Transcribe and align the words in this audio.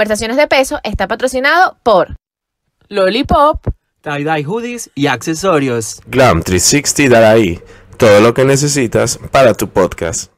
Conversaciones 0.00 0.38
de 0.38 0.46
Peso 0.46 0.80
está 0.82 1.06
patrocinado 1.06 1.76
por 1.82 2.16
Lollipop, 2.88 3.66
Tie-dye 4.00 4.46
hoodies 4.46 4.90
y 4.94 5.08
accesorios. 5.08 6.00
Glam 6.06 6.42
360 6.42 7.14
Daraí, 7.14 7.60
todo 7.98 8.22
lo 8.22 8.32
que 8.32 8.46
necesitas 8.46 9.20
para 9.30 9.52
tu 9.52 9.68
podcast. 9.68 10.32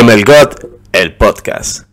MLGOT, 0.00 0.64
el 0.92 1.16
podcast. 1.16 1.88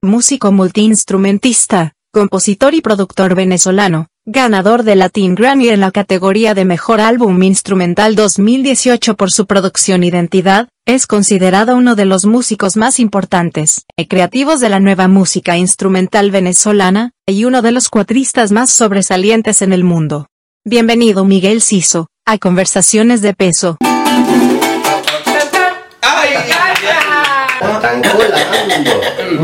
músico 0.00 0.52
multiinstrumentista, 0.52 1.92
compositor 2.12 2.72
y 2.72 2.80
productor 2.80 3.34
venezolano, 3.34 4.06
ganador 4.24 4.84
de 4.84 4.94
Latin 4.94 5.34
Grammy 5.34 5.70
en 5.70 5.80
la 5.80 5.90
categoría 5.90 6.54
de 6.54 6.64
Mejor 6.64 7.00
Álbum 7.00 7.42
Instrumental 7.42 8.14
2018 8.14 9.16
por 9.16 9.32
su 9.32 9.46
producción 9.46 10.04
Identidad, 10.04 10.68
es 10.86 11.08
considerado 11.08 11.74
uno 11.76 11.96
de 11.96 12.04
los 12.04 12.24
músicos 12.24 12.76
más 12.76 13.00
importantes 13.00 13.84
y 13.96 14.06
creativos 14.06 14.60
de 14.60 14.68
la 14.68 14.78
nueva 14.78 15.08
música 15.08 15.56
instrumental 15.56 16.30
venezolana, 16.30 17.10
y 17.26 17.44
uno 17.44 17.62
de 17.62 17.72
los 17.72 17.88
cuatristas 17.88 18.52
más 18.52 18.70
sobresalientes 18.70 19.60
en 19.60 19.72
el 19.72 19.82
mundo. 19.82 20.28
Bienvenido 20.64 21.24
Miguel 21.24 21.60
Ciso, 21.60 22.06
a 22.24 22.38
Conversaciones 22.38 23.22
de 23.22 23.34
Peso. 23.34 23.76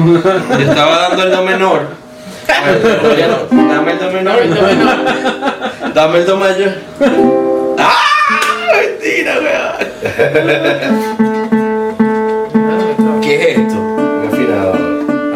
Yo 0.07 0.19
estaba 0.59 0.99
dando 0.99 1.23
el 1.25 1.33
do 1.33 1.43
menor. 1.43 2.08
Dame 2.49 3.93
el 3.93 3.99
do 3.99 4.11
menor. 4.11 4.39
Dame 5.95 6.19
el 6.19 6.27
do 6.27 6.37
mayor. 6.37 6.73
¡Ah! 7.79 8.05
Mentira, 8.75 9.35
weón. 9.43 9.75
¿Qué 13.21 13.35
es 13.35 13.59
esto? 13.59 13.75
Un 13.79 14.29
afinador. 14.33 14.79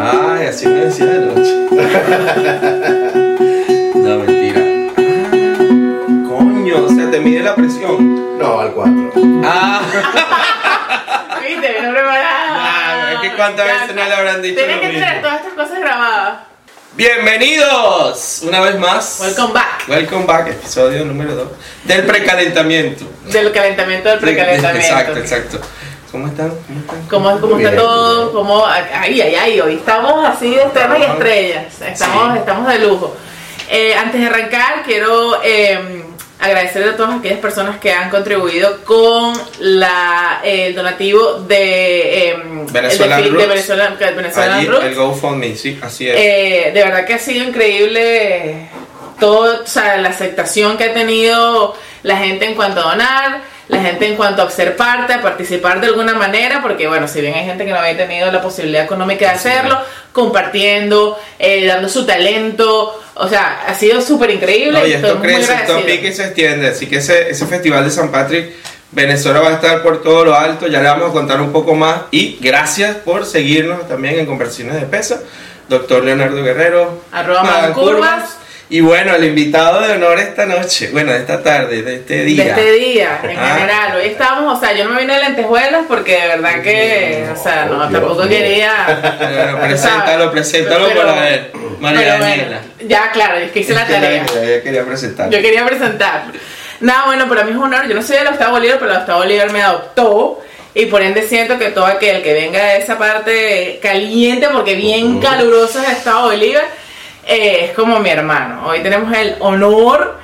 Ay, 0.01 0.47
así 0.47 0.67
me 0.67 0.75
decía 0.87 1.07
de 1.07 1.19
noche. 1.27 1.55
No, 3.95 4.19
mentira. 4.19 4.61
Coño, 6.29 6.75
o 6.87 6.89
sea, 6.89 7.11
te 7.11 7.21
mide 7.21 7.41
la 7.43 7.55
presión. 7.55 8.39
No, 8.39 8.61
al 8.61 8.73
4. 8.73 9.13
Ah, 9.45 9.81
Viste, 11.47 11.83
no 11.83 11.91
preparada. 11.93 12.47
Ah, 12.55 13.13
es 13.15 13.19
que 13.21 13.37
cuántas 13.37 13.67
veces 13.67 13.95
no 13.95 14.05
le 14.05 14.15
habrán 14.15 14.41
dicho 14.43 14.57
Tienes 14.57 14.77
lo 14.77 14.81
que 14.83 14.89
mismo. 14.89 15.05
tener 15.05 15.21
todas 15.23 15.37
estas 15.41 15.53
cosas 15.55 15.79
grabadas. 15.81 16.35
Bienvenidos 16.97 18.41
una 18.47 18.61
vez 18.61 18.79
más. 18.79 19.19
Welcome 19.21 19.53
back. 19.55 19.89
Welcome 19.89 20.27
back, 20.27 20.49
episodio 20.49 21.05
número 21.05 21.35
2 21.35 21.49
del 21.85 22.05
precalentamiento. 22.05 23.05
Del 23.27 23.51
calentamiento 23.53 24.09
del 24.11 24.19
precalentamiento. 24.19 24.87
Exacto, 24.87 25.19
exacto. 25.19 25.61
¿Cómo 26.11 26.27
están? 26.27 26.51
¿Cómo 26.51 26.81
están? 26.81 27.09
¿Cómo, 27.09 27.41
cómo 27.41 27.59
está 27.59 27.75
todo? 27.77 28.33
¿Cómo? 28.33 28.67
Ay, 28.67 29.21
ay, 29.21 29.35
ay, 29.35 29.61
hoy 29.61 29.75
estamos 29.77 30.27
así 30.29 30.51
de 30.55 30.63
estrellas 30.63 30.99
y 30.99 31.03
estrellas. 31.03 31.65
Estamos, 31.81 32.33
Sí. 32.35 32.39
estamos 32.39 32.69
de 32.69 32.79
lujo. 32.81 33.17
Eh, 33.71 33.95
antes 33.95 34.21
de 34.21 34.27
arrancar, 34.27 34.83
quiero 34.85 35.41
eh, 35.43 36.02
agradecerle 36.43 36.91
a 36.91 36.97
todas 36.97 37.19
aquellas 37.19 37.39
personas 37.39 37.79
que 37.79 37.93
han 37.93 38.11
contribuido 38.11 38.85
con 38.85 39.33
la, 39.61 40.41
el 40.43 40.75
donativo 40.75 41.35
de, 41.35 42.31
eh, 42.31 42.43
Venezuelan 42.73 43.19
el 43.21 43.25
de, 43.25 43.31
de 43.31 43.37
Roots. 43.37 43.49
Venezuelan, 43.49 43.97
Venezuelan 43.99 44.59
Allí, 44.59 44.67
el 44.67 44.95
GoFundMe, 44.97 45.55
sí, 45.55 45.79
así 45.81 46.09
es. 46.09 46.17
Eh, 46.19 46.71
de 46.75 46.83
verdad 46.83 47.07
que 47.07 47.15
ha 47.15 47.19
sido 47.19 47.45
increíble 47.45 48.69
todo, 49.21 49.63
o 49.63 49.67
sea, 49.67 49.97
la 49.99 50.09
aceptación 50.09 50.77
que 50.77 50.85
ha 50.85 50.93
tenido 50.93 51.77
la 52.03 52.17
gente 52.17 52.45
en 52.45 52.57
cuanto 52.57 52.81
a 52.81 52.91
donar, 52.91 53.41
la 53.73 53.81
gente 53.81 54.07
en 54.07 54.17
cuanto 54.17 54.43
a 54.43 54.51
ser 54.51 54.77
parte, 54.77 55.15
a 55.15 55.23
participar 55.23 55.81
de 55.81 55.87
alguna 55.87 56.15
manera, 56.15 56.61
porque 56.61 56.87
bueno, 56.87 57.09
si 57.09 57.23
bien 57.23 57.33
hay 57.33 57.47
gente 57.47 57.65
que 57.65 57.71
no 57.71 57.79
había 57.79 57.97
tenido 57.97 58.31
la 58.31 58.43
posibilidad 58.43 58.85
económica 58.85 59.31
de 59.31 59.33
hacerlo, 59.33 59.79
compartiendo, 60.13 61.19
eh, 61.39 61.65
dando 61.67 61.89
su 61.89 62.05
talento, 62.05 63.03
o 63.15 63.29
sea, 63.29 63.63
ha 63.67 63.75
sido 63.75 64.03
súper 64.03 64.31
increíble. 64.31 64.79
No, 64.79 64.87
y 64.87 64.93
esto 64.93 65.19
crece, 65.23 65.55
esto 65.55 65.81
pica 65.87 66.07
y 66.07 66.13
se 66.13 66.25
extiende. 66.25 66.69
Así 66.69 66.87
que 66.87 66.97
ese, 66.97 67.31
ese 67.31 67.47
festival 67.47 67.83
de 67.83 67.91
San 67.91 68.13
Patrick, 68.13 68.53
Venezuela 68.91 69.41
va 69.41 69.49
a 69.49 69.55
estar 69.55 69.83
por 69.83 70.03
todo 70.03 70.27
lo 70.27 70.37
alto. 70.37 70.67
Ya 70.67 70.83
le 70.83 70.89
vamos 70.89 71.09
a 71.09 71.13
contar 71.15 71.41
un 71.41 71.51
poco 71.51 71.75
más. 71.75 72.03
Y 72.11 72.37
gracias 72.43 72.97
por 72.97 73.25
seguirnos 73.25 73.89
también 73.89 74.19
en 74.19 74.27
Conversaciones 74.27 74.75
de 74.75 74.83
Peso. 74.83 75.19
Doctor 75.71 76.05
Leonardo 76.05 76.43
Guerrero. 76.43 77.01
Arroba 77.11 77.43
Magan 77.43 77.73
Y 78.73 78.81
bueno, 78.81 79.15
el 79.15 79.25
invitado 79.25 79.83
de 79.83 79.93
honor 79.93 80.19
esta 80.19 80.47
noche, 80.47 80.89
bueno, 80.93 81.13
de 81.13 81.19
esta 81.19 81.43
tarde, 81.43 81.83
de 81.83 81.97
este 81.97 82.25
día. 82.25 82.43
De 82.45 82.51
este 82.51 82.73
día, 82.73 83.21
en 83.23 83.39
Ah. 83.39 83.55
general. 83.59 83.97
Hoy 83.99 84.07
estábamos, 84.07 84.57
o 84.57 84.61
sea, 84.61 84.73
yo 84.73 84.85
no 84.85 84.93
me 84.95 85.01
vine 85.03 85.13
de 85.15 85.21
lentejuelas 85.21 85.83
porque 85.87 86.19
de 86.19 86.27
verdad 86.29 86.63
que, 86.63 87.27
o 87.31 87.37
sea, 87.37 87.67
no, 87.67 87.87
Dios 87.87 88.01
tampoco 88.01 88.27
quería. 88.27 88.73
Bueno, 89.21 89.61
preséntalo, 89.61 90.33
preséntalo 90.33 90.87
Pero- 90.89 91.01
para 91.03 91.21
ver. 91.21 91.53
María 91.81 92.01
pero 92.01 92.11
bueno, 92.17 92.25
Daniela. 92.25 92.61
ya, 92.87 93.11
claro, 93.13 93.37
es 93.37 93.51
que 93.53 93.61
hice 93.61 93.75
la 93.75 93.87
que 93.87 93.93
tarea. 93.93 94.25
Yo, 94.27 94.43
yo 94.43 94.63
quería 94.63 94.85
presentar. 94.87 95.29
Yo 95.29 95.43
quería 95.43 95.67
presentar. 95.67 96.23
Nada, 96.81 97.05
bueno, 97.07 97.29
para 97.29 97.45
mí 97.45 97.51
es 97.51 97.57
un 97.59 97.65
honor. 97.65 97.87
Yo 97.89 97.95
no 97.95 98.03
soy 98.03 98.17
de 98.17 98.25
Gustavo 98.25 98.53
Bolívar, 98.53 98.79
pero 98.81 98.95
Gustavo 98.95 99.19
Bolívar 99.19 99.53
me 99.53 99.61
adoptó. 99.63 100.41
Y 100.75 100.87
por 100.87 101.03
ende 101.03 101.29
siento 101.29 101.59
que 101.59 101.69
todo 101.69 101.85
aquel 101.85 102.23
que 102.23 102.33
venga 102.33 102.65
de 102.65 102.79
esa 102.79 102.97
parte 102.97 103.79
caliente, 103.83 104.49
porque 104.51 104.75
bien 104.77 105.21
caluroso 105.21 105.79
es 105.83 105.89
Gustavo 105.97 106.29
Bolívar, 106.29 106.65
eh, 107.27 107.67
es 107.67 107.71
como 107.73 107.99
mi 108.01 108.11
hermano. 108.11 108.67
Hoy 108.67 108.81
tenemos 108.81 109.13
el 109.17 109.37
honor, 109.41 110.19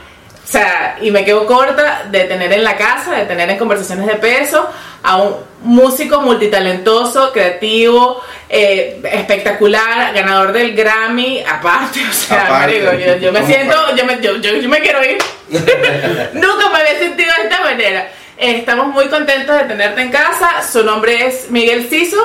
o 0.45 0.51
sea, 0.51 0.97
y 1.01 1.11
me 1.11 1.25
quedo 1.25 1.47
corta 1.47 2.05
de 2.11 2.25
tener 2.25 2.53
en 2.53 2.65
la 2.65 2.77
casa, 2.77 3.13
de 3.13 3.25
tener 3.27 3.49
en 3.51 3.59
conversaciones 3.59 4.07
de 4.07 4.15
peso 4.17 4.69
a 5.03 5.17
un 5.19 5.37
músico 5.63 6.21
multitalentoso, 6.21 7.33
creativo, 7.33 8.21
eh, 8.49 9.01
espectacular, 9.13 10.13
ganador 10.15 10.53
del 10.53 10.75
Grammy, 10.75 11.43
aparte, 11.49 12.01
o 12.11 12.13
sea, 12.13 12.47
Aparte. 12.47 12.81
yo, 12.81 13.17
yo 13.17 13.33
me 13.33 13.45
siento, 13.47 13.75
yo 13.95 14.05
me, 14.05 14.21
yo, 14.21 14.37
yo- 14.37 14.69
me 14.69 14.81
quiero 14.81 15.05
ir. 15.05 15.19
Nunca 16.33 16.69
me 16.71 16.79
había 16.81 16.99
sentido 16.99 17.31
de 17.37 17.43
esta 17.49 17.61
manera. 17.63 18.09
Eh, 18.41 18.57
Estamos 18.59 18.89
muy 18.89 19.07
contentos 19.09 19.57
de 19.57 19.65
tenerte 19.65 20.01
en 20.01 20.11
casa. 20.11 20.63
Su 20.71 20.85
nombre 20.85 21.27
es 21.27 21.51
Miguel 21.51 21.89
Ciso. 21.91 22.17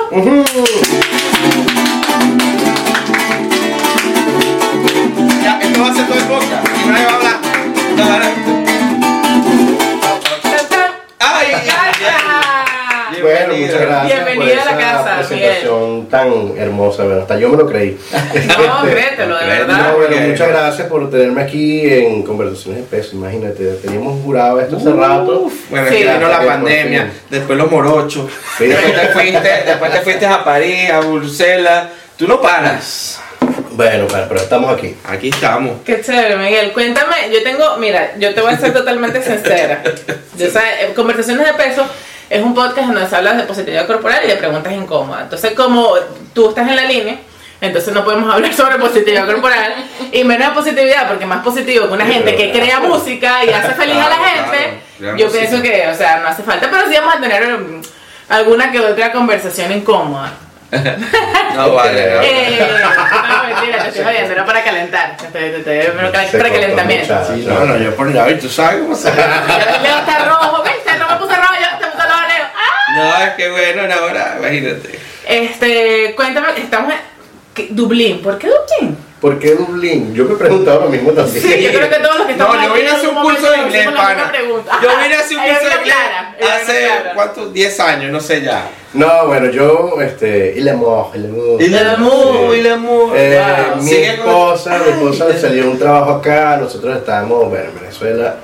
Esto 5.74 5.82
va 5.82 5.90
a 5.90 5.94
ser 5.94 6.06
todo 6.06 6.18
el 6.18 6.24
boca. 6.24 6.62
Y 6.84 6.88
nadie 6.88 7.06
va 7.06 7.10
a 7.10 7.16
hablar. 7.16 7.36
No, 7.96 8.04
¡Ay! 11.18 11.46
¡Gracias! 11.50 12.14
Bueno, 13.22 13.54
muchas 13.54 13.80
gracias 13.80 14.20
por 14.20 14.42
a 14.42 14.46
la 14.46 14.52
esa 14.52 14.76
casa, 14.76 15.16
presentación 15.18 16.08
tan 16.08 16.52
hermosa. 16.58 17.04
Bueno, 17.04 17.20
hasta 17.22 17.38
yo 17.38 17.48
me 17.48 17.56
lo 17.56 17.66
creí. 17.66 17.98
No, 18.58 18.82
créetelo, 18.82 19.38
de 19.38 19.46
verdad. 19.46 19.78
No, 19.92 19.96
bueno, 19.96 20.16
muchas 20.28 20.48
gracias 20.48 20.88
por 20.88 21.10
tenerme 21.10 21.42
aquí 21.42 21.90
en 21.90 22.22
Conversaciones 22.22 22.82
de 22.82 22.96
Peso. 22.96 23.16
Imagínate, 23.16 23.64
teníamos 23.82 24.22
jurado 24.22 24.60
esto 24.60 24.76
hace 24.76 24.92
rato. 24.92 25.50
Bueno, 25.70 25.88
Sí. 25.88 25.96
que 25.96 26.12
vino 26.12 26.28
la 26.28 26.38
que 26.40 26.46
pandemia, 26.46 27.12
después 27.30 27.58
los 27.58 27.70
morochos, 27.70 28.30
Sí. 28.58 28.66
después 28.66 28.94
te 28.94 29.06
fuiste, 29.08 29.62
después 29.66 29.90
te 29.92 30.00
fuiste 30.02 30.26
a 30.26 30.44
París, 30.44 30.90
a 30.90 31.00
Bruselas. 31.00 31.84
Tú 32.16 32.28
no 32.28 32.40
paras. 32.40 33.20
Bueno, 33.76 34.06
pero, 34.08 34.28
pero 34.28 34.40
estamos 34.40 34.72
aquí. 34.72 34.96
Aquí 35.04 35.28
estamos. 35.30 35.82
Qué 35.84 36.00
chévere, 36.00 36.36
Miguel. 36.36 36.72
Cuéntame, 36.72 37.16
yo 37.32 37.42
tengo, 37.42 37.76
mira, 37.78 38.12
yo 38.18 38.32
te 38.32 38.40
voy 38.40 38.54
a 38.54 38.58
ser 38.58 38.72
totalmente 38.72 39.20
sincera. 39.20 39.82
Yo 40.36 40.48
sé, 40.48 40.58
eh, 40.80 40.92
Conversaciones 40.94 41.46
de 41.46 41.54
Peso 41.54 41.86
es 42.28 42.42
un 42.42 42.54
podcast 42.54 42.88
donde 42.88 43.08
se 43.08 43.14
habla 43.14 43.34
de 43.34 43.44
positividad 43.44 43.86
corporal 43.86 44.22
y 44.24 44.28
de 44.28 44.36
preguntas 44.36 44.72
incómodas. 44.72 45.22
Entonces, 45.22 45.52
como 45.52 45.94
tú 46.32 46.48
estás 46.48 46.68
en 46.68 46.74
la 46.74 46.84
línea, 46.84 47.18
entonces 47.60 47.94
no 47.94 48.04
podemos 48.04 48.32
hablar 48.32 48.52
sobre 48.56 48.78
positividad 48.78 49.26
corporal 49.26 49.74
y 50.10 50.24
menos 50.24 50.48
de 50.48 50.54
positividad, 50.54 51.08
porque 51.08 51.26
más 51.26 51.44
positivo 51.44 51.86
que 51.86 51.92
una 51.92 52.06
gente 52.06 52.34
que 52.34 52.50
crea 52.52 52.80
música 52.80 53.44
y 53.44 53.50
hace 53.50 53.74
feliz 53.74 53.96
a 53.96 54.08
la 54.08 54.16
gente, 54.16 54.80
claro, 54.98 55.16
yo 55.16 55.26
música. 55.26 55.46
pienso 55.46 55.62
que, 55.62 55.88
o 55.88 55.94
sea, 55.94 56.20
no 56.20 56.28
hace 56.28 56.42
falta, 56.42 56.68
pero 56.70 56.88
sí 56.88 56.94
vamos 56.96 57.14
a 57.14 57.20
tener 57.20 57.58
mm, 57.58 57.82
alguna 58.28 58.72
que 58.72 58.80
otra 58.80 59.12
conversación 59.12 59.72
incómoda. 59.72 60.32
No 61.54 61.72
vale. 61.74 62.10
no. 62.14 62.22
Eh, 62.22 62.68
no, 63.28 63.44
mentira, 63.54 63.82
te 63.82 63.88
estoy 63.90 64.04
jodiendo, 64.04 64.32
era 64.32 64.44
para 64.44 64.64
calentar. 64.64 65.16
Te- 65.16 65.26
te- 65.28 65.50
te- 65.60 65.92
pero 65.96 66.10
para, 66.12 66.28
Se 66.28 66.36
para 66.38 66.50
calentamiento. 66.52 67.14
Sí, 67.26 67.44
no, 67.46 67.64
no, 67.64 67.76
yo 67.78 67.94
por 67.94 68.12
David, 68.12 68.40
tú 68.40 68.48
sabes 68.48 68.80
cómo 68.82 68.96
se 68.96 69.14
Leo 69.14 69.98
está 69.98 70.18
rojo, 70.24 70.62
¿viste? 70.64 70.98
No 70.98 71.08
me 71.08 71.16
puse 71.16 71.36
rojo, 71.36 71.54
yo 71.54 71.78
te 71.78 71.86
puse 71.86 72.02
rojo, 72.06 72.20
Leo. 72.28 72.44
¡Ah! 72.56 72.96
No, 72.96 73.24
es 73.24 73.30
que 73.34 73.50
bueno, 73.50 73.94
ahora, 73.94 74.36
imagínate. 74.40 74.98
Este, 75.26 76.12
cuéntame, 76.16 76.48
estamos 76.56 76.92
en. 76.92 77.14
Dublín. 77.76 78.20
¿Por 78.20 78.36
qué 78.38 78.48
Dublín? 78.48 78.96
¿Por 79.24 79.38
qué 79.38 79.54
Dublín? 79.54 80.12
Yo 80.14 80.26
me 80.26 80.34
he 80.34 80.36
preguntado 80.36 80.80
lo 80.80 80.90
mismo 80.90 81.10
también. 81.12 81.42
Sí, 81.42 81.62
yo 81.62 81.70
creo 81.72 81.88
que 81.88 81.96
todos 81.96 82.18
los 82.18 82.26
que 82.26 82.32
estamos 82.32 82.56
No, 82.56 82.62
yo 82.68 82.74
vine 82.74 82.88
a 82.90 82.94
hacer 82.94 83.08
un 83.08 83.22
curso 83.22 83.50
de 83.50 83.56
inglés, 83.56 83.86
la 83.86 83.94
pana. 83.96 84.32
Yo 84.82 84.88
vine 85.02 85.14
a 85.14 85.20
hacer 85.20 85.38
un 85.38 85.44
curso 85.48 85.64
de 85.70 85.76
inglés 85.76 85.94
hace. 86.62 86.88
¿cuántos? 87.14 87.52
10 87.54 87.80
años, 87.80 88.12
no 88.12 88.20
sé 88.20 88.42
ya. 88.42 88.68
No, 88.92 89.26
bueno, 89.28 89.50
yo, 89.50 89.98
este. 90.02 90.52
Y 90.54 90.60
la 90.60 90.74
mu, 90.74 91.04
Sí. 91.58 91.64
y 91.64 92.62
la 92.62 92.76
Wow. 92.76 93.82
mi 93.82 93.92
esposa, 93.92 94.78
mi 94.84 94.92
esposa 94.92 95.38
salió 95.38 95.70
un 95.70 95.78
trabajo 95.78 96.12
acá, 96.12 96.58
nosotros 96.60 96.94
estábamos, 96.94 97.48
bueno, 97.48 97.70
en 97.70 97.80
Venezuela, 97.80 98.36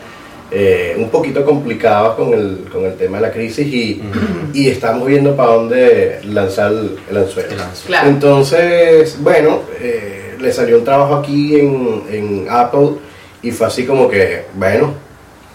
eh, 0.50 0.94
un 0.96 1.10
poquito 1.10 1.44
complicados 1.44 2.16
con 2.16 2.32
el, 2.32 2.66
con 2.72 2.86
el 2.86 2.96
tema 2.96 3.18
de 3.18 3.22
la 3.26 3.32
crisis 3.32 3.66
y, 3.66 4.02
y 4.54 4.70
estamos 4.70 5.06
viendo 5.06 5.36
para 5.36 5.50
dónde 5.52 6.20
lanzar 6.24 6.72
el, 6.72 6.98
el 7.10 7.16
anzuelo. 7.18 7.50
El 7.52 7.60
anzuelo. 7.60 7.86
Claro. 7.86 8.08
Entonces, 8.08 9.16
bueno, 9.20 9.60
eh, 9.78 10.19
le 10.40 10.52
salió 10.52 10.78
un 10.78 10.84
trabajo 10.84 11.16
aquí 11.16 11.58
en, 11.60 12.02
en 12.10 12.46
Apple 12.50 12.90
y 13.42 13.50
fue 13.50 13.66
así 13.66 13.84
como 13.86 14.08
que, 14.08 14.44
bueno, 14.54 14.94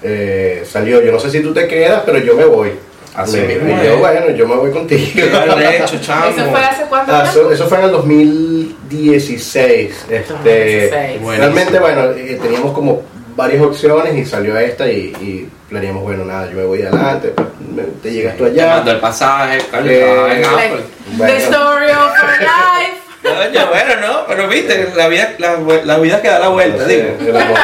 eh, 0.04 0.64
salió, 0.70 1.02
yo 1.02 1.12
no 1.12 1.20
sé 1.20 1.32
si 1.32 1.42
tú 1.42 1.54
te 1.54 1.68
quedas, 1.68 2.04
pero 2.06 2.20
yo 2.20 2.36
me 2.36 2.46
voy. 2.46 2.72
Así 3.16 3.38
Me- 3.38 3.48
mismo 3.48 3.82
y 3.82 3.86
yo, 3.86 3.98
bueno, 3.98 4.30
yo 4.32 4.46
me 4.48 4.56
voy 4.56 4.72
contigo. 4.72 5.28
Claro, 5.30 5.56
de 5.56 5.78
hecho, 5.78 5.98
chamo. 6.02 6.26
¿Eso 6.26 6.46
fue 6.52 6.60
hace 6.60 6.84
cuánto 6.90 7.14
Ah, 7.16 7.24
tiempo? 7.24 7.40
eso, 7.40 7.52
eso 7.54 7.68
fue 7.70 7.78
en 7.80 7.86
el 7.86 7.92
2016. 7.92 10.06
Este, 10.10 10.34
2016. 10.34 11.38
realmente, 11.38 11.80
bueno, 11.80 12.12
eh, 12.12 12.38
teníamos 12.42 12.74
como 12.74 13.04
varias 13.36 13.62
opciones 13.64 14.16
y 14.16 14.26
salió 14.26 14.58
esta 14.58 14.90
y, 14.92 15.14
y 15.22 15.50
planeamos, 15.70 16.04
bueno, 16.04 16.26
nada, 16.26 16.50
yo 16.50 16.58
me 16.58 16.66
voy 16.66 16.82
adelante, 16.82 17.30
pues, 17.30 17.48
te 18.02 18.12
llegas 18.12 18.36
tú 18.38 18.44
Te 18.46 18.52
allá. 18.52 18.76
mando 18.78 18.92
el 18.92 19.00
pasaje, 19.00 19.58
coño, 19.72 19.90
Eh, 19.90 20.36
en 20.36 20.42
Like, 20.42 20.46
Apple. 20.46 20.82
Bueno. 21.18 21.34
The 21.34 21.38
story 21.40 21.92
of 21.92 22.12
our 22.22 22.40
life. 22.42 23.02
Coño, 23.26 23.68
bueno, 23.70 23.96
no, 24.02 24.28
pero 24.28 24.48
viste, 24.48 24.90
la 24.96 25.08
vida, 25.08 25.34
la, 25.40 25.58
la 25.84 25.98
vida 25.98 26.22
que 26.22 26.28
da 26.28 26.40
la 26.40 26.50
vuelta, 26.50 26.84
No 26.84 26.88
sé, 26.88 26.96
digo. 26.96 27.18
el, 27.20 27.36
amor, 27.38 27.58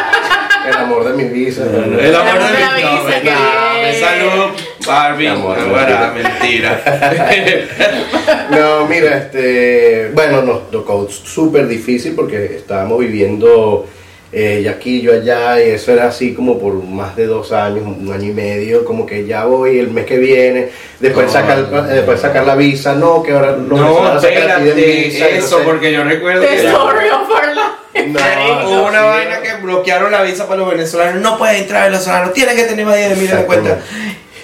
el 0.68 0.74
amor 0.76 1.04
de 1.06 1.24
mi 1.24 1.30
vida. 1.30 1.64
El 1.64 2.16
amor 2.16 2.30
amor 2.30 2.52
de 2.52 2.58
mi 2.58 2.84
no, 2.84 3.04
visa, 3.04 3.18
no, 3.18 3.82
bien. 3.82 4.00
Salud, 4.00 4.52
Barbie. 4.88 5.28
Amor 5.28 5.58
No, 5.60 6.14
mentira. 6.14 6.82
No, 8.50 8.86
mira, 8.86 9.18
este, 9.18 10.12
bueno, 10.14 10.42
nos 10.42 10.70
tocó 10.72 11.08
súper 11.10 11.68
difícil 11.68 12.14
porque 12.16 12.56
estábamos 12.58 13.00
viviendo 13.00 13.88
eh, 14.34 14.62
ya 14.64 14.72
aquí, 14.72 15.02
yo 15.02 15.14
allá, 15.14 15.62
y 15.62 15.72
eso 15.72 15.92
era 15.92 16.08
así 16.08 16.34
como 16.34 16.58
por 16.60 16.74
más 16.84 17.16
de 17.16 17.26
dos 17.26 17.52
años, 17.52 17.84
un 17.86 18.12
año 18.14 18.30
y 18.30 18.34
medio, 18.34 18.86
como 18.86 19.06
que 19.06 19.26
ya 19.26 19.44
voy 19.46 19.78
el 19.80 19.90
mes 19.92 20.06
que 20.06 20.18
viene, 20.18 20.70
después, 21.00 21.28
No, 21.28 21.34
sacar, 21.34 21.60
no, 21.70 21.82
después 21.84 22.20
sacar 22.20 22.46
la 22.46 22.56
visa, 22.56 22.94
no, 22.96 23.22
que 23.24 23.34
ahora 23.34 23.58
No, 23.58 23.76
venezolanos 23.76 24.24
la 24.24 24.30
piden 24.30 24.44
espérate, 24.44 24.74
visa, 24.74 25.18
y 25.30 25.34
no 25.34 25.38
eso, 25.46 25.58
sé. 25.60 25.64
porque 25.66 25.92
yo 25.92 26.04
recuerdo 26.04 26.42
The 26.42 26.48
que 26.48 26.56
story 26.68 27.10
of 27.10 27.30
our 27.30 27.56
life. 27.56 28.08
No, 28.08 28.70
hubo 28.70 28.88
una 28.88 29.00
sí. 29.02 29.06
vaina 29.06 29.42
que 29.42 29.54
bloquearon 29.62 30.12
la 30.14 30.22
visa 30.22 30.48
para 30.48 30.62
los 30.62 30.70
venezolanos. 30.72 31.22
No 31.22 31.38
puede 31.38 31.58
entrar 31.58 31.92
venezolano, 31.92 32.32
tiene 32.32 32.56
que 32.56 32.64
tener 32.64 32.86
más 32.86 32.96
de 32.96 33.08
10 33.08 33.18
mil 33.18 33.32
en 33.32 33.44
cuenta. 33.44 33.80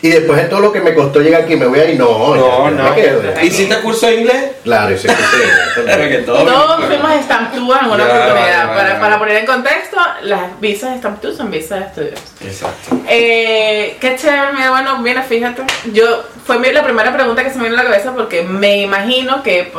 Y 0.01 0.09
después 0.09 0.41
de 0.41 0.47
todo 0.47 0.59
lo 0.59 0.71
que 0.71 0.81
me 0.81 0.94
costó 0.94 1.19
llegar 1.21 1.41
aquí, 1.44 1.55
me 1.55 1.65
voy 1.65 1.79
a 1.79 1.89
ir, 1.89 1.97
no, 1.99 2.35
No, 2.35 2.69
no. 2.71 2.83
me 2.89 2.95
quedo, 3.01 3.21
ya. 3.23 3.44
¿Hiciste 3.44 3.77
curso 3.79 4.07
de 4.07 4.15
inglés? 4.15 4.45
Claro, 4.63 4.94
y 4.94 4.97
sí, 4.97 5.07
sí, 5.07 5.15
sí, 5.15 5.81
Claro 5.83 6.09
que 6.09 6.17
todo. 6.19 6.45
Todos 6.45 6.85
fuimos 6.85 7.11
Stamp 7.23 7.53
Tour 7.53 7.77
en 7.81 7.89
una 7.89 8.07
Ya, 8.07 8.13
oportunidad. 8.15 8.99
para, 8.99 9.19
poner 9.19 9.38
en 9.38 9.45
contexto, 9.45 9.97
las 10.23 10.59
visas 10.59 10.91
de 10.91 10.97
Stamp 10.99 11.21
Tour 11.21 11.35
son 11.35 11.49
visas 11.51 11.79
de 11.79 11.85
estudios. 11.85 12.19
Exacto. 12.45 12.97
Eh, 13.07 13.97
qué 13.99 14.15
chévere, 14.15 14.53
mira, 14.53 14.69
bueno, 14.71 14.97
mira, 14.99 15.21
fíjate, 15.23 15.63
yo, 15.94 16.23
fue 16.45 16.59
mi- 16.59 16.71
la 16.71 16.83
primera 16.83 17.13
pregunta 17.13 17.44
que 17.44 17.49
se 17.49 17.57
me 17.57 17.63
vino 17.69 17.75
a 17.79 17.83
la 17.83 17.89
cabeza 17.89 18.13
porque 18.13 18.44
me 18.44 18.81
imagino 18.81 19.41
que, 19.44 19.71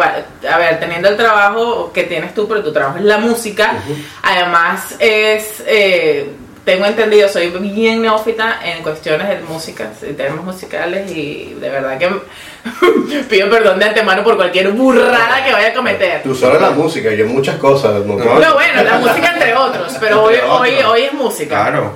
a 0.50 0.58
ver, 0.58 0.80
teniendo 0.80 1.08
el 1.08 1.16
trabajo 1.16 1.92
que 1.92 2.04
tienes 2.04 2.34
tú, 2.34 2.48
pero 2.48 2.62
tu 2.62 2.72
trabajo 2.72 2.98
es 2.98 3.04
la 3.04 3.18
música, 3.18 3.74
además 4.22 4.94
es, 4.98 5.62
eh, 5.66 6.30
tengo 6.68 6.84
entendido, 6.84 7.30
soy 7.30 7.48
bien 7.48 8.02
neófita 8.02 8.60
en 8.62 8.82
cuestiones 8.82 9.26
de 9.26 9.40
música, 9.40 9.90
en 10.02 10.14
temas 10.18 10.44
musicales 10.44 11.10
y 11.10 11.56
de 11.58 11.70
verdad 11.70 11.96
que 11.96 12.10
pido 13.30 13.48
perdón 13.48 13.78
de 13.78 13.86
antemano 13.86 14.22
por 14.22 14.36
cualquier 14.36 14.72
burrada 14.72 15.42
que 15.42 15.50
vaya 15.50 15.68
a 15.68 15.72
cometer. 15.72 16.22
Tú 16.22 16.34
solo 16.34 16.60
la 16.60 16.72
música, 16.72 17.10
yo 17.14 17.26
muchas 17.26 17.56
cosas. 17.56 18.04
No, 18.04 18.16
No, 18.16 18.52
bueno, 18.52 18.82
la 18.84 18.98
música 18.98 19.32
entre 19.32 19.54
otros, 19.54 19.96
pero 19.98 20.24
hoy, 20.24 20.34
hoy, 20.46 20.70
hoy 20.86 21.02
es 21.04 21.12
música 21.14 21.70
Claro. 21.70 21.94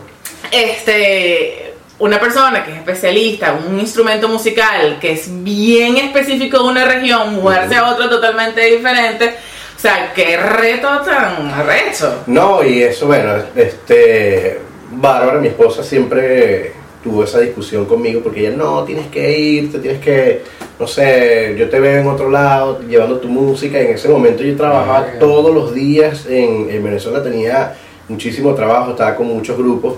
este 0.51 1.75
una 1.99 2.19
persona 2.19 2.65
que 2.65 2.71
es 2.73 2.79
especialista 2.79 3.49
en 3.51 3.75
un 3.75 3.79
instrumento 3.79 4.27
musical 4.27 4.97
que 5.03 5.13
es 5.13 5.27
bien 5.45 5.99
específico 5.99 6.63
de 6.63 6.65
una 6.65 6.87
región, 6.87 7.35
mudarse 7.35 7.77
a 7.77 7.91
otra 7.91 8.09
totalmente 8.09 8.63
diferente, 8.63 9.37
sea, 9.83 10.13
qué 10.15 10.37
reto 10.37 10.89
tan 11.05 11.49
arrecho. 11.49 12.23
No, 12.27 12.65
y 12.65 12.83
eso, 12.83 13.07
bueno, 13.07 13.33
este, 13.57 14.59
Bárbara, 14.93 15.39
mi 15.41 15.49
esposa, 15.49 15.83
siempre 15.83 16.73
tuvo 17.03 17.25
esa 17.25 17.41
discusión 17.41 17.85
conmigo 17.87 18.21
porque 18.23 18.47
ella, 18.47 18.57
no, 18.57 18.85
tienes 18.85 19.09
que 19.09 19.37
irte, 19.39 19.79
tienes 19.81 20.01
que, 20.01 20.43
no 20.79 20.87
sé, 20.87 21.57
yo 21.59 21.69
te 21.69 21.81
veo 21.81 22.01
en 22.01 22.07
otro 22.07 22.31
lado 22.31 22.81
llevando 22.89 23.19
tu 23.19 23.29
música. 23.29 23.81
En 23.81 23.91
ese 23.91 24.09
momento 24.09 24.43
yo 24.45 24.57
trabajaba 24.57 25.07
todos 25.19 25.53
los 25.53 25.75
días 25.75 26.27
en, 26.27 26.69
en 26.71 26.85
Venezuela, 26.85 27.23
tenía 27.23 27.75
muchísimo 28.09 28.55
trabajo, 28.55 28.93
estaba 28.93 29.17
con 29.17 29.27
muchos 29.27 29.57
grupos. 29.59 29.95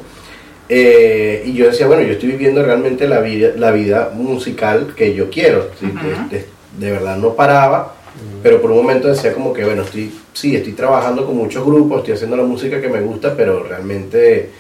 eh, 0.69 1.43
y 1.45 1.53
yo 1.53 1.67
decía, 1.67 1.87
bueno, 1.87 2.03
yo 2.05 2.13
estoy 2.15 2.31
viviendo 2.31 2.63
realmente 2.65 3.07
la 3.07 3.21
vida, 3.21 3.51
la 3.57 3.71
vida 3.71 4.11
musical 4.15 4.95
que 4.97 5.15
yo 5.15 5.29
quiero. 5.31 5.69
¿sí? 5.79 5.87
de, 6.31 6.39
de- 6.39 6.55
de 6.79 6.91
verdad 6.91 7.17
no 7.19 7.35
paraba, 7.35 7.95
pero 8.43 8.61
por 8.61 8.71
un 8.71 8.79
momento 8.79 9.09
decía 9.09 9.33
como 9.33 9.53
que, 9.53 9.65
bueno, 9.65 9.83
estoy, 9.83 10.13
sí, 10.33 10.55
estoy 10.55 10.73
trabajando 10.73 11.25
con 11.27 11.37
muchos 11.37 11.65
grupos, 11.65 11.99
estoy 11.99 12.15
haciendo 12.15 12.37
la 12.37 12.43
música 12.43 12.81
que 12.81 12.89
me 12.89 13.01
gusta, 13.01 13.35
pero 13.37 13.63
realmente 13.63 14.51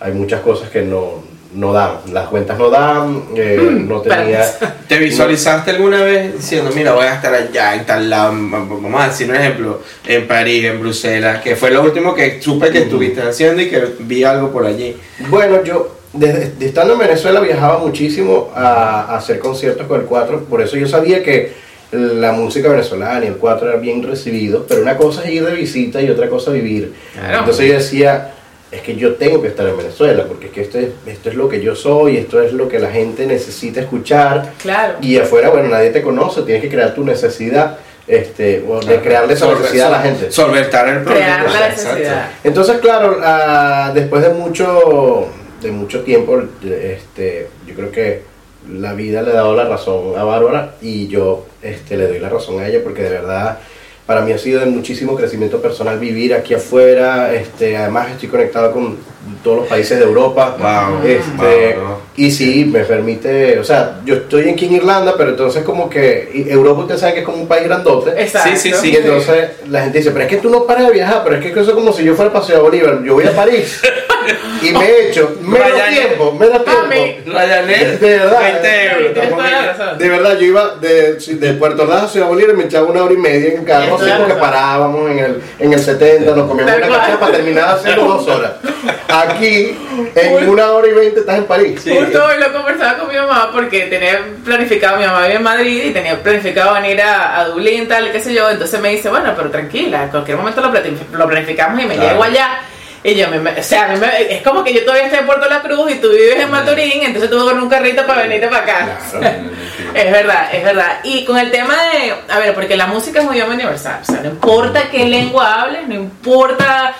hay 0.00 0.12
muchas 0.12 0.40
cosas 0.40 0.70
que 0.70 0.82
no, 0.82 1.22
no 1.54 1.72
dan. 1.72 1.98
Las 2.12 2.28
cuentas 2.28 2.58
no 2.58 2.70
dan, 2.70 3.24
eh, 3.36 3.58
no 3.86 4.00
tenía... 4.00 4.44
¿Te 4.88 4.98
visualizaste 4.98 5.72
alguna 5.72 6.02
vez 6.02 6.34
diciendo, 6.34 6.70
mira, 6.74 6.94
voy 6.94 7.04
a 7.04 7.14
estar 7.14 7.34
allá 7.34 7.74
en 7.74 7.84
tal 7.84 8.08
lado? 8.08 8.32
Vamos 8.32 9.00
a 9.02 9.08
decir 9.08 9.28
un 9.28 9.36
ejemplo, 9.36 9.82
en 10.06 10.26
París, 10.26 10.64
en 10.64 10.80
Bruselas, 10.80 11.42
que 11.42 11.56
fue 11.56 11.70
lo 11.70 11.82
último 11.82 12.14
que 12.14 12.40
supe 12.40 12.70
que 12.70 12.78
estuviste 12.78 13.22
haciendo 13.22 13.60
y 13.62 13.68
que 13.68 13.84
vi 14.00 14.24
algo 14.24 14.50
por 14.50 14.64
allí. 14.66 14.96
Bueno, 15.28 15.62
yo 15.62 15.96
desde 16.12 16.50
de 16.50 16.66
estando 16.66 16.94
en 16.94 16.98
Venezuela 17.00 17.40
viajaba 17.40 17.78
muchísimo 17.78 18.50
a, 18.54 19.02
a 19.02 19.16
hacer 19.18 19.38
conciertos 19.38 19.86
con 19.86 20.00
el 20.00 20.06
4, 20.06 20.44
por 20.44 20.60
eso 20.60 20.76
yo 20.76 20.88
sabía 20.88 21.22
que 21.22 21.69
la 21.92 22.32
música 22.32 22.68
venezolana 22.68 23.24
y 23.24 23.28
el 23.28 23.36
4 23.36 23.68
era 23.68 23.78
bien 23.78 24.02
recibido, 24.02 24.64
pero 24.68 24.82
una 24.82 24.96
cosa 24.96 25.24
es 25.24 25.30
ir 25.30 25.44
de 25.44 25.54
visita 25.54 26.00
y 26.00 26.08
otra 26.08 26.28
cosa 26.28 26.52
vivir. 26.52 26.92
Claro. 27.14 27.38
Entonces 27.40 27.66
yo 27.66 27.74
decía, 27.74 28.32
es 28.70 28.82
que 28.82 28.94
yo 28.94 29.14
tengo 29.14 29.42
que 29.42 29.48
estar 29.48 29.66
en 29.68 29.76
Venezuela, 29.76 30.24
porque 30.26 30.46
es 30.46 30.52
que 30.52 30.60
esto 30.60 30.78
es, 30.78 30.88
esto 31.06 31.30
es 31.30 31.34
lo 31.34 31.48
que 31.48 31.60
yo 31.60 31.74
soy, 31.74 32.16
esto 32.16 32.40
es 32.40 32.52
lo 32.52 32.68
que 32.68 32.78
la 32.78 32.90
gente 32.90 33.26
necesita 33.26 33.80
escuchar. 33.80 34.52
Claro. 34.62 34.98
Y 35.00 35.18
afuera, 35.18 35.50
bueno, 35.50 35.68
nadie 35.68 35.90
te 35.90 36.02
conoce, 36.02 36.42
tienes 36.42 36.62
que 36.62 36.68
crear 36.68 36.94
tu 36.94 37.04
necesidad, 37.04 37.78
este, 38.06 38.64
o 38.68 38.80
de 38.80 39.00
crearle 39.00 39.34
esa 39.34 39.52
necesidad 39.52 39.88
a 39.88 39.90
la 39.90 40.02
gente. 40.02 40.30
Solventar 40.30 40.88
el 40.88 41.02
problema. 41.02 41.44
Crear 41.44 41.50
la 41.50 41.68
necesidad. 41.68 42.30
Entonces, 42.44 42.78
claro, 42.78 43.18
ah, 43.22 43.90
después 43.92 44.22
de 44.22 44.30
mucho, 44.30 45.28
de 45.60 45.70
mucho 45.72 46.02
tiempo, 46.02 46.40
este, 46.62 47.48
yo 47.66 47.74
creo 47.74 47.90
que 47.90 48.29
la 48.72 48.94
vida 48.94 49.22
le 49.22 49.30
ha 49.30 49.34
dado 49.34 49.54
la 49.54 49.64
razón 49.64 50.18
a 50.18 50.24
Bárbara 50.24 50.74
y 50.80 51.08
yo 51.08 51.46
este, 51.62 51.96
le 51.96 52.06
doy 52.06 52.18
la 52.18 52.28
razón 52.28 52.60
a 52.60 52.68
ella 52.68 52.80
porque 52.82 53.02
de 53.02 53.10
verdad 53.10 53.58
para 54.06 54.22
mí 54.22 54.32
ha 54.32 54.38
sido 54.38 54.58
de 54.58 54.66
muchísimo 54.66 55.14
crecimiento 55.14 55.62
personal 55.62 55.98
vivir 55.98 56.34
aquí 56.34 56.52
afuera. 56.54 57.32
Este, 57.32 57.76
además 57.76 58.10
estoy 58.10 58.28
conectado 58.28 58.72
con 58.72 58.98
todos 59.44 59.58
los 59.58 59.68
países 59.68 59.98
de 59.98 60.04
Europa. 60.04 60.56
Wow, 60.58 61.06
Este, 61.06 61.76
wow, 61.76 61.86
wow. 61.86 61.96
Y 62.20 62.30
sí, 62.30 62.66
me 62.66 62.80
permite, 62.80 63.58
o 63.58 63.64
sea, 63.64 64.00
yo 64.04 64.16
estoy 64.16 64.50
aquí 64.50 64.66
en 64.66 64.74
Irlanda, 64.74 65.14
pero 65.16 65.30
entonces 65.30 65.64
como 65.64 65.88
que 65.88 66.28
y 66.34 66.50
Europa 66.50 66.82
usted 66.82 66.98
sabe 66.98 67.14
que 67.14 67.20
es 67.20 67.24
como 67.24 67.38
un 67.38 67.48
país 67.48 67.64
grandote. 67.64 68.10
Exacto. 68.10 68.50
Sí, 68.56 68.70
sí, 68.70 68.74
sí. 68.78 68.90
Y 68.92 68.96
entonces 68.96 69.52
la 69.70 69.80
gente 69.80 69.96
dice, 69.98 70.10
pero 70.10 70.24
es 70.24 70.28
que 70.30 70.36
tú 70.36 70.50
no 70.50 70.66
paras 70.66 70.88
de 70.88 70.92
viajar, 70.92 71.22
pero 71.24 71.36
es 71.36 71.42
que 71.42 71.48
eso 71.48 71.70
es 71.70 71.74
como 71.74 71.94
si 71.94 72.04
yo 72.04 72.14
fuera 72.14 72.30
a 72.30 72.34
Paseo 72.34 72.60
Bolívar, 72.60 73.02
yo 73.02 73.14
voy 73.14 73.24
a 73.24 73.34
París 73.34 73.80
y 74.62 74.70
me 74.70 74.84
he 74.84 75.08
hecho 75.08 75.34
menos 75.40 75.66
Ryanair. 75.66 76.06
tiempo, 76.08 76.32
menos 76.32 76.66
Mami. 76.66 76.94
tiempo. 76.94 77.30
Ryanair, 77.38 77.98
De 77.98 78.18
verdad. 78.18 78.40
20 78.42 78.84
euros. 78.92 79.98
De 79.98 80.08
verdad, 80.10 80.38
yo 80.38 80.44
iba 80.46 80.74
de, 80.78 81.14
de 81.14 81.52
Puerto 81.54 81.84
Ordaz 81.84 82.02
a 82.02 82.08
Ciudad 82.08 82.28
Bolívar 82.28 82.54
y 82.54 82.58
me 82.58 82.64
echaba 82.64 82.86
una 82.86 83.02
hora 83.02 83.14
y 83.14 83.16
media 83.16 83.54
en 83.54 83.64
carro, 83.64 83.96
así 83.96 84.10
porque 84.18 84.34
parábamos 84.34 85.10
en 85.10 85.18
el, 85.20 85.42
en 85.58 85.72
el 85.72 85.80
70, 85.80 86.34
nos 86.36 86.46
comíamos 86.48 86.74
una 86.76 86.86
cachapa 86.86 87.18
para 87.18 87.32
terminar 87.32 87.76
haciendo 87.76 88.04
dos 88.04 88.28
horas. 88.28 88.52
Aquí, 89.08 89.74
en 90.14 90.48
una 90.48 90.70
hora 90.72 90.88
y 90.88 90.92
veinte 90.92 91.20
estás 91.20 91.38
en 91.38 91.44
París. 91.44 91.80
Sí. 91.82 91.90
Justo 91.96 92.24
hoy 92.24 92.38
lo 92.38 92.52
conversaba 92.52 92.98
con 92.98 93.08
mi 93.08 93.14
mamá 93.16 93.50
porque 93.52 93.82
tenía 93.86 94.20
planificado, 94.44 94.98
mi 94.98 95.06
mamá 95.06 95.22
vive 95.22 95.34
en 95.36 95.42
Madrid 95.42 95.84
y 95.86 95.90
tenía 95.92 96.22
planificado 96.22 96.74
venir 96.74 97.00
a, 97.02 97.38
a 97.40 97.44
Dublín, 97.46 97.88
tal, 97.88 98.10
qué 98.12 98.20
sé 98.20 98.32
yo. 98.34 98.50
Entonces 98.50 98.80
me 98.80 98.90
dice, 98.90 99.08
bueno, 99.08 99.32
pero 99.36 99.50
tranquila, 99.50 100.04
en 100.04 100.08
cualquier 100.10 100.36
momento 100.36 100.60
lo, 100.60 100.72
lo 101.18 101.26
planificamos 101.28 101.82
y 101.82 101.86
me 101.86 101.94
Claro. 101.94 102.10
llego 102.10 102.22
allá. 102.24 102.60
Y 103.02 103.14
yo, 103.14 103.28
me, 103.28 103.38
me- 103.38 103.58
o 103.58 103.62
sea, 103.62 103.84
a 103.84 103.88
mí 103.88 103.98
me- 103.98 104.34
es 104.34 104.42
como 104.42 104.62
que 104.62 104.74
yo 104.74 104.82
todavía 104.84 105.04
estoy 105.06 105.20
en 105.20 105.26
Puerto 105.26 105.48
La 105.48 105.62
Cruz 105.62 105.90
y 105.90 105.94
tú 105.94 106.10
vives 106.10 106.36
en 106.38 106.50
Maturín, 106.50 107.02
entonces 107.02 107.30
tuve 107.30 107.44
con 107.50 107.62
un 107.62 107.68
carrito 107.70 108.04
para 108.06 108.22
venirte 108.24 108.48
para 108.48 108.62
acá. 108.62 108.98
Claro. 109.18 109.36
Es 109.94 110.12
verdad, 110.12 110.48
es 110.54 110.62
verdad. 110.62 111.00
Y 111.02 111.24
con 111.24 111.36
el 111.36 111.50
tema 111.50 111.74
de, 111.74 112.14
a 112.32 112.38
ver, 112.38 112.54
porque 112.54 112.76
la 112.76 112.86
música 112.86 113.18
es 113.20 113.26
un 113.26 113.34
idioma 113.34 113.54
universal, 113.54 113.98
o 114.02 114.04
sea, 114.04 114.20
no 114.20 114.28
importa 114.28 114.84
qué 114.88 115.04
lengua 115.04 115.62
hables, 115.62 115.88
no 115.88 115.94
importa, 115.96 116.94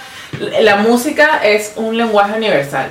la 0.61 0.77
música 0.77 1.41
es 1.45 1.73
un 1.77 1.97
lenguaje 1.97 2.35
universal. 2.37 2.89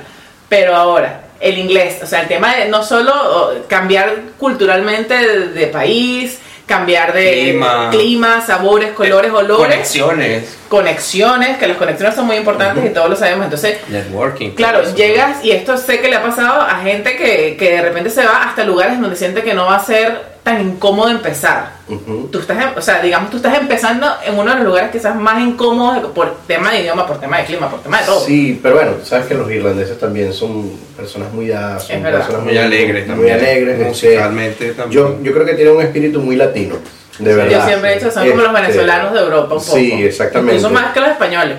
Pero 0.48 0.74
ahora, 0.74 1.22
el 1.40 1.58
inglés, 1.58 1.98
o 2.02 2.06
sea, 2.06 2.22
el 2.22 2.28
tema 2.28 2.54
de 2.56 2.68
no 2.68 2.82
solo 2.82 3.64
cambiar 3.68 4.14
culturalmente 4.38 5.14
de, 5.14 5.48
de 5.48 5.66
país, 5.68 6.38
cambiar 6.70 7.12
de 7.12 7.32
Clima. 7.32 7.88
clima, 7.90 8.46
sabores, 8.46 8.92
colores, 8.92 9.32
olores, 9.32 9.66
Conexiones, 9.66 10.56
conexiones, 10.68 11.58
que 11.58 11.66
las 11.66 11.76
conexiones 11.76 12.14
son 12.14 12.26
muy 12.26 12.36
importantes 12.36 12.84
y 12.88 12.94
todos 12.94 13.10
lo 13.10 13.16
sabemos. 13.16 13.44
Entonces, 13.44 13.78
networking. 13.88 14.50
Claro, 14.50 14.94
llegas 14.94 15.44
y 15.44 15.50
esto 15.50 15.76
sé 15.76 15.98
que 15.98 16.08
le 16.08 16.16
ha 16.16 16.22
pasado 16.22 16.60
a 16.60 16.76
gente 16.76 17.16
que, 17.16 17.56
que 17.58 17.72
de 17.72 17.82
repente 17.82 18.08
se 18.08 18.24
va 18.24 18.44
hasta 18.44 18.62
lugares 18.62 19.00
donde 19.00 19.16
siente 19.16 19.42
que 19.42 19.52
no 19.52 19.66
va 19.66 19.76
a 19.76 19.84
ser 19.84 20.29
tan 20.42 20.60
incómodo 20.62 21.08
empezar. 21.10 21.72
Ujú. 21.88 22.28
Tú 22.32 22.38
estás, 22.38 22.58
em- 22.62 22.72
o 22.76 22.80
sea, 22.80 23.00
digamos, 23.02 23.30
tú 23.30 23.36
estás 23.36 23.58
empezando 23.58 24.06
en 24.24 24.38
uno 24.38 24.50
de 24.50 24.56
los 24.58 24.66
lugares 24.66 24.90
quizás 24.90 25.14
más 25.14 25.40
incómodos 25.42 26.06
por 26.12 26.34
tema 26.46 26.70
de 26.72 26.80
idioma, 26.80 27.06
por 27.06 27.20
tema 27.20 27.38
de 27.38 27.44
clima, 27.44 27.68
por 27.70 27.80
tema 27.82 28.00
de 28.00 28.06
todo. 28.06 28.20
Sí, 28.20 28.58
pero 28.62 28.76
bueno, 28.76 28.92
sabes 29.04 29.26
que 29.26 29.34
los 29.34 29.50
irlandeses 29.50 29.98
también 29.98 30.32
son 30.32 30.70
personas 30.96 31.32
muy 31.32 31.48
dadas, 31.48 31.84
son 31.84 31.96
Es 31.96 32.02
verdad. 32.02 32.18
personas 32.20 32.44
Muy 32.44 32.56
alegres 32.58 33.06
muy 33.06 33.16
también. 33.16 33.34
alegres, 33.38 33.86
Musicalmente 33.88 34.72
también. 34.72 35.02
Yo, 35.02 35.18
yo 35.22 35.32
creo 35.32 35.44
que 35.44 35.54
tienen 35.54 35.76
un 35.76 35.82
espíritu 35.82 36.20
muy 36.20 36.36
latino, 36.36 36.76
de 37.18 37.34
verdad. 37.34 37.60
Yo 37.60 37.66
siempre 37.66 37.92
he 37.92 37.94
dicho, 37.96 38.10
son 38.10 38.28
como 38.30 38.42
los 38.42 38.50
Este, 38.54 38.62
venezolanos 38.62 39.12
de 39.12 39.18
Europa 39.20 39.54
un 39.54 39.60
poco. 39.60 39.76
Sí, 39.76 39.92
exactamente. 40.04 40.56
Incluso 40.56 40.72
más 40.74 40.92
que 40.92 41.00
los 41.00 41.08
españoles. 41.10 41.56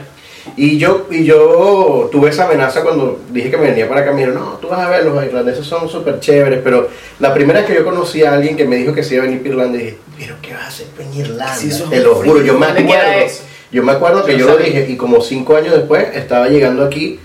Y 0.57 0.77
yo, 0.77 1.07
y 1.11 1.23
yo 1.23 2.09
tuve 2.11 2.29
esa 2.29 2.45
amenaza 2.45 2.81
cuando 2.81 3.19
dije 3.31 3.51
que 3.51 3.57
me 3.57 3.69
venía 3.69 3.87
para 3.87 4.01
acá. 4.01 4.11
Me 4.11 4.21
dijeron, 4.21 4.41
no, 4.43 4.51
tú 4.57 4.67
vas 4.67 4.79
a 4.79 4.89
ver, 4.89 5.05
los 5.05 5.23
irlandeses 5.23 5.65
son 5.65 5.87
súper 5.87 6.19
chéveres. 6.19 6.61
Pero 6.63 6.89
la 7.19 7.33
primera 7.33 7.59
vez 7.59 7.69
que 7.69 7.75
yo 7.75 7.85
conocí 7.85 8.23
a 8.23 8.33
alguien 8.33 8.57
que 8.57 8.65
me 8.65 8.75
dijo 8.77 8.93
que 8.93 9.03
se 9.03 9.15
iba 9.15 9.23
a 9.23 9.27
venir 9.27 9.41
para 9.41 9.51
Irlanda, 9.51 9.77
dije, 9.77 9.97
¿pero 10.17 10.35
qué 10.41 10.53
vas 10.53 10.63
a 10.63 10.67
hacer 10.67 10.87
en 10.99 11.13
Irlanda? 11.13 11.55
Sí, 11.55 11.69
Te 11.89 11.99
lo 11.99 12.15
juro, 12.15 12.41
yo 12.41 12.57
me 12.57 12.67
¿Dónde 12.67 12.85
queda 12.85 13.11
acuerdo. 13.11 13.33
Yo 13.71 13.83
me 13.83 13.91
acuerdo 13.93 14.25
que 14.25 14.33
Yo 14.33 14.39
yo 14.39 14.47
lo 14.47 14.57
dije 14.57 14.85
y 14.89 14.97
como 14.97 15.21
cinco 15.21 15.55
años 15.55 15.73
después 15.73 16.07
estaba 16.15 16.49
llegando 16.49 16.83
aquí 16.83 17.19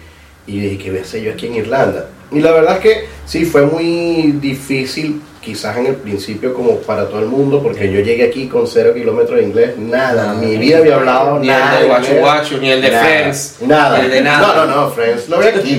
y 0.47 0.61
dije, 0.61 0.79
¿qué 0.79 0.91
voy 0.91 1.01
a 1.01 1.03
hacer 1.03 1.23
yo 1.23 1.33
aquí 1.33 1.47
en 1.47 1.57
Irlanda? 1.57 2.09
Y 2.31 2.41
la 2.41 2.53
verdad 2.53 2.77
es 2.77 2.81
que 2.81 3.07
sí, 3.25 3.45
fue 3.45 3.67
muy 3.67 4.33
difícil 4.41 5.21
quizás 5.47 5.77
en 5.77 5.87
el 5.87 5.95
principio 5.95 6.53
como 6.53 6.79
para 6.79 7.07
todo 7.09 7.21
el 7.21 7.27
mundo 7.27 7.63
porque 7.63 7.91
yo 7.93 8.01
llegué 8.01 8.25
aquí 8.25 8.49
con 8.49 8.67
cero 8.67 8.93
kilómetros 8.93 9.39
de 9.39 9.45
inglés, 9.45 9.79
nada, 9.79 10.33
en 10.35 10.41
mi 10.41 10.57
vida 10.57 10.79
había 10.79 10.97
hablado 10.97 11.39
Ni 11.39 11.47
nada 11.47 11.77
el 11.77 11.83
de. 11.83 11.89
Guachu 11.89 12.13
Guachu, 12.19 12.57
ni 12.59 12.71
el 12.73 12.83
de 12.83 12.91
Nada, 12.91 13.05
Friends. 13.05 13.57
Nada. 13.61 13.99
Ni 13.99 14.05
el 14.07 14.11
de 14.11 14.21
nada. 14.23 14.47
No, 14.57 14.67
no, 14.67 14.77
no, 14.83 14.91
Friends 14.91 15.29
lo 15.29 15.39
ve 15.39 15.49
aquí. 15.51 15.79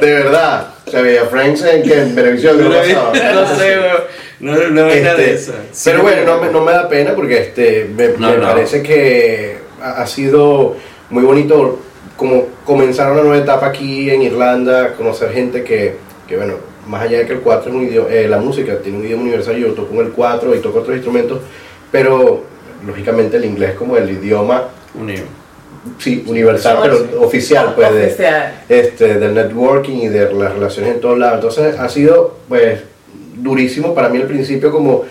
de 0.00 0.14
verdad. 0.14 0.68
Se 0.90 1.02
veía 1.02 1.24
Friends 1.24 1.62
en, 1.64 1.82
que 1.82 2.00
en 2.02 2.14
televisión. 2.14 2.62
No, 2.62 2.70
¿qué 2.70 2.94
pasaba? 2.94 3.12
no 3.34 3.56
sé, 3.56 3.76
no, 4.40 4.52
no 4.70 4.86
es 4.88 5.02
nada 5.02 5.16
de 5.16 5.32
Este, 5.34 5.52
eso. 5.52 5.52
pero 5.84 6.02
bueno, 6.02 6.22
no, 6.24 6.40
me- 6.40 6.52
no 6.52 6.60
me 6.64 6.72
da 6.72 6.88
pena 6.88 7.12
porque 7.14 7.38
este 7.40 7.90
me, 7.96 8.08
No, 8.16 8.30
me 8.30 8.36
no. 8.36 8.42
parece 8.46 8.82
que 8.82 9.58
ha, 9.82 10.02
ha 10.02 10.06
sido 10.06 10.76
muy 11.10 11.24
bonito 11.24 11.80
como 12.16 12.46
comenzar 12.64 13.10
una 13.12 13.22
nueva 13.22 13.38
etapa 13.38 13.66
aquí 13.66 14.08
en 14.10 14.22
Irlanda, 14.22 14.92
conocer 14.94 15.32
gente 15.32 15.64
que, 15.64 15.96
que 16.28 16.36
bueno, 16.36 16.54
más 16.88 17.02
allá 17.02 17.18
de 17.18 17.26
que 17.26 17.32
el 17.34 17.40
4 17.40 17.70
es 17.70 17.76
un 17.76 17.82
idioma, 17.84 18.08
eh, 18.10 18.28
la 18.28 18.38
música 18.38 18.78
tiene 18.78 18.98
un 18.98 19.04
idioma 19.04 19.22
universal, 19.24 19.56
yo 19.56 19.68
toco 19.72 19.94
en 19.94 20.06
el 20.06 20.12
4 20.12 20.54
y 20.54 20.58
toco 20.60 20.78
otros 20.80 20.94
instrumentos, 20.96 21.40
pero 21.90 22.42
lógicamente 22.86 23.36
el 23.38 23.44
inglés 23.44 23.74
como 23.74 23.96
el 23.96 24.10
idioma 24.10 24.64
Unido. 24.94 25.24
sí, 25.98 26.24
universal, 26.26 26.76
Sí. 26.76 26.82
pero 26.82 27.22
oficial, 27.26 27.72
pues 27.74 27.92
de, 27.94 28.06
Oficial. 28.06 28.62
este, 28.68 29.14
del 29.18 29.34
networking 29.34 29.96
y 29.98 30.08
de 30.08 30.32
las 30.32 30.52
relaciones 30.54 30.94
en 30.94 31.00
todos 31.00 31.18
lados. 31.18 31.34
Entonces 31.36 31.78
ha 31.78 31.88
sido 31.88 32.38
pues 32.48 32.80
durísimo 33.36 33.94
para 33.94 34.08
mí 34.08 34.18
al 34.18 34.26
principio 34.26 34.70
como 34.72 35.04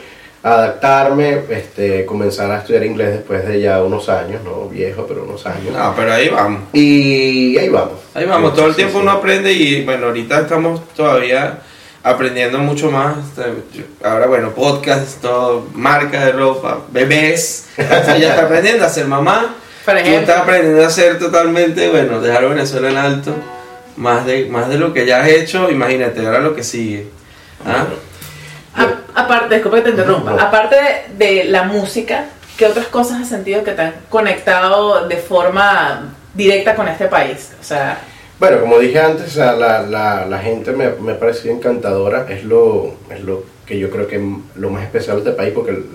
adaptarme, 0.44 1.40
este, 1.50 2.06
comenzar 2.06 2.52
a 2.52 2.60
estudiar 2.60 2.84
inglés 2.86 3.14
después 3.14 3.48
de 3.48 3.60
ya 3.62 3.82
unos 3.84 4.10
años, 4.10 4.42
no 4.44 4.68
viejo, 4.70 5.06
pero 5.08 5.24
unos 5.24 5.46
años. 5.48 5.74
No, 5.76 5.94
pero 5.96 6.14
ahí 6.14 6.30
vamos. 6.30 6.62
Y 6.74 7.58
ahí 7.58 7.70
vamos. 7.70 8.00
Ahí 8.14 8.26
vamos, 8.26 8.52
Sí, 8.52 8.56
todo 8.58 8.66
el 8.68 8.72
sí, 8.74 8.78
tiempo 8.78 8.98
sí. 9.00 9.04
uno 9.04 9.12
aprende 9.12 9.52
y 9.52 9.84
bueno, 9.84 10.08
ahorita 10.08 10.42
estamos 10.42 10.82
todavía 10.96 11.60
aprendiendo 12.06 12.60
mucho 12.60 12.92
más. 12.92 13.16
Ahora, 14.04 14.28
bueno, 14.28 14.52
podcast, 14.52 15.20
todo, 15.22 15.68
marca 15.74 16.24
de 16.26 16.32
ropa, 16.34 16.80
bebés. 16.92 17.66
Ya 17.78 18.30
está 18.30 18.44
aprendiendo 18.44 18.86
a 18.86 18.90
ser 18.90 19.08
mamá. 19.08 19.56
Por 19.84 19.94
Tú 19.96 20.00
ejemplo. 20.00 20.22
estás 20.22 20.38
aprendiendo 20.44 20.84
a 20.84 20.88
hacer 20.88 21.20
totalmente, 21.20 21.90
bueno, 21.90 22.22
dejar 22.22 22.48
Venezuela 22.48 22.90
en 22.90 22.98
alto. 22.98 23.36
Más 23.98 24.26
de, 24.26 24.46
más 24.48 24.70
de 24.70 24.78
lo 24.78 24.94
que 24.94 25.06
ya 25.06 25.22
has 25.22 25.30
hecho, 25.30 25.70
imagínate, 25.72 26.26
ahora 26.26 26.40
lo 26.40 26.56
que 26.56 26.64
sigue. 26.64 27.08
¿Ah? 27.66 27.86
A- 28.76 29.22
aparte, 29.24 29.56
disculpa 29.56 29.78
que 29.78 29.84
te 29.84 29.90
interrumpa, 29.92 30.32
No. 30.32 30.42
aparte 30.42 30.76
de, 31.18 31.26
de 31.26 31.44
la 31.46 31.64
música, 31.64 32.26
¿qué 32.58 32.66
otras 32.66 32.88
cosas 32.88 33.22
has 33.22 33.30
sentido 33.30 33.64
que 33.64 33.72
te 33.72 33.82
han 33.82 33.94
conectado 34.10 35.08
de 35.08 35.16
forma 35.18 36.14
directa 36.34 36.76
con 36.76 36.88
este 36.90 37.06
país? 37.08 37.52
O 37.60 37.64
sea, 37.64 38.00
Bueno, 38.40 38.60
como 38.62 38.80
dije 38.80 39.00
antes, 39.00 39.36
la, 39.38 39.82
la, 39.82 40.26
la 40.26 40.40
gente 40.40 40.72
me, 40.74 40.90
me 41.02 41.14
ha 41.14 41.20
parecido 41.20 41.54
encantadora, 41.56 42.28
es 42.30 42.44
lo, 42.44 42.94
es 43.10 43.22
lo 43.24 43.44
que 43.66 43.80
yo 43.80 43.90
creo 43.90 44.08
que 44.08 44.18
m- 44.18 44.40
lo 44.56 44.70
más 44.70 44.84
especial 44.84 45.24
de 45.24 45.30
este 45.30 45.38
país, 45.42 45.54
porque 45.54 45.72
el, 45.72 45.86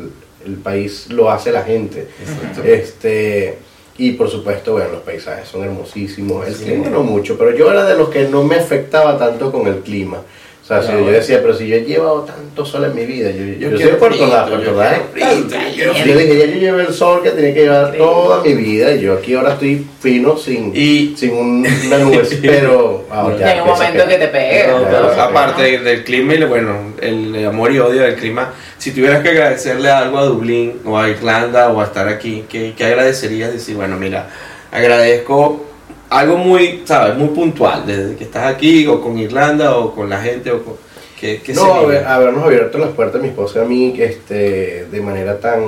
el 0.46 0.54
país 0.56 1.08
lo 1.10 1.30
hace 1.30 1.52
la 1.52 1.62
gente. 1.62 2.08
Este, 2.64 3.58
y 3.98 4.12
por 4.12 4.30
supuesto, 4.30 4.72
bueno, 4.72 4.90
los 4.92 5.02
paisajes 5.02 5.48
son 5.48 5.64
hermosísimos, 5.64 6.46
el 6.48 6.54
Sí. 6.54 6.64
clima 6.64 6.88
no 6.88 7.02
mucho, 7.02 7.36
pero 7.36 7.54
yo 7.54 7.70
era 7.70 7.84
de 7.84 7.94
los 7.96 8.08
que 8.08 8.24
no 8.28 8.42
me 8.42 8.56
afectaba 8.56 9.18
tanto 9.18 9.52
con 9.52 9.66
el 9.66 9.80
clima. 9.80 10.22
O 10.70 10.82
sea, 10.82 10.82
si 10.82 11.04
yo 11.04 11.10
decía, 11.10 11.40
pero 11.42 11.52
si 11.52 11.66
yo 11.66 11.74
he 11.74 11.80
llevado 11.84 12.20
tanto 12.20 12.64
sol 12.64 12.84
en 12.84 12.94
mi 12.94 13.04
vida, 13.04 13.28
yo, 13.32 13.44
yo, 13.44 13.54
Yo 13.58 13.68
soy 13.70 13.76
quiero 13.76 13.90
de 13.92 13.96
Puerto 13.96 14.18
frito, 14.18 14.30
Ordaz, 14.30 14.48
yo 14.50 14.56
frito, 15.12 15.56
yo 16.06 16.18
dije, 16.18 16.38
ya 16.38 16.46
yo 16.46 16.60
llevé 16.60 16.82
el 16.82 16.94
sol 16.94 17.22
que 17.24 17.30
tenía 17.30 17.52
que 17.54 17.62
llevar 17.62 17.92
toda 17.96 18.40
mi 18.44 18.54
vida 18.54 18.92
y 18.94 19.00
yo 19.00 19.14
aquí 19.14 19.34
ahora 19.34 19.54
estoy 19.54 19.84
fino 20.00 20.36
sin, 20.36 20.70
Y- 20.74 21.14
sin 21.16 21.32
un- 21.34 21.66
una 21.86 21.98
nube, 21.98 22.22
pero 22.42 23.04
ah, 23.10 23.32
ya 23.36 23.54
en 23.56 23.62
un 23.62 23.66
momento 23.68 24.06
que 24.06 24.16
te. 24.18 24.66
No, 24.68 24.88
eso, 24.88 25.20
aparte 25.20 25.78
del- 25.80 26.04
clima 26.04 26.34
y 26.34 26.44
bueno, 26.44 26.92
el 27.00 27.44
amor 27.46 27.72
y 27.72 27.78
odio 27.80 28.02
del 28.02 28.14
clima, 28.14 28.52
si 28.78 28.92
tuvieras 28.92 29.22
que 29.24 29.30
agradecerle 29.30 29.90
algo 29.90 30.18
a 30.18 30.24
Dublín 30.24 30.80
o 30.84 30.96
a 30.96 31.08
Irlanda 31.08 31.70
o 31.70 31.80
a 31.80 31.84
estar 31.84 32.06
aquí, 32.06 32.44
¿qué, 32.48 32.74
qué 32.76 32.84
agradecerías? 32.84 33.52
Decir, 33.52 33.74
bueno, 33.74 33.96
mira, 33.96 34.28
agradezco 34.70 35.66
algo 36.10 36.36
muy, 36.36 36.82
¿sabes? 36.84 37.16
Muy 37.16 37.28
puntual, 37.28 37.84
desde 37.86 38.16
que 38.16 38.24
estás 38.24 38.52
aquí 38.54 38.86
o 38.86 39.00
con 39.00 39.18
Irlanda 39.18 39.76
o 39.76 39.94
con 39.94 40.08
la 40.10 40.20
gente 40.20 40.50
o 40.50 40.62
con... 40.62 40.74
¿Qué, 41.18 41.40
qué 41.44 41.52
no, 41.52 41.60
sería? 41.60 41.80
haber- 41.80 42.06
habernos 42.06 42.44
abierto 42.44 42.78
las 42.78 42.90
puertas 42.90 43.20
mi 43.22 43.28
esposa 43.28 43.60
y 43.60 43.62
a 43.62 43.64
mí 43.66 43.94
este, 43.98 44.86
de 44.90 45.00
manera 45.00 45.38
tan 45.38 45.60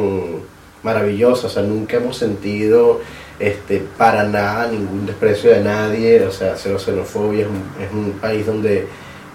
maravillosa, 0.83 1.47
o 1.47 1.51
sea, 1.51 1.63
nunca 1.63 1.99
hemos 1.99 2.17
sentido 2.17 3.01
este, 3.39 3.83
para 3.99 4.25
nada 4.25 4.69
ningún 4.69 5.05
desprecio 5.07 5.51
de 5.51 5.61
nadie, 5.61 6.23
o 6.25 6.31
sea, 6.33 6.55
cero 6.57 6.79
xenofobia, 6.79 7.43
es 7.43 7.49
un, 7.49 7.85
es 7.85 7.93
un 7.93 8.13
país 8.13 8.47
donde 8.47 8.87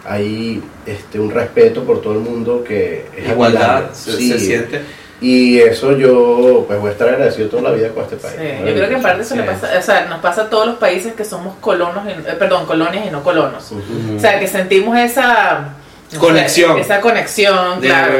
hay 0.05 0.61
este, 0.85 1.19
un 1.19 1.29
respeto 1.31 1.83
por 1.83 2.01
todo 2.01 2.13
el 2.13 2.19
mundo 2.19 2.63
que 2.63 3.05
es 3.15 3.29
Igualdad 3.29 3.91
se, 3.93 4.13
Sí, 4.13 4.29
se 4.29 4.39
siente. 4.39 4.81
Y 5.19 5.59
eso 5.59 5.97
yo 5.97 6.65
pues 6.67 6.79
voy 6.79 6.89
a 6.89 6.91
estar 6.91 7.09
agradecido 7.09 7.49
toda 7.49 7.63
la 7.63 7.71
vida 7.71 7.89
con 7.89 8.03
este 8.03 8.17
país. 8.17 8.35
Sí, 8.37 8.47
yo 8.67 8.73
creo 8.75 8.87
que 8.89 8.95
en 8.95 9.01
parte 9.01 9.21
eso 9.23 9.35
le 9.35 9.41
Sí. 9.43 9.47
pasa, 9.49 9.69
o 9.77 9.81
sea, 9.81 10.01
nos 10.05 10.19
pasa 10.19 10.43
a 10.43 10.49
todos 10.49 10.67
los 10.67 10.75
países 10.75 11.13
que 11.15 11.25
somos 11.25 11.55
colonos, 11.59 12.03
y- 12.05 12.09
eh, 12.29 12.35
perdón, 12.37 12.65
colonias 12.67 13.05
y 13.07 13.09
no 13.09 13.23
colonos. 13.23 13.71
Ujú. 13.71 14.17
O 14.17 14.19
sea, 14.19 14.39
que 14.39 14.47
sentimos 14.47 14.95
esa 14.97 15.69
no 16.13 16.19
Conexión. 16.19 16.75
sé, 16.75 16.81
esa 16.81 17.01
conexión, 17.01 17.81
De, 17.81 17.87
claro. 17.87 18.13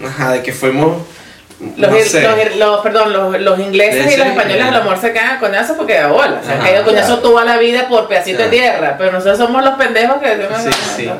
lo- 0.00 0.06
ajá, 0.08 0.32
de 0.32 0.42
que 0.42 0.52
fuimos... 0.52 1.02
los, 1.76 1.90
no 1.90 1.96
sé. 1.98 2.22
los 2.22 2.56
los- 2.56 2.80
perdón, 2.82 3.12
los, 3.12 3.40
los 3.40 3.58
ingleses 3.58 4.14
y 4.14 4.16
los 4.16 4.28
españoles 4.28 4.64
a 4.64 4.70
lo 4.70 4.84
mejor 4.84 4.98
se 4.98 5.12
caen 5.12 5.30
a 5.30 5.38
coñazo 5.40 5.76
porque 5.76 5.94
de 6.00 6.06
bola. 6.06 6.40
Se 6.42 6.52
han 6.52 6.58
Ajá, 6.60 6.68
caído 6.68 6.84
coñazo 6.84 7.06
claro. 7.08 7.22
toda 7.22 7.44
la 7.44 7.58
vida 7.58 7.88
por 7.88 8.06
pedacito 8.08 8.42
de 8.44 8.48
tierra. 8.48 8.94
Pero 8.96 9.10
nosotros 9.12 9.38
somos 9.38 9.62
los 9.64 9.74
pendejos 9.74 10.18
que 10.22 10.36
decimos, 10.36 10.62
Sí, 10.62 10.70
"Ah, 10.70 10.94
sí. 10.96 11.10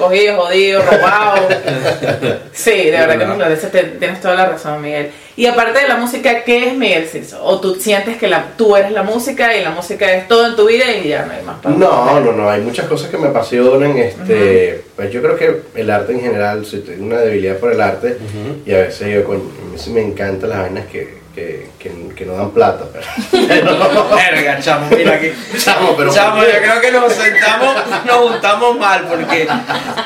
Cogidos, 0.00 0.36
jodidos, 0.44 0.84
robados. 0.84 1.40
sí, 2.52 2.70
de 2.70 2.90
verdad 2.90 3.38
que 3.38 3.50
dices, 3.54 3.70
te- 3.70 3.82
tienes 3.84 4.20
toda 4.20 4.34
la 4.34 4.46
razón, 4.46 4.82
Miguel. 4.82 5.10
Y 5.36 5.46
aparte 5.46 5.80
de 5.80 5.88
la 5.88 5.96
música, 5.96 6.42
¿qué 6.44 6.68
es 6.68 6.74
Miguel 6.76 7.06
Silso? 7.06 7.42
¿O 7.44 7.60
tú 7.60 7.76
sientes 7.76 8.16
que 8.16 8.26
la, 8.28 8.48
tú 8.58 8.76
eres 8.76 8.92
la 8.92 9.02
música 9.02 9.56
y 9.56 9.62
la 9.62 9.70
música 9.70 10.12
es 10.12 10.26
todo 10.28 10.46
en 10.48 10.56
tu 10.56 10.66
vida 10.66 10.90
y 10.92 11.08
ya 11.08 11.24
no 11.24 11.32
hay 11.32 11.42
más 11.42 11.60
para 11.60 11.74
No, 11.76 12.20
no, 12.20 12.32
no, 12.32 12.50
hay 12.50 12.60
muchas 12.60 12.86
cosas 12.86 13.08
que 13.10 13.16
me 13.16 13.28
apasionan, 13.28 13.96
este, 13.96 14.84
pues 14.96 15.10
yo 15.12 15.22
creo 15.22 15.36
que 15.36 15.60
el 15.76 15.90
arte 15.90 16.12
en 16.12 16.20
general, 16.20 16.66
si 16.66 16.78
tengo 16.80 17.04
una 17.06 17.20
debilidad 17.20 17.56
por 17.56 17.72
el 17.72 17.80
arte, 17.80 18.18
y 18.66 18.72
a 18.72 18.78
veces 18.78 19.14
yo, 19.14 19.24
coño, 19.24 19.40
a 19.62 19.72
mí 19.72 19.78
sí 19.78 19.90
me 19.90 20.02
encantan 20.02 20.50
las 20.50 20.58
vainas 20.60 20.86
que, 20.86 21.19
que, 21.40 21.66
que, 21.78 22.14
que 22.14 22.26
no 22.26 22.34
dan 22.36 22.50
plata, 22.50 22.84
pero... 22.92 23.06
Verga, 24.14 24.58
chamo, 24.60 24.88
mira 24.94 25.18
que... 25.18 25.34
Chamo, 25.56 25.94
pero... 25.96 26.12
Chamo, 26.12 26.42
yo 26.42 26.48
creo 26.60 26.80
que 26.82 26.92
nos 26.92 27.12
sentamos, 27.12 27.74
nos 28.04 28.16
juntamos 28.30 28.78
mal 28.78 29.06
porque... 29.08 29.48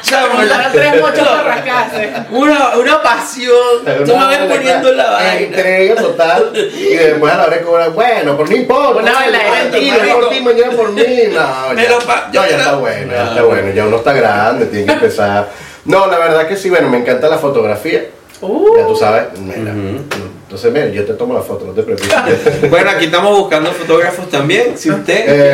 Chamo, 0.02 0.42
Las 0.42 0.72
tres 0.72 1.00
mochos 1.00 1.26
para 1.26 1.42
rascarse. 1.42 2.12
Una, 2.30 2.76
una 2.76 3.02
pasión. 3.02 3.84
Tú 4.06 4.16
me 4.16 4.26
ves 4.28 4.38
poniendo 4.52 4.92
la 4.92 5.10
vaina. 5.10 5.40
Entrega 5.40 5.94
total, 5.96 6.52
y 6.54 6.94
después 6.94 7.32
a 7.32 7.36
la 7.38 7.44
hora 7.46 7.56
de 7.56 7.62
cobrar, 7.62 7.90
bueno, 7.90 8.36
pero 8.36 8.48
no 8.50 8.56
importa. 8.56 9.02
Una 9.02 9.70
tira 9.72 9.96
tiro. 10.04 10.20
por 10.20 10.28
ti, 10.28 10.40
mañana 10.40 10.72
por 10.76 10.92
mí, 10.92 11.02
no, 11.32 11.74
ya, 11.82 11.90
lo 11.90 11.98
pa- 12.00 12.30
yo 12.32 12.42
no, 12.42 12.46
ya 12.48 12.54
creo- 12.54 12.58
está 12.60 12.74
bueno, 12.76 13.12
ya 13.12 13.24
está 13.24 13.42
bueno, 13.42 13.70
ya 13.74 13.86
uno 13.86 13.96
está 13.96 14.12
grande, 14.12 14.66
tiene 14.66 14.86
que 14.86 14.92
empezar... 14.92 15.48
No, 15.84 16.06
la 16.06 16.18
verdad 16.18 16.46
que 16.46 16.56
sí, 16.56 16.70
bueno, 16.70 16.88
me 16.88 16.98
encanta 16.98 17.28
la 17.28 17.38
fotografía, 17.38 18.04
Uh, 18.40 18.76
Ya 18.76 18.86
tú 18.86 18.96
sabes, 18.96 19.24
mira, 19.38 19.70
Ujú. 19.72 20.02
tú- 20.10 20.23
Entonces, 20.54 20.72
ven, 20.72 20.92
yo 20.92 21.04
te 21.04 21.14
tomo 21.14 21.34
la 21.34 21.40
foto, 21.40 21.64
no 21.64 21.72
te 21.72 21.82
preocupes. 21.82 22.14
Bueno, 22.70 22.88
aquí 22.90 23.06
estamos 23.06 23.36
buscando 23.36 23.72
fotógrafos 23.72 24.30
también. 24.30 24.78
Si 24.78 24.88
usted. 24.88 25.24
Eh, 25.26 25.52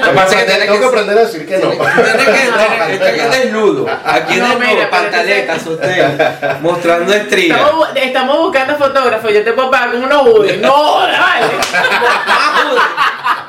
Lo 0.00 0.08
que 0.08 0.14
pasa 0.16 0.34
es 0.34 0.40
que 0.40 0.50
tiene 0.50 0.60
tengo 0.62 0.74
que- 0.74 0.80
que 0.80 0.86
aprender 0.86 1.18
a 1.18 1.20
decir 1.20 1.46
que 1.46 1.58
no. 1.58 1.70
Tiene 1.70 1.86
que, 2.98 2.98
tiene- 2.98 3.30
que 3.30 3.38
desnudo. 3.38 3.86
Aquí 4.04 4.32
es 4.34 4.40
No, 4.40 4.48
desnudo, 4.48 4.68
mira, 4.74 4.90
pantaletas, 4.90 5.64
usted. 5.68 6.60
Mostrando 6.62 7.14
estrías. 7.14 7.60
Estamos, 7.60 7.88
bu- 7.88 7.96
estamos 7.96 8.38
buscando 8.38 8.76
fotógrafos, 8.76 9.32
yo 9.32 9.44
te 9.44 9.52
puedo 9.52 9.70
pagar 9.70 9.92
con 9.92 10.02
unos 10.02 10.22
hoodies. 10.22 10.60
No, 10.60 10.94
vale. 10.96 11.46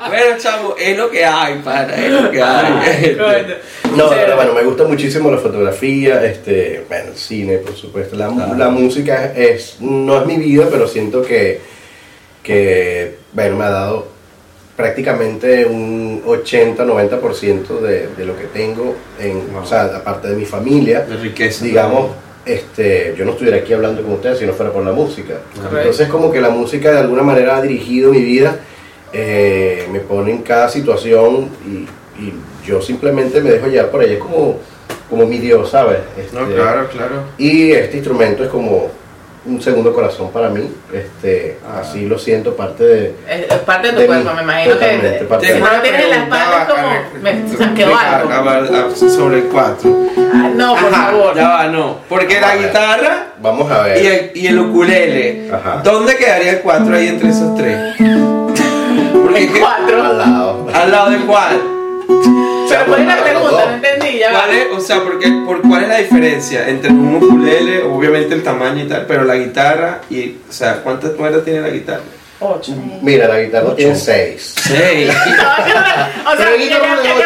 Bueno, 0.07 0.37
chavo, 0.37 0.75
es 0.77 0.97
lo 0.97 1.09
que 1.09 1.25
hay, 1.25 1.59
para, 1.63 1.95
es 1.95 2.11
lo 2.11 2.29
que 2.31 2.41
hay. 2.41 3.15
Coño. 3.17 3.55
No, 3.97 4.09
pero 4.09 4.35
bueno, 4.35 4.53
me 4.53 4.63
gusta 4.63 4.83
muchísimo 4.83 5.31
la 5.31 5.37
fotografía, 5.37 6.23
este, 6.25 6.83
bueno, 6.87 7.09
el 7.11 7.15
cine, 7.17 7.57
por 7.59 7.75
supuesto. 7.75 8.15
La, 8.15 8.27
Claro. 8.27 8.55
la 8.55 8.69
música 8.69 9.33
es, 9.35 9.77
no 9.79 10.19
es 10.19 10.25
mi 10.25 10.37
vida, 10.37 10.67
pero 10.69 10.87
siento 10.87 11.21
que, 11.21 11.59
que, 12.43 13.15
bueno, 13.33 13.55
me 13.57 13.63
ha 13.65 13.69
dado 13.69 14.07
prácticamente 14.75 15.65
un 15.65 16.21
80-90% 16.25 17.79
de, 17.79 18.07
de 18.09 18.25
lo 18.25 18.37
que 18.37 18.45
tengo, 18.45 18.95
en, 19.19 19.51
Wow. 19.53 19.63
o 19.63 19.65
sea, 19.65 19.83
aparte 19.85 20.27
de 20.29 20.35
mi 20.35 20.45
familia, 20.45 21.01
De 21.01 21.15
riqueza. 21.17 21.63
digamos, 21.63 22.11
este, 22.45 23.15
yo 23.17 23.25
no 23.25 23.31
estuviera 23.31 23.57
aquí 23.57 23.73
hablando 23.73 24.03
con 24.03 24.13
ustedes 24.13 24.37
si 24.39 24.45
no 24.45 24.53
fuera 24.53 24.71
por 24.71 24.83
la 24.85 24.91
música. 24.91 25.35
Correcto. 25.55 25.77
Entonces 25.79 26.07
como 26.09 26.31
que 26.31 26.41
la 26.41 26.49
música 26.49 26.91
de 26.91 26.99
alguna 26.99 27.23
manera 27.23 27.55
ha 27.57 27.61
dirigido 27.61 28.11
mi 28.11 28.21
vida, 28.21 28.59
eh, 29.17 29.87
me 29.93 29.99
pone 30.01 30.31
en 30.31 30.39
cada 30.43 30.67
situación 30.67 31.49
y, 31.65 31.87
y 32.21 32.33
yo 32.67 32.81
simplemente 32.81 33.39
me 33.39 33.49
dejo 33.51 33.67
llevar 33.67 33.89
por 33.89 34.03
ella, 34.03 34.13
es 34.15 34.19
como, 34.19 34.59
como 35.09 35.25
mi 35.25 35.37
Dios, 35.37 35.69
¿sabes? 35.69 35.99
No, 36.33 36.41
Este, 36.41 36.55
claro, 36.55 36.87
claro. 36.89 37.23
Y 37.37 37.71
este 37.71 37.95
instrumento 37.97 38.43
es 38.43 38.49
como 38.49 38.89
un 39.45 39.61
segundo 39.61 39.93
corazón 39.93 40.31
para 40.31 40.49
mí, 40.49 40.67
este, 40.91 41.59
Ah. 41.63 41.81
así 41.81 42.07
lo 42.07 42.17
siento, 42.17 42.55
parte 42.55 42.83
de... 42.83 43.15
Es, 43.29 43.45
parte 43.59 43.87
de 43.89 43.93
tu 43.93 43.99
De 44.01 44.07
cuerpo, 44.07 44.29
mí, 44.31 44.35
me 44.37 44.41
imagino 44.41 44.73
que. 44.79 45.25
parte 45.29 45.47
de 45.47 45.53
tienes 45.83 46.03
en 46.03 46.09
la 46.09 46.15
espalda, 46.23 46.61
es 46.63 46.73
como. 46.73 46.87
Me, 47.21 47.93
algo. 47.93 48.95
Sobre 48.95 49.37
el 49.37 49.43
4. 49.45 49.97
Ah, 50.33 50.49
no, 50.55 50.75
por 50.75 50.89
favor. 50.91 51.35
Ya 51.35 51.47
va, 51.49 51.67
no. 51.67 51.97
Porque 52.09 52.41
la 52.41 52.49
A 52.49 52.55
ver. 52.55 52.65
guitarra 52.67 53.27
Vamos 53.39 53.71
a 53.71 53.83
ver. 53.83 54.03
y 54.03 54.07
el, 54.07 54.31
y 54.33 54.47
el 54.47 54.59
ukulele. 54.59 55.49
Ajá. 55.53 55.81
¿Dónde 55.83 56.15
quedaría 56.17 56.51
el 56.53 56.59
4 56.61 56.95
ahí 56.95 57.07
entre 57.07 57.29
esos 57.29 57.55
tres? 57.55 57.77
Porque 59.23 59.51
que- 59.51 59.59
cuatro. 59.59 60.03
Al 60.03 60.17
lado. 60.17 60.67
al 60.73 60.91
lado 60.91 61.09
de 61.11 61.17
cuál. 61.19 61.61
Pero 62.69 62.85
¿cuál 62.87 63.01
es 63.01 63.07
la 63.07 63.23
pregunta? 63.23 63.65
No 63.65 63.73
entendí, 63.75 64.19
ya. 64.19 64.31
¿Cuál 64.31 64.49
es, 64.51 64.67
o 64.75 64.79
sea, 64.79 65.01
porque, 65.03 65.31
por 65.45 65.61
cuál 65.61 65.83
es 65.83 65.89
la 65.89 65.97
diferencia 65.97 66.67
entre 66.67 66.91
un 66.91 67.15
ukulele, 67.15 67.83
obviamente 67.83 68.33
el 68.35 68.43
tamaño 68.43 68.83
y 68.83 68.87
tal, 68.87 69.05
pero 69.07 69.23
la 69.23 69.35
guitarra 69.35 70.01
y, 70.09 70.35
o 70.49 70.51
sea, 70.51 70.81
¿cuántas 70.83 71.11
cuerdas 71.11 71.43
tiene 71.45 71.61
la 71.61 71.69
guitarra? 71.69 72.01
Ocho. 72.39 72.73
Mira, 73.01 73.27
la 73.27 73.39
guitarra 73.39 73.75
tiene 73.75 73.95
seis. 73.95 74.53
Seis. 74.57 75.13
No, 76.25 76.31
o 76.31 76.37
sea, 76.37 76.47
que, 76.47 76.57
guitarra 76.57 77.01
de 77.01 77.11
ocho. 77.11 77.23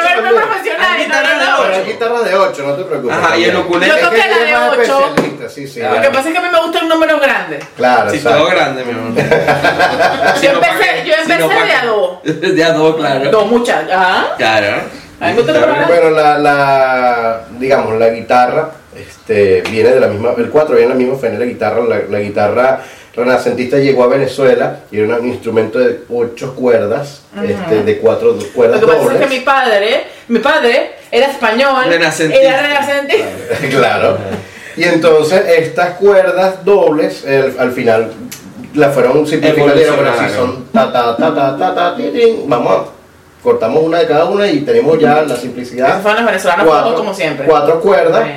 Hay 0.80 1.06
guitarra 1.06 1.32
de 1.32 1.50
hay 1.76 1.86
guitarra 1.86 2.50
8, 2.50 2.64
no 2.68 2.74
te 2.76 2.84
preocupes. 2.84 3.18
Ajá, 3.18 3.38
y 3.38 3.44
el 3.46 3.58
ukulele. 3.58 3.94
Yo 3.94 4.08
toqué 4.08 4.18
la 4.18 4.38
de 4.38 4.82
ocho. 4.82 5.16
Sí, 5.50 5.68
sí. 5.68 5.82
Lo 5.82 6.02
que 6.02 6.10
pasa 6.10 6.28
es 6.28 6.34
que 6.34 6.38
a 6.38 6.42
mí 6.42 6.48
me 6.52 6.62
gusta 6.62 6.80
el 6.80 6.88
número 6.90 7.20
grande. 7.20 7.60
Claro, 7.76 8.10
Sí, 8.12 8.18
exacto. 8.18 8.40
todo 8.40 8.50
grande, 8.50 8.84
mi 8.86 8.92
amor. 8.92 9.14
Si 10.40 10.46
Yo 10.46 10.54
no, 10.54 10.60
¿para 10.60 10.74
empecé, 10.74 11.06
yo 11.06 11.14
Si 11.14 11.22
empecé 11.22 11.40
no, 11.40 11.48
¿para 11.48 11.66
de 11.66 11.74
a 11.74 11.86
dos. 11.86 12.24
De 12.24 12.64
a 12.64 12.74
dos, 12.74 12.96
claro. 12.96 13.32
Dos 13.32 13.48
muchachos. 13.48 13.92
Ajá. 13.92 14.36
Claro. 14.38 14.82
Bueno, 15.20 16.10
la, 16.12 16.38
la, 16.38 17.42
digamos, 17.60 18.00
la 18.00 18.10
guitarra 18.10 18.70
este, 18.96 19.62
viene 19.70 19.90
de 19.90 20.00
la 20.00 20.08
misma, 20.08 20.34
el 20.38 20.50
4 20.50 20.76
viene 20.76 20.94
de 20.94 20.94
la 20.94 21.12
misma 21.12 21.30
de 21.30 21.38
la 21.38 21.46
guitarra, 21.46 21.82
la, 21.84 22.00
la 22.10 22.20
guitarra 22.20 22.82
renacentista 23.16 23.78
llegó 23.78 24.04
a 24.04 24.08
Venezuela 24.08 24.80
y 24.92 25.00
era 25.00 25.18
un 25.18 25.28
instrumento 25.28 25.80
de 25.80 26.02
8 26.10 26.56
cuerdas, 26.56 27.22
este, 27.44 27.84
de 27.84 27.98
4 27.98 28.36
cuerdas 28.54 28.82
Lo 28.82 28.88
que 28.88 28.94
pasa 28.94 29.04
es 29.06 29.10
que 29.12 29.14
dobles. 29.24 29.30
mi 29.30 29.40
padre, 29.46 30.04
mi 30.28 30.40
padre 30.40 30.92
era 31.12 31.28
español, 31.28 31.86
Renacentista. 31.88 32.44
era 32.48 32.62
renacentista. 32.62 33.28
claro. 33.70 34.18
Y 34.78 34.84
entonces 34.84 35.42
estas 35.58 35.96
cuerdas 35.96 36.64
dobles, 36.64 37.26
el- 37.26 37.56
al 37.60 37.72
final 37.72 38.12
la 38.76 38.90
fueron 38.90 39.26
simplificando 39.28 39.76
y 39.80 39.84
Evolucionaron. 39.84 40.36
son 40.36 40.66
ta 40.72 40.92
ta 40.92 41.18
ta 41.18 41.34
ta 41.34 41.58
ta 41.58 41.76
ta 41.76 41.96
ti, 41.98 42.04
tin, 42.14 42.48
vamos 42.48 42.74
a 42.74 43.00
cortamos 43.44 43.84
una 43.84 44.00
de 44.00 44.06
cada 44.08 44.26
una 44.26 44.48
y 44.48 44.60
tenemos 44.62 45.00
ya 45.00 45.22
la 45.24 45.36
simplicidad. 45.36 46.02
Los 46.04 46.26
venezolanos 46.26 46.66
todos 46.68 46.94
como 46.94 47.14
siempre. 47.14 47.46
Cuatro 47.48 47.80
cuerdas. 47.82 48.28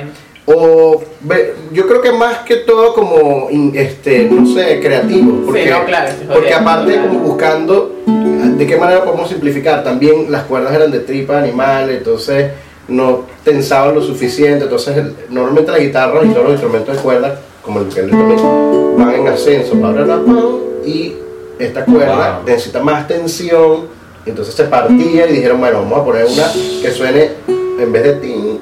O 0.45 1.01
ve- 1.21 1.53
yo 1.71 1.87
creo 1.87 2.01
que 2.01 2.11
más 2.11 2.39
que 2.39 2.57
todo 2.57 2.93
como 2.93 3.47
este, 3.73 4.27
no 4.29 4.45
sé, 4.53 4.79
creativo. 4.81 5.43
Porque, 5.45 5.69
no, 5.69 5.85
claro, 5.85 6.09
estoy 6.09 6.27
porque 6.27 6.53
aparte 6.53 6.95
como 6.97 7.19
buscando 7.19 7.91
de 8.05 8.67
qué 8.67 8.75
manera 8.75 9.03
podemos 9.05 9.29
simplificar. 9.29 9.83
También 9.83 10.29
las 10.31 10.43
cuerdas 10.43 10.73
eran 10.73 10.91
de 10.91 10.99
tripa 10.99 11.39
animal, 11.39 11.89
entonces 11.89 12.51
no 12.89 13.21
tensaban 13.45 13.95
lo 13.95 14.01
suficiente. 14.01 14.65
Entonces 14.65 14.97
el- 14.97 15.15
normalmente 15.29 15.71
las 15.71 15.79
guitarras 15.79 16.25
y 16.25 16.29
todos 16.29 16.43
los 16.43 16.51
instrumentos 16.53 16.97
de 16.97 17.01
cuerda, 17.01 17.39
como 17.61 17.79
el 17.79 17.87
ukelele 17.87 18.11
también, 18.11 18.97
van 18.97 19.15
en 19.15 19.27
ascenso, 19.29 19.75
bla, 19.75 19.91
bla, 19.91 20.03
bla, 20.17 20.43
y 20.85 21.15
esta 21.57 21.85
cuerda 21.85 22.39
Wow. 22.39 22.45
necesita 22.49 22.81
más 22.83 23.07
tensión. 23.07 23.87
Entonces 24.25 24.53
se 24.55 24.65
partía 24.65 25.25
y 25.27 25.33
dijeron, 25.33 25.59
bueno, 25.61 25.79
vamos 25.83 25.99
a 25.99 26.03
poner 26.03 26.25
una 26.25 26.51
que 26.81 26.91
suene 26.91 27.29
en 27.47 27.91
vez 27.93 28.03
de 28.03 28.13
tin. 28.13 28.59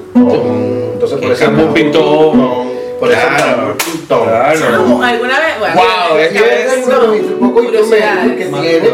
Entonces 1.02 1.18
por 1.18 1.32
eso 1.32 1.50
un 1.66 1.74
pintón. 1.74 2.72
por 3.00 3.10
eso 3.10 3.20
Claro. 3.36 3.72
un 3.72 3.76
pintón. 3.92 4.24
Claro. 4.28 5.02
¿Alguna 5.02 5.40
vez? 5.40 5.58
Bueno, 5.58 5.74
Wow, 5.74 6.18
es 6.18 6.28
que 6.28 6.38
es 6.38 6.86
los 6.86 6.96
pocos 7.40 7.64
instrumentos 7.64 8.32
que 8.36 8.44
tiene, 8.46 8.88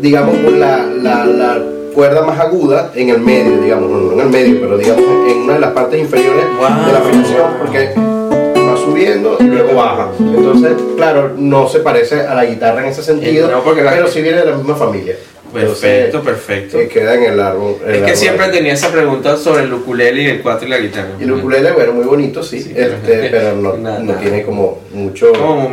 digamos, 0.00 0.36
con 0.44 0.60
la, 0.60 0.78
la, 0.84 1.24
la 1.24 1.62
cuerda 1.94 2.22
más 2.22 2.38
aguda 2.40 2.90
en 2.94 3.08
el 3.08 3.20
medio, 3.20 3.56
digamos, 3.62 3.88
no 3.90 4.12
en 4.12 4.20
el 4.20 4.26
medio, 4.28 4.60
pero 4.60 4.76
digamos 4.76 5.04
en 5.28 5.38
una 5.42 5.54
de 5.54 5.60
las 5.60 5.70
partes 5.70 6.00
inferiores 6.00 6.44
Wow. 6.58 6.86
de 6.86 6.92
la 6.92 6.98
afinación, 6.98 7.46
porque 7.58 7.90
va 7.96 8.76
subiendo 8.76 9.36
y 9.40 9.44
luego 9.44 9.74
baja. 9.76 10.08
Entonces, 10.18 10.72
claro, 10.96 11.32
no 11.36 11.68
se 11.68 11.78
parece 11.80 12.20
a 12.22 12.34
la 12.34 12.44
guitarra 12.44 12.80
en 12.80 12.86
ese 12.88 13.02
sentido, 13.02 13.50
no, 13.50 13.62
porque 13.62 13.82
la- 13.82 13.92
pero 13.92 14.08
sí 14.08 14.20
viene 14.20 14.38
de 14.40 14.46
la 14.50 14.56
misma 14.56 14.74
familia. 14.74 15.16
Perfecto, 15.54 16.18
Entonces, 16.18 16.32
perfecto. 16.44 16.78
eh, 16.80 16.88
queda 16.88 17.14
en 17.14 17.22
el 17.32 17.40
árbol. 17.40 17.76
el 17.86 17.90
Es 17.90 17.96
que 17.98 18.04
árbol 18.04 18.16
siempre 18.16 18.44
ahí. 18.46 18.52
tenía 18.52 18.72
esa 18.74 18.90
pregunta 18.92 19.36
sobre 19.36 19.62
el 19.64 19.72
ukulele 19.72 20.22
y 20.22 20.26
el 20.26 20.42
4 20.42 20.66
y 20.66 20.70
la 20.70 20.78
guitarra. 20.78 21.08
Y 21.18 21.22
el 21.24 21.32
ukulele, 21.32 21.72
bueno, 21.72 21.92
muy 21.92 22.04
bonito, 22.04 22.42
sí, 22.42 22.60
Sí, 22.60 22.72
este, 22.76 23.28
pero- 23.30 23.54
no, 23.56 23.76
nada, 23.76 23.98
no 24.00 24.04
nada. 24.12 24.20
tiene 24.20 24.42
como 24.42 24.80
mucho... 24.92 25.32
Como. 25.32 25.70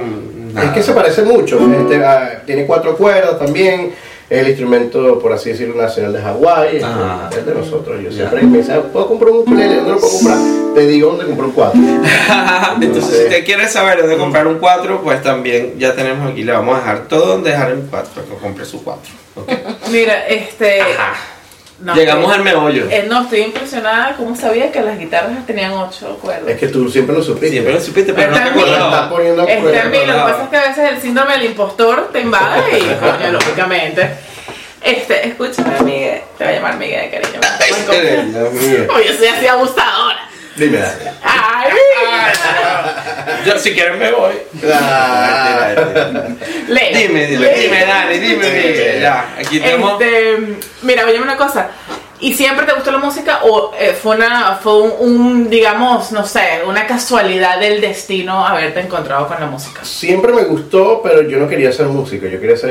Es 0.61 0.69
que 0.71 0.83
se 0.83 0.91
parece 0.91 1.21
mucho. 1.23 1.57
Este, 1.81 2.03
ah, 2.03 2.41
tiene 2.45 2.65
cuatro 2.65 2.97
cuerdas 2.97 3.39
también. 3.39 3.91
Es 4.31 4.39
el 4.39 4.47
instrumento, 4.47 5.19
por 5.19 5.33
así 5.33 5.49
decirlo, 5.49 5.75
nacional 5.75 6.13
de 6.13 6.21
Hawái. 6.21 6.77
este, 6.77 6.85
Ah. 6.87 7.29
es 7.37 7.45
de 7.45 7.53
nosotros. 7.53 8.01
Yo 8.01 8.09
siempre 8.13 8.41
me 8.43 8.59
dicen, 8.59 8.81
¿puedo 8.93 9.07
comprar 9.07 9.31
un 9.31 9.39
ukulele? 9.39 9.75
¿Dónde 9.75 9.91
lo 9.91 9.99
puedo 9.99 10.13
comprar? 10.13 10.37
Te 10.73 10.87
digo 10.87 11.09
dónde 11.09 11.25
comprar 11.25 11.47
un 11.47 11.53
cuatro. 11.53 11.81
Entonces, 12.81 13.17
si 13.17 13.23
usted 13.25 13.43
quiere 13.43 13.67
saber 13.67 13.99
dónde 13.99 14.15
comprar 14.15 14.47
un 14.47 14.57
4, 14.57 15.01
pues 15.03 15.21
también 15.21 15.73
ya 15.77 15.93
tenemos 15.95 16.31
aquí, 16.31 16.43
le 16.45 16.53
vamos 16.53 16.77
a 16.77 16.79
dejar 16.79 17.07
todo 17.09 17.25
donde 17.25 17.51
dejar 17.51 17.71
el 17.71 17.81
4, 17.89 18.09
para 18.13 18.25
que 18.25 18.33
compre 18.35 18.63
su 18.63 18.81
4. 18.81 19.11
Mira, 19.91 20.25
este. 20.27 20.79
No, 21.81 21.95
Llegamos 21.95 22.31
eh, 22.31 22.35
al 22.35 22.43
meollo. 22.43 22.87
eh, 22.89 23.05
no, 23.09 23.23
estoy 23.23 23.41
impresionada. 23.41 24.15
¿Cómo 24.15 24.35
sabía 24.35 24.71
que 24.71 24.81
las 24.81 24.97
guitarras 24.99 25.45
tenían 25.45 25.71
ocho 25.73 26.17
cuerdas? 26.21 26.47
Es 26.49 26.57
que 26.59 26.67
tú 26.67 26.89
siempre 26.89 27.15
lo 27.15 27.23
supiste. 27.23 27.49
Siempre 27.49 27.73
lo 27.73 27.81
supiste, 27.81 28.13
pero 28.13 28.31
no 28.31 28.37
te 28.37 28.43
Está 28.43 28.51
acordabas. 28.59 29.09
poniendo 29.11 29.41
a 29.41 29.45
Este, 29.45 29.61
prueba. 29.61 29.81
a 29.81 29.85
mí, 29.85 29.97
lo 30.05 30.13
que 30.13 30.19
pasa 30.19 30.43
es 30.43 30.49
que 30.49 30.57
a 30.57 30.61
veces 30.69 30.89
el 30.93 31.01
síndrome 31.01 31.33
del 31.33 31.45
impostor 31.45 32.09
te 32.13 32.21
invade 32.21 32.77
y, 32.79 32.81
coño, 32.99 33.31
lógicamente. 33.31 34.09
Este, 34.83 35.27
escúchame, 35.27 35.79
Miguel. 35.81 36.21
Te 36.37 36.43
voy 36.43 36.53
a 36.53 36.55
llamar 36.55 36.77
Miguel, 36.77 37.11
cariño. 37.11 37.39
Dios 38.31 38.53
mío. 38.53 38.87
Oye, 38.95 39.07
yo 39.07 39.13
soy 39.17 39.27
así 39.27 39.47
abusadora. 39.47 40.27
Dime, 40.61 40.77
dale. 40.77 41.11
Ay, 41.23 41.71
Yo, 43.45 43.57
si 43.57 43.73
quieren, 43.73 43.97
me 43.97 44.11
voy. 44.11 44.33
Ah. 44.71 45.73
Leo. 46.67 46.97
Dime, 46.99 47.25
dime, 47.25 47.39
Leo. 47.39 47.59
dime, 47.59 47.85
dale, 47.85 48.19
dime, 48.19 48.45
dime. 48.45 48.99
Ya, 49.01 49.33
aquí 49.39 49.59
tenemos. 49.59 49.99
Este, 49.99 50.59
mira, 50.83 51.05
oye 51.07 51.19
una 51.19 51.35
cosa. 51.35 51.71
¿Y 52.19 52.35
siempre 52.35 52.67
te 52.67 52.73
gustó 52.73 52.91
la 52.91 52.99
música 52.99 53.39
o 53.43 53.73
eh, 53.79 53.97
fue 53.99 54.15
una 54.15 54.59
fue 54.61 54.83
un, 54.83 54.93
un, 54.99 55.49
digamos, 55.49 56.11
no 56.11 56.23
sé, 56.27 56.61
una 56.67 56.85
casualidad 56.85 57.59
del 57.59 57.81
destino 57.81 58.45
haberte 58.45 58.81
encontrado 58.81 59.27
con 59.27 59.39
la 59.39 59.47
música? 59.47 59.83
Siempre 59.83 60.31
me 60.31 60.43
gustó, 60.43 61.01
pero 61.01 61.23
yo 61.23 61.39
no 61.39 61.47
quería 61.47 61.71
ser 61.71 61.87
músico, 61.87 62.27
yo 62.27 62.39
quería 62.39 62.55
ser 62.55 62.69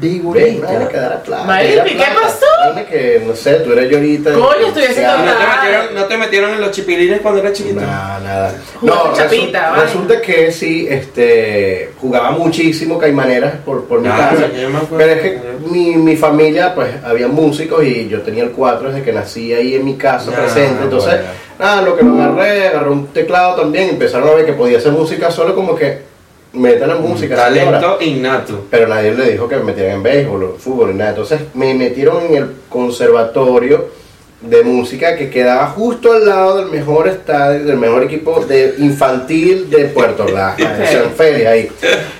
vigorista. 0.00 0.50
Ven, 0.50 0.60
vaina 0.62 0.88
que 0.88 0.96
dar 0.96 1.22
plata. 1.22 1.44
Marico, 1.44 1.72
era 1.74 1.86
¿y 1.88 1.90
qué 1.90 1.96
plata. 1.96 2.20
pasó? 2.22 2.46
Vaina 2.64 2.86
que, 2.86 3.22
no 3.26 3.34
sé, 3.36 3.54
tú 3.56 3.72
eras 3.72 3.88
yo 3.88 3.96
ahorita. 3.98 4.32
Coño, 4.32 4.66
estoy 4.68 4.82
haciendo. 4.84 5.16
¿No 5.18 5.24
te, 5.24 5.46
metieron, 5.46 5.94
¿No 5.94 6.04
te 6.04 6.16
metieron 6.18 6.50
en 6.54 6.60
los 6.60 6.70
chipilines 6.70 7.20
cuando 7.20 7.40
eras 7.40 7.52
chiquito? 7.52 7.80
Nada, 7.80 8.20
nada. 8.20 8.54
No, 8.82 9.12
chapita, 9.14 9.58
resu- 9.68 9.70
¿vale? 9.72 9.82
resulta 9.84 10.20
que 10.20 10.52
sí, 10.52 10.86
este, 10.88 11.90
jugaba 12.00 12.30
muchísimo 12.32 12.98
caimaneras 12.98 13.54
por, 13.64 13.84
por 13.84 14.00
mi 14.00 14.08
Ah, 14.08 14.30
casa. 14.30 14.48
yo 14.52 14.68
me 14.70 14.78
acuerdo. 14.78 14.96
Pero 14.98 15.10
es 15.12 15.20
que 15.20 15.40
mi, 15.70 15.96
mi 15.96 16.16
familia, 16.16 16.74
pues, 16.74 16.88
había 17.04 17.28
músicos 17.28 17.84
y 17.84 18.08
yo 18.08 18.22
tenía 18.22 18.44
el 18.44 18.50
4 18.50 18.88
desde 18.90 19.02
que 19.02 19.12
nací 19.12 19.52
ahí 19.52 19.74
en 19.74 19.84
mi 19.84 19.96
casa 19.96 20.30
presente. 20.32 20.82
Entonces, 20.84 21.10
bueno. 21.14 21.28
nada, 21.58 21.82
lo 21.82 21.96
que 21.96 22.02
lo 22.04 22.14
agarré, 22.22 22.68
agarré 22.68 22.90
un 22.90 23.06
teclado 23.08 23.54
también, 23.56 23.90
empezaron 23.90 24.28
a 24.28 24.32
ver 24.32 24.46
que 24.46 24.52
podía 24.52 24.78
hacer 24.78 24.92
música 24.92 25.30
solo 25.30 25.54
como 25.54 25.74
que 25.74 26.13
meta 26.54 26.86
la 26.86 26.96
música. 26.96 27.36
señora". 27.48 27.80
Talento 27.80 28.04
innato. 28.04 28.64
Pero 28.70 28.88
nadie 28.88 29.12
le 29.12 29.32
dijo 29.32 29.48
que 29.48 29.56
me 29.56 29.64
metieran 29.64 29.96
en 29.96 30.02
béisbol 30.02 30.44
o 30.44 30.54
fútbol 30.58 30.92
ni 30.92 30.98
nada. 30.98 31.10
Entonces 31.10 31.40
me 31.54 31.74
metieron 31.74 32.22
en 32.24 32.34
el 32.36 32.50
conservatorio 32.68 34.04
de 34.40 34.62
música 34.62 35.16
que 35.16 35.30
quedaba 35.30 35.68
justo 35.68 36.12
al 36.12 36.26
lado 36.26 36.58
del 36.58 36.66
mejor 36.66 37.08
estadio, 37.08 37.64
del 37.64 37.78
mejor 37.78 38.02
equipo 38.02 38.40
de 38.40 38.74
infantil 38.78 39.70
de 39.70 39.86
Puerto 39.86 40.24
Ordaz, 40.24 40.58
en 40.58 40.86
San 40.86 41.10
Félix 41.16 41.46
ahí. 41.46 41.70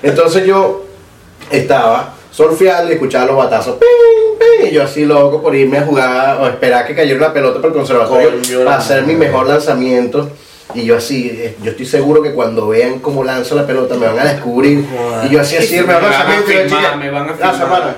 Entonces 0.03 0.47
yo 0.47 0.85
estaba 1.51 2.15
surfeando 2.31 2.91
y 2.91 2.95
escuchaba 2.95 3.27
los 3.27 3.37
batazos, 3.37 3.77
ping, 3.77 4.39
ping, 4.39 4.69
y 4.69 4.75
yo 4.75 4.83
así 4.83 5.05
loco 5.05 5.41
por 5.41 5.55
irme 5.55 5.79
a 5.79 5.83
jugar 5.83 6.41
o 6.41 6.49
esperar 6.49 6.87
que 6.87 6.95
cayera 6.95 7.19
una 7.19 7.33
pelota 7.33 7.57
para 7.57 7.69
el 7.69 7.75
conservatorio 7.75 8.31
Coño, 8.31 8.65
para 8.65 8.79
hacer 8.79 9.05
mi 9.05 9.15
mejor 9.15 9.47
lanzamiento. 9.47 10.31
Y 10.75 10.85
yo 10.85 10.97
así, 10.97 11.29
eh, 11.31 11.57
yo 11.63 11.71
estoy 11.71 11.87
seguro 11.87 12.21
que 12.23 12.33
cuando 12.33 12.69
vean 12.69 12.99
cómo 12.99 13.23
lanzo 13.23 13.55
la 13.55 13.67
pelota 13.67 13.95
me 13.95 14.07
van 14.07 14.19
a 14.19 14.25
descubrir. 14.25 14.85
Y 15.25 15.29
yo 15.31 15.41
así, 15.41 15.57
así, 15.57 15.77
Me 15.77 15.83
van 15.95 16.05
a 16.05 16.09
yo, 16.37 16.43
filmar, 16.47 16.97
me 16.97 17.11
van 17.11 17.31
a 17.31 17.35
filmar. 17.35 17.97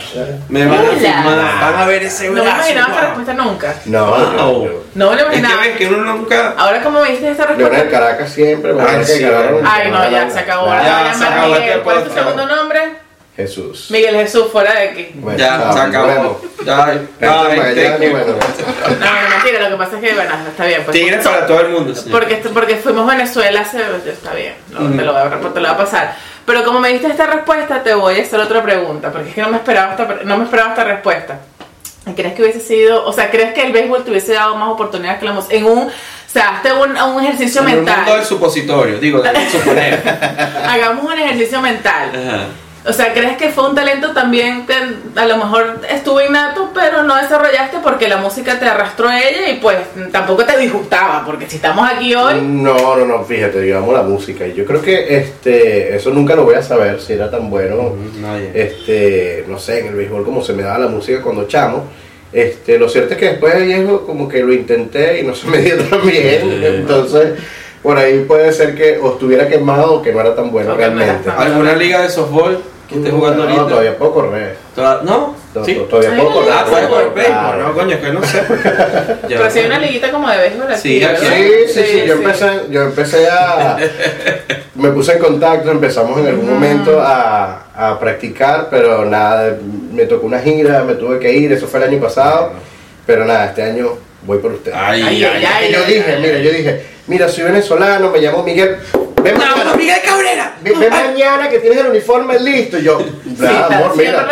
Me 0.48 0.66
van 0.66 0.78
a 0.78 0.80
Hola. 0.82 0.90
filmar, 0.98 1.60
van 1.60 1.74
a 1.76 1.86
ver 1.86 2.02
ese 2.02 2.26
No 2.28 2.32
me 2.34 2.40
brazo. 2.42 2.56
imaginaba 2.56 2.86
esta 2.88 3.00
wow. 3.00 3.06
respuesta 3.06 3.32
nunca. 3.34 3.74
No, 3.86 4.06
Wow. 4.06 4.18
yo- 4.18 4.64
yo- 4.64 4.82
No 4.94 5.10
me 5.10 5.16
lo 5.16 5.22
Es 5.22 5.28
que 5.28 5.36
imaginaba. 5.38 5.62
ves 5.62 5.76
que 5.76 5.86
uno 5.88 5.98
nunca. 6.16 6.54
Ahora 6.56 6.82
como 6.82 7.00
me 7.00 7.10
diste 7.10 7.30
esta 7.30 7.46
respuesta. 7.46 7.88
Caracas 7.90 8.30
siempre, 8.30 8.72
me 8.72 8.82
Ay, 8.82 8.88
que 9.84 9.90
no, 9.90 10.10
ya 10.10 10.30
se 10.30 10.38
acabó. 10.40 10.66
Ya, 10.68 11.14
se 11.14 11.24
acabó 11.24 11.54
¿Cuál 11.84 11.98
es 11.98 12.04
tu 12.04 12.14
segundo 12.14 12.46
nombre? 12.46 12.80
Jesús. 13.36 13.90
Miguel 13.90 14.14
Jesús, 14.16 14.46
fuera 14.50 14.72
de 14.72 14.88
aquí. 14.88 15.10
Bueno, 15.14 15.38
Ya, 15.38 15.70
se 15.72 15.78
acabó. 15.78 16.06
bueno. 16.06 16.38
Ya, 16.64 16.94
you. 16.94 18.10
bueno. 18.10 18.26
No, 18.32 18.96
no, 18.96 19.28
mentira, 19.30 19.60
lo 19.68 19.70
que 19.70 19.76
pasa 19.76 19.96
es 19.96 20.02
que, 20.02 20.14
bueno, 20.14 20.34
está 20.48 20.64
bien. 20.64 20.82
Pues, 20.84 20.96
Tigres 20.96 21.24
para 21.26 21.46
todo 21.46 21.60
el 21.60 21.68
mundo. 21.68 21.94
señor. 21.94 22.18
Porque, 22.18 22.36
porque 22.48 22.76
fuimos 22.76 23.06
a 23.08 23.14
Venezuela 23.14 23.60
hace. 23.60 23.78
Está 24.06 24.32
bien, 24.32 24.54
no, 24.70 24.88
te, 24.90 25.02
lo 25.04 25.12
voy 25.12 25.20
a, 25.22 25.28
te 25.30 25.36
lo 25.44 25.50
voy 25.50 25.64
a 25.66 25.76
pasar. 25.76 26.16
Pero 26.46 26.64
como 26.64 26.80
me 26.80 26.88
diste 26.90 27.08
esta 27.08 27.26
respuesta, 27.26 27.82
te 27.82 27.92
voy 27.94 28.18
a 28.18 28.22
hacer 28.22 28.40
otra 28.40 28.62
pregunta. 28.62 29.12
Porque 29.12 29.28
es 29.28 29.34
que 29.34 29.42
no 29.42 29.48
me 29.50 29.58
esperaba 29.58 29.90
esta, 29.92 30.08
no 30.24 30.38
me 30.38 30.44
esperaba 30.44 30.70
esta 30.70 30.84
respuesta. 30.84 31.38
¿Crees 32.14 32.34
que 32.34 32.42
hubiese 32.42 32.60
sido, 32.60 33.04
o 33.04 33.12
sea, 33.12 33.30
crees 33.30 33.52
que 33.52 33.64
el 33.64 33.72
béisbol 33.72 34.04
te 34.04 34.10
hubiese 34.12 34.32
dado 34.32 34.54
más 34.56 34.68
oportunidades 34.70 35.18
que 35.18 35.26
la 35.26 35.32
música? 35.32 35.56
En 35.56 35.64
un, 35.66 35.88
o 35.88 35.90
sea, 36.26 36.56
hazte 36.56 36.72
un, 36.72 36.96
un 36.96 37.22
ejercicio 37.24 37.62
En 37.62 37.66
un 37.68 37.74
mundo 37.74 37.90
del 37.90 38.00
mental. 38.04 38.24
supositorio, 38.24 38.98
digo, 38.98 39.20
de 39.20 39.50
suponer. 39.50 40.02
Hagamos 40.68 41.04
un 41.04 41.18
ejercicio 41.18 41.60
mental. 41.60 42.10
Ajá. 42.14 42.46
O 42.88 42.92
sea, 42.92 43.12
¿crees 43.12 43.36
que 43.36 43.48
fue 43.48 43.68
un 43.68 43.74
talento 43.74 44.12
también 44.12 44.64
que 44.64 44.74
a 44.74 45.26
lo 45.26 45.36
mejor 45.38 45.80
estuvo 45.90 46.20
innato, 46.20 46.70
pero 46.72 47.02
no 47.02 47.16
desarrollaste 47.16 47.78
porque 47.82 48.06
la 48.06 48.18
música 48.18 48.60
te 48.60 48.66
arrastró 48.66 49.08
a 49.08 49.20
ella 49.20 49.50
y 49.50 49.54
pues 49.58 49.78
tampoco 50.12 50.44
te 50.44 50.56
disgustaba? 50.56 51.24
Porque 51.26 51.50
si 51.50 51.56
estamos 51.56 51.88
aquí 51.90 52.14
hoy, 52.14 52.40
No, 52.42 52.96
no, 52.96 53.04
no, 53.04 53.24
fíjate, 53.24 53.60
digamos 53.60 53.92
la 53.92 54.02
música. 54.02 54.46
Y 54.46 54.54
yo 54.54 54.64
creo 54.64 54.80
que 54.80 55.16
este, 55.16 55.96
eso 55.96 56.10
nunca 56.10 56.36
lo 56.36 56.44
voy 56.44 56.54
a 56.54 56.62
saber 56.62 57.00
si 57.00 57.14
era 57.14 57.28
tan 57.28 57.50
bueno. 57.50 57.94
Nadie. 58.20 58.52
Este, 58.54 59.44
no 59.48 59.58
sé, 59.58 59.80
en 59.80 59.88
el 59.88 59.94
béisbol 59.94 60.24
como 60.24 60.44
se 60.44 60.52
me 60.52 60.62
daba 60.62 60.78
la 60.78 60.88
música 60.88 61.20
cuando 61.22 61.48
chamo. 61.48 61.84
Este, 62.32 62.78
lo 62.78 62.88
cierto 62.88 63.14
es 63.14 63.18
que 63.18 63.30
después 63.30 63.54
de 63.54 63.62
viejo 63.62 64.06
como 64.06 64.28
que 64.28 64.44
lo 64.44 64.52
intenté 64.52 65.20
y 65.20 65.22
no 65.24 65.34
se 65.34 65.48
me 65.48 65.58
dio 65.58 65.76
tan 65.90 66.06
bien. 66.06 66.62
Entonces, 66.62 67.32
por 67.82 67.98
ahí 67.98 68.24
puede 68.28 68.52
ser 68.52 68.76
que 68.76 68.98
o 68.98 69.14
estuviera 69.14 69.48
quemado 69.48 69.94
o 69.94 70.02
que 70.02 70.12
no 70.12 70.20
era 70.20 70.36
tan 70.36 70.52
bueno 70.52 70.74
realmente. 70.74 71.30
¿Alguna 71.36 71.74
liga 71.74 72.02
de 72.02 72.10
softball 72.10 72.60
que 72.88 72.94
esté 72.96 73.10
jugando 73.10 73.44
no, 73.44 73.50
ahorita? 73.50 73.68
todavía 73.68 73.98
puedo 73.98 74.12
correr. 74.14 74.56
Toda- 74.74 75.02
¿No? 75.02 75.34
Todavía 75.52 75.86
correr. 75.88 76.52
Ah, 76.52 76.64
fue 76.68 76.80
por 76.82 77.02
el 77.02 77.10
béisbol. 77.10 77.24
Claro. 77.36 77.62
No, 77.68 77.74
coño, 77.74 77.94
es 77.96 78.00
que 78.00 78.12
no 78.12 78.22
sé. 78.24 78.42
Pero 79.28 79.44
hay 79.44 79.66
una 79.66 79.78
liguita 79.78 80.10
como 80.10 80.28
de 80.30 80.36
béisbol 80.38 80.72
aquí, 80.72 80.80
Sí. 80.80 81.06
Sí, 81.68 81.82
sí, 81.84 82.02
yo 82.06 82.14
empecé, 82.14 82.46
yo 82.70 82.82
empecé 82.82 83.28
a... 83.30 83.76
Me 84.74 84.90
puse 84.90 85.12
en 85.14 85.18
contacto, 85.18 85.70
empezamos 85.70 86.18
en 86.20 86.26
algún 86.26 86.50
momento 86.50 87.00
a, 87.00 87.62
a 87.74 87.98
practicar, 87.98 88.68
pero 88.70 89.06
nada, 89.06 89.56
me 89.90 90.04
tocó 90.04 90.26
una 90.26 90.38
gira, 90.40 90.82
me 90.84 90.94
tuve 90.96 91.18
que 91.18 91.32
ir, 91.32 91.50
eso 91.50 91.66
fue 91.66 91.80
el 91.82 91.88
año 91.88 91.98
pasado, 92.02 92.52
pero 93.06 93.24
nada, 93.24 93.46
este 93.46 93.62
año 93.62 93.92
voy 94.26 94.36
por 94.36 94.52
usted. 94.52 94.72
Ay, 94.74 95.00
Ay, 95.02 95.24
ay, 95.24 95.44
ay, 95.46 95.68
Y 95.70 95.72
yo 95.72 95.78
ay, 95.82 95.94
dije, 95.94 96.12
ay, 96.12 96.20
mira, 96.20 96.38
yo 96.40 96.50
dije, 96.50 96.82
mira, 97.06 97.26
soy 97.30 97.44
venezolano, 97.44 98.10
me 98.10 98.18
llamo 98.20 98.42
Miguel, 98.42 98.76
ven 99.22 99.38
mañana, 99.38 99.54
¡Vamos, 99.64 99.76
Miguel 99.78 99.98
Ven, 100.62 100.80
ven 100.80 100.90
mañana 100.90 101.48
que 101.48 101.58
tienes 101.58 101.78
el 101.78 101.86
uniforme 101.88 102.38
listo, 102.40 102.78
y 102.78 102.82
yo, 102.82 102.98
amor, 102.98 103.96
mira, 103.96 104.26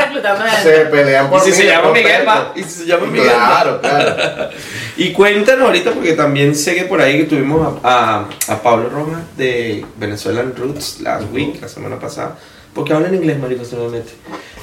se 0.62 0.87
pelean 0.87 1.26
Y 1.26 1.28
por 1.28 1.40
si 1.40 1.50
mí, 1.50 1.57
se 1.57 1.66
llama 1.66 1.92
Miguel, 1.92 2.28
va. 2.28 2.52
Y 2.57 2.62
si 2.62 2.70
se 2.70 2.87
llama 2.87 3.07
Miguel. 3.07 3.28
Claro, 3.30 3.80
claro. 3.80 4.50
Y 4.96 5.12
cuéntanos 5.12 5.66
ahorita, 5.66 5.90
porque 5.90 6.12
también 6.12 6.54
sé 6.54 6.74
que 6.76 6.85
por 6.85 7.00
ahí 7.00 7.18
que 7.18 7.24
tuvimos 7.24 7.80
a, 7.83 8.26
a, 8.48 8.52
a 8.52 8.62
Pablo 8.62 8.88
Rojas 8.90 9.22
de 9.37 9.85
Venezuelan 9.96 10.54
Roots 10.57 11.00
last 11.00 11.33
week, 11.33 11.61
la 11.61 11.68
semana 11.68 11.98
pasada. 11.98 12.37
Porque 12.74 12.92
habla 12.92 13.09
en 13.09 13.14
inglés, 13.14 13.38
marico, 13.38 13.64
se 13.64 13.76
me 13.76 13.88
mete. 13.88 14.12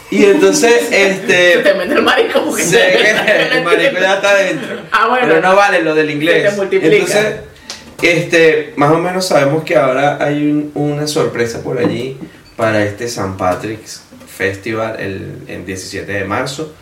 Y 0.10 0.26
entonces, 0.26 0.84
Se 0.89 1.10
este. 1.10 1.58
te 1.60 1.74
mete 1.74 1.94
el 1.94 2.02
marico 2.02 2.44
porque 2.46 2.63
sé 2.63 2.78
que 2.78 3.58
el 3.58 3.63
marico 3.63 4.00
ya 4.00 4.15
está 4.15 4.32
adentro. 4.32 4.82
Ah, 4.91 5.08
bueno. 5.08 5.28
Pero 5.28 5.41
no 5.41 5.56
vale 5.56 5.82
lo 5.82 5.96
del 5.96 6.10
inglés. 6.10 6.44
Se 6.44 6.50
te 6.50 6.56
multiplica. 6.56 6.96
Entonces, 6.96 7.36
este, 8.02 8.74
más 8.78 8.92
o 8.92 8.98
menos 9.00 9.28
sabemos 9.28 9.64
que 9.64 9.76
ahora 9.76 10.18
hay 10.22 10.50
un- 10.50 10.72
una 10.76 11.08
sorpresa 11.08 11.62
por 11.62 11.78
allí 11.80 12.18
para 12.56 12.84
este 12.84 13.06
St. 13.06 13.34
Patrick's 13.38 14.02
Festival 14.28 14.96
el, 15.00 15.44
el 15.48 15.66
17 15.66 16.12
de 16.12 16.26
marzo. 16.26 16.74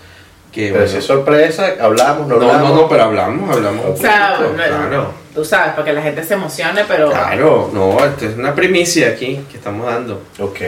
Que, 0.51 0.67
Pero 0.69 0.75
bueno, 0.77 0.87
si 0.91 0.97
es 0.97 1.03
sorpresa, 1.05 1.73
hablamos, 1.79 2.27
no 2.27 2.35
no, 2.37 2.41
no, 2.41 2.51
hablamos. 2.51 2.81
no, 2.81 2.89
pero 2.89 3.03
hablamos, 3.03 3.55
hablamos. 3.55 3.85
O 3.85 3.95
sea, 3.97 4.35
poquito, 4.37 4.53
bueno, 4.55 4.77
claro. 4.77 5.13
tú 5.35 5.45
sabes, 5.45 5.73
para 5.73 5.85
que 5.85 5.93
la 5.93 6.01
gente 6.01 6.23
se 6.23 6.33
emocione, 6.33 6.85
pero... 6.87 7.11
Claro, 7.11 7.69
no, 7.71 8.03
esto 8.03 8.25
es 8.25 8.35
una 8.35 8.55
primicia 8.55 9.09
aquí 9.09 9.39
que 9.51 9.57
estamos 9.57 9.85
dando. 9.85 10.23
Ok. 10.39 10.59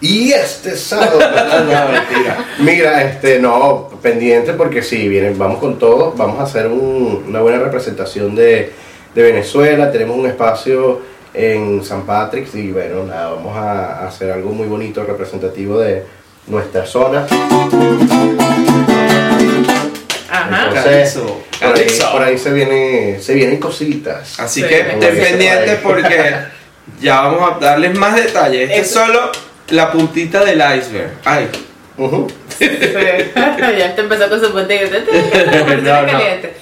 Y 0.00 0.32
este 0.32 0.76
sábado. 0.76 1.18
no, 1.20 1.88
mentira. 1.92 2.44
Mira, 2.60 3.02
este, 3.02 3.38
no, 3.38 3.88
pendiente 4.02 4.52
porque 4.54 4.82
sí, 4.82 5.08
vienen, 5.08 5.38
vamos 5.38 5.58
con 5.58 5.78
todo. 5.78 6.12
Vamos 6.12 6.38
a 6.40 6.44
hacer 6.44 6.66
un- 6.68 7.24
una 7.28 7.40
buena 7.40 7.58
representación 7.58 8.34
de, 8.34 8.72
de 9.16 9.22
Venezuela. 9.22 9.90
Tenemos 9.90 10.16
un 10.16 10.26
espacio 10.26 11.00
en 11.34 11.82
San 11.82 12.06
Patrick's 12.06 12.54
y 12.54 12.70
bueno, 12.70 13.04
nada, 13.04 13.30
vamos 13.30 13.56
a, 13.56 14.06
hacer 14.06 14.30
algo 14.30 14.50
muy 14.50 14.68
bonito, 14.68 15.02
representativo 15.04 15.80
de 15.80 16.04
nuestra 16.46 16.86
zona. 16.86 17.26
Ajá. 20.30 20.68
Entonces, 20.68 21.14
por 21.14 21.68
ahí, 21.68 21.72
Calixto. 21.72 22.12
por 22.12 22.22
ahí 22.22 22.38
se, 22.38 22.52
viene, 22.52 23.18
se 23.20 23.34
vienen 23.34 23.58
cositas. 23.58 24.38
Así 24.38 24.60
Sí, 24.60 24.68
que 24.68 24.80
estén 24.80 25.00
pendientes 25.00 25.78
porque 25.82 26.34
ya 27.00 27.22
vamos 27.22 27.52
a 27.52 27.58
darles 27.58 27.96
más 27.96 28.14
detalles. 28.16 28.70
Este 28.70 28.80
es 28.80 28.90
solo 28.90 29.32
la 29.70 29.90
puntita 29.90 30.44
del 30.44 30.58
iceberg. 30.58 31.12
Ay, 31.24 31.48
Ujú. 31.98 32.26
Sí. 32.58 32.68
ya 33.78 33.94
te 33.94 34.00
empezó 34.02 34.28
con 34.28 34.40
su 34.40 34.52
puntito. 34.52 34.84
No, 35.82 36.02
no. 36.02 36.12
caliente. 36.12 36.54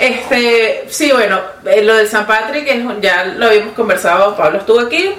Este, 0.00 0.86
sí, 0.88 1.12
bueno, 1.12 1.38
eh, 1.66 1.82
lo 1.82 1.94
del 1.94 2.08
San 2.08 2.26
Patrick 2.26 2.66
ya 3.02 3.24
lo 3.26 3.48
habíamos 3.48 3.74
conversado, 3.74 4.34
Pablo 4.34 4.60
estuvo 4.60 4.80
aquí. 4.80 5.10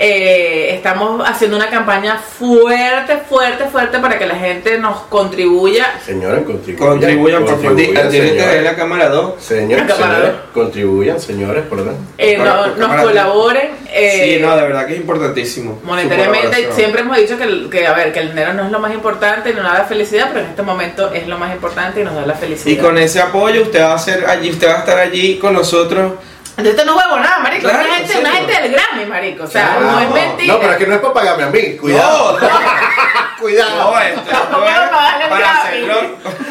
Eh, 0.00 0.74
estamos 0.76 1.28
haciendo 1.28 1.56
una 1.56 1.68
campaña 1.68 2.18
fuerte, 2.18 3.16
fuerte, 3.28 3.64
fuerte 3.64 3.98
para 3.98 4.16
que 4.16 4.26
la 4.26 4.36
gente 4.36 4.78
nos 4.78 5.00
contribuya. 5.08 5.86
Señores, 6.06 6.44
contribuyan. 6.44 6.88
contribuyan, 6.92 7.44
Contribuyan, 7.44 8.10
señores. 8.12 8.62
la 8.62 8.76
cámara 8.76 9.08
2. 9.08 9.42
Señores, 9.42 9.84
Acaparador. 9.84 10.20
señores, 10.22 10.40
contribuyan, 10.54 11.20
señores, 11.20 11.64
perdón. 11.68 11.96
eh, 12.16 12.38
no- 12.38 12.66
nos 12.68 12.76
cámara. 12.78 13.02
colaboren. 13.02 13.70
eh, 13.90 14.36
sí, 14.36 14.42
no, 14.42 14.54
de 14.54 14.62
verdad 14.62 14.86
que 14.86 14.92
es 14.94 15.00
importantísimo. 15.00 15.80
monetariamente 15.82 16.70
siempre 16.76 17.00
hemos 17.00 17.16
dicho 17.16 17.36
que, 17.36 17.44
el- 17.44 17.68
que, 17.68 17.86
a 17.86 17.92
ver 17.94 18.12
que 18.12 18.20
el 18.20 18.28
dinero 18.28 18.52
no 18.54 18.66
es 18.66 18.70
lo 18.70 18.78
más 18.78 18.92
importante 18.94 19.52
no 19.54 19.62
da 19.62 19.78
la 19.78 19.84
felicidad 19.84 20.28
pero 20.32 20.44
en 20.44 20.50
este 20.50 20.62
momento 20.62 21.10
es 21.12 21.26
lo 21.26 21.38
más 21.38 21.52
importante 21.52 22.02
y 22.02 22.04
nos 22.04 22.14
da 22.14 22.24
la 22.26 22.34
felicidad 22.34 22.70
Y 22.70 22.76
con 22.76 22.98
ese 22.98 23.20
apoyo 23.20 23.62
usted 23.62 23.80
va 23.82 23.94
a 23.94 23.98
ser 23.98 24.26
allí, 24.26 24.50
usted 24.50 24.68
va 24.68 24.74
a 24.74 24.78
estar 24.80 24.98
allí 24.98 25.38
con 25.38 25.54
nosotros. 25.54 26.12
Entonces 26.58 26.74
esto 26.80 26.84
no 26.84 26.96
huevo 26.98 27.18
nada 27.20 27.38
marico 27.38 27.68
Claro, 27.68 27.84
una 27.84 27.94
gente, 27.94 28.12
en 28.12 28.18
una 28.18 28.30
gente 28.32 28.60
del 28.62 28.72
Grammy 28.72 29.06
marico 29.06 29.44
o 29.44 29.46
sea 29.46 29.78
no 29.80 30.00
es 30.00 30.10
mentira 30.10 30.54
No, 30.54 30.60
pero 30.60 30.72
es 30.72 30.78
que 30.78 30.86
no 30.88 30.94
es 30.96 31.00
para 31.00 31.14
pagarme 31.14 31.42
a 31.44 31.46
mí. 31.46 31.76
Cuidado. 31.76 32.38
No, 32.40 32.48
no, 32.48 32.58
Cuidado. 33.38 33.92
no, 33.92 33.98
esto, 34.00 34.20
esto 34.20 34.48
¿Cómo 34.50 34.64
es 34.66 34.74
no 34.76 34.82
el 34.82 34.90
para 34.90 35.38
Grammy? 35.38 35.60
hacerlo. 35.60 36.00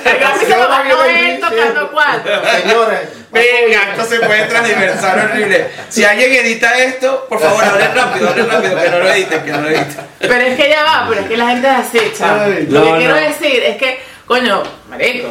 el 0.05 0.17
Grammy 0.19 0.45
se 0.45 0.57
lo 0.57 0.67
ganó 0.69 1.03
él 1.03 1.39
tocando 1.41 1.91
cuatro 1.91 2.31
Señores. 2.61 2.99
Venga, 3.29 3.89
esto 3.91 4.05
se 4.05 4.19
puede 4.21 4.45
transversar 4.45 5.19
horrible. 5.19 5.69
Si 5.89 6.05
alguien 6.05 6.31
edita 6.33 6.77
esto, 6.79 7.25
por 7.27 7.39
favor, 7.41 7.61
hable 7.65 7.87
rápido, 7.89 8.29
hable 8.29 8.43
rápido, 8.43 8.81
que 8.81 8.89
no 8.89 8.99
lo 8.99 9.09
editen, 9.11 9.43
que 9.43 9.51
no 9.51 9.61
lo 9.61 9.67
editen. 9.69 10.07
pero 10.19 10.33
es 10.41 10.55
que 10.57 10.69
ya 10.69 10.83
va 10.83 11.05
pero 11.09 11.21
es 11.21 11.27
que 11.27 11.37
la 11.37 11.47
gente 11.49 11.67
es 11.67 11.73
así 11.75 12.13
chaval. 12.17 12.65
Lo 12.69 12.79
no, 12.79 12.85
que 12.93 12.97
quiero 12.99 13.15
no. 13.15 13.21
decir 13.21 13.63
es 13.63 13.75
que 13.77 14.01
coño 14.25 14.63
marico 14.89 15.27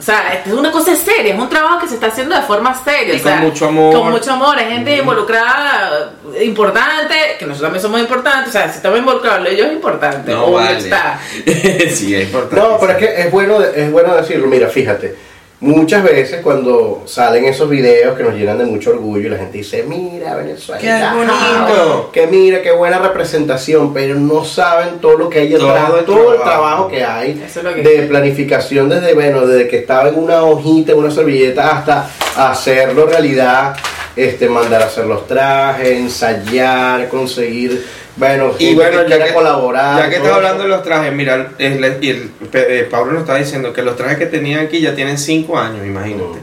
o 0.00 0.02
sea, 0.02 0.32
esto 0.32 0.48
es 0.48 0.56
una 0.56 0.72
cosa 0.72 0.96
seria, 0.96 1.34
es 1.34 1.38
un 1.38 1.50
trabajo 1.50 1.80
que 1.80 1.86
se 1.88 1.94
está 1.96 2.06
haciendo 2.06 2.34
de 2.34 2.40
forma 2.40 2.74
seria. 2.82 3.12
Y 3.12 3.16
o 3.18 3.22
sea, 3.22 3.36
con 3.36 3.48
mucho 3.48 3.66
amor. 3.66 3.94
Con 3.94 4.10
mucho 4.10 4.32
amor, 4.32 4.58
hay 4.58 4.72
gente 4.72 4.96
involucrada, 4.96 6.14
importante, 6.40 7.14
que 7.38 7.44
nosotros 7.44 7.66
también 7.66 7.82
somos 7.82 8.00
importantes. 8.00 8.48
O 8.48 8.52
sea, 8.52 8.70
si 8.70 8.76
estamos 8.78 8.98
involucrados, 8.98 9.46
ellos 9.46 9.66
es 9.66 9.72
importante. 9.74 10.32
No 10.32 10.52
vale. 10.52 10.78
está. 10.78 11.20
sí, 11.90 12.14
es 12.14 12.24
importante. 12.24 12.56
No, 12.56 12.78
pero 12.80 12.92
es 12.92 12.98
que 12.98 13.20
es 13.20 13.30
bueno, 13.30 13.60
es 13.60 13.92
bueno 13.92 14.16
decirlo. 14.16 14.46
Mira, 14.46 14.68
fíjate. 14.68 15.29
Muchas 15.60 16.02
veces 16.02 16.40
cuando 16.42 17.02
salen 17.06 17.44
esos 17.44 17.68
videos 17.68 18.16
que 18.16 18.22
nos 18.22 18.34
llenan 18.34 18.58
de 18.58 18.64
mucho 18.64 18.90
orgullo 18.90 19.26
y 19.26 19.30
la 19.30 19.36
gente 19.36 19.58
dice, 19.58 19.84
mira 19.86 20.34
Venezuela, 20.36 20.80
¡Qué 20.80 21.16
bonito! 21.16 22.10
que 22.12 22.26
mira, 22.26 22.62
qué 22.62 22.72
buena 22.72 22.98
representación, 22.98 23.92
pero 23.92 24.14
no 24.14 24.44
saben 24.44 24.98
todo 25.00 25.18
lo 25.18 25.28
que 25.28 25.40
hay 25.40 25.48
detrás, 25.48 25.88
Todo 25.88 26.04
todo 26.04 26.32
el 26.32 26.38
el, 26.38 26.42
trabajo. 26.44 26.88
que 26.88 27.04
hay 27.04 27.42
Eso 27.46 27.58
es 27.60 27.64
lo 27.64 27.74
que- 27.74 27.82
de 27.82 28.02
planificación 28.06 28.88
desde, 28.88 29.12
bueno, 29.14 29.46
desde 29.46 29.68
que 29.68 29.78
estaba 29.78 30.08
en 30.08 30.18
una 30.18 30.42
hojita, 30.44 30.92
en 30.92 30.98
una 30.98 31.10
servilleta, 31.10 31.70
hasta 31.76 32.08
hacerlo 32.36 33.06
realidad, 33.06 33.76
este, 34.16 34.48
mandar 34.48 34.82
a 34.82 34.86
hacer 34.86 35.06
los 35.06 35.26
trajes, 35.26 35.88
ensayar, 35.90 37.08
conseguir, 37.08 37.86
bueno, 38.20 38.52
Y 38.58 38.74
bueno, 38.74 39.02
que 39.04 39.10
ya 39.18 39.24
que, 39.24 39.32
colaborar. 39.34 39.98
ya 40.04 40.08
que 40.10 40.16
estás 40.16 40.32
hablando 40.32 40.62
de 40.62 40.68
los 40.68 40.82
trajes, 40.84 41.12
mira, 41.12 41.48
el, 41.58 41.82
el- 41.84 42.30
eh, 42.52 42.86
Pablo 42.90 43.12
nos 43.12 43.22
estaba 43.22 43.38
diciendo 43.40 43.72
que 43.72 43.82
los 43.82 43.96
trajes 43.96 44.18
que 44.18 44.26
tenían 44.26 44.60
aquí 44.66 44.80
ya 44.80 44.94
tienen 44.94 45.18
5 45.18 45.58
años, 45.58 45.84
imagínate. 45.86 46.38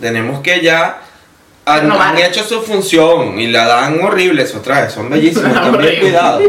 Tenemos 0.00 0.40
que 0.40 0.60
ya 0.62 1.02
han, 1.74 1.80
Renovar. 1.82 2.08
han 2.08 2.18
hecho 2.18 2.42
su 2.44 2.62
función 2.62 3.38
y 3.38 3.46
la 3.48 3.66
dan 3.66 4.00
horrible 4.02 4.42
esos 4.42 4.62
trajes, 4.62 4.92
son 4.92 5.08
bellísimos, 5.10 5.48
están 5.48 5.64
bien 5.72 5.74
Horrible. 5.76 6.00
cuidados. 6.00 6.42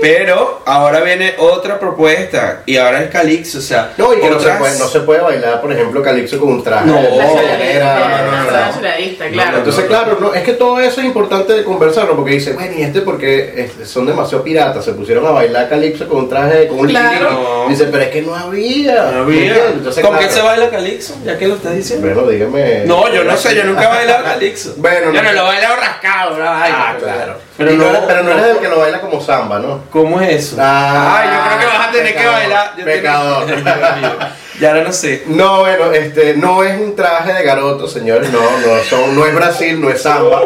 Pero 0.00 0.62
ahora 0.66 1.00
viene 1.00 1.34
otra 1.38 1.78
propuesta 1.78 2.62
y 2.66 2.76
ahora 2.76 3.02
es 3.04 3.10
Calixto, 3.10 3.58
o 3.58 3.60
sea, 3.60 3.92
No, 3.96 4.12
y 4.12 4.20
que 4.20 4.28
no 4.30 4.40
se, 4.40 4.50
puede, 4.50 4.76
no 4.78 4.88
se 4.88 5.00
puede 5.00 5.20
bailar, 5.20 5.60
por 5.60 5.72
ejemplo, 5.72 6.02
calipso 6.02 6.40
con 6.40 6.48
un 6.48 6.64
traje. 6.64 6.86
No, 6.86 6.96
de 6.96 7.02
no, 7.02 7.08
no, 7.08 7.18
no, 7.18 8.32
no, 8.32 8.32
no. 8.32 8.42
No, 8.42 9.30
claro. 9.32 9.58
Entonces, 9.58 9.84
claro, 9.84 10.18
no, 10.20 10.34
es 10.34 10.42
que 10.42 10.52
todo 10.54 10.80
eso 10.80 11.00
es 11.00 11.06
importante 11.06 11.52
de 11.52 11.62
conversarlo, 11.62 12.16
porque 12.16 12.32
dice, 12.32 12.52
bueno, 12.54 12.72
y 12.76 12.82
este 12.82 13.02
porque 13.02 13.70
es- 13.80 13.88
son 13.88 14.04
demasiado 14.06 14.42
piratas, 14.42 14.84
se 14.84 14.92
pusieron 14.92 15.24
a 15.26 15.30
bailar 15.30 15.68
calipso 15.68 16.08
con 16.08 16.18
un 16.18 16.28
traje, 16.28 16.66
con 16.66 16.80
un 16.80 16.88
Claro. 16.88 17.30
No. 17.30 17.68
Dice, 17.68 17.84
pero 17.86 18.02
es 18.02 18.10
que 18.10 18.22
no 18.22 18.34
había. 18.34 19.10
No 19.12 19.22
había. 19.22 19.68
Entonces, 19.68 20.02
¿Con 20.04 20.12
claro, 20.14 20.26
qué 20.28 20.34
se 20.34 20.42
baila 20.42 20.68
Calixto? 20.70 21.14
Ya 21.24 21.38
que 21.38 21.46
lo 21.46 21.54
estás 21.54 21.74
diciendo. 21.76 22.06
Bueno, 22.12 22.28
dígame. 22.28 22.84
No, 22.86 23.12
yo 23.12 23.22
no 23.24 23.36
sé, 23.36 23.54
yo 23.54 23.64
nunca 23.64 23.84
he 23.84 23.86
bailado 23.86 24.24
Calixto. 24.24 24.61
Bueno, 24.76 25.12
yo 25.12 25.22
no. 25.22 25.22
no 25.22 25.32
lo 25.32 25.44
bailado 25.44 25.76
rascado, 25.76 26.30
vaina. 26.38 26.90
Ah, 26.90 26.96
claro. 26.98 27.38
Pero 27.56 27.70
no, 27.72 27.76
no, 27.84 27.90
eres- 27.90 28.02
pero 28.06 28.22
no 28.22 28.32
eres 28.32 28.44
el 28.46 28.58
que 28.58 28.68
lo 28.68 28.78
baila 28.78 29.00
como 29.00 29.20
samba, 29.20 29.58
¿no? 29.58 29.84
¿Cómo 29.90 30.20
es 30.20 30.30
eso? 30.46 30.56
Ah, 30.60 31.18
Ay, 31.20 31.28
yo 31.28 31.46
creo 31.46 31.58
que 31.60 31.66
vas 31.78 31.88
a 31.88 31.92
tener 31.92 32.16
que 32.16 32.26
bailar. 32.26 32.72
Yo 32.76 32.84
pecador. 32.84 33.46
tengo- 33.46 33.68
ya 34.60 34.68
ahora 34.68 34.82
no 34.84 34.92
sé. 34.92 35.24
No, 35.26 35.60
bueno, 35.60 35.92
este, 35.92 36.34
no 36.36 36.62
es 36.64 36.78
un 36.80 36.94
traje 36.96 37.32
de 37.32 37.42
garoto, 37.44 37.86
señores, 37.88 38.30
no, 38.30 38.40
no, 38.40 38.82
son, 38.88 39.14
no 39.14 39.26
es 39.26 39.34
Brasil, 39.34 39.80
no 39.80 39.90
es 39.90 40.02
samba. 40.02 40.40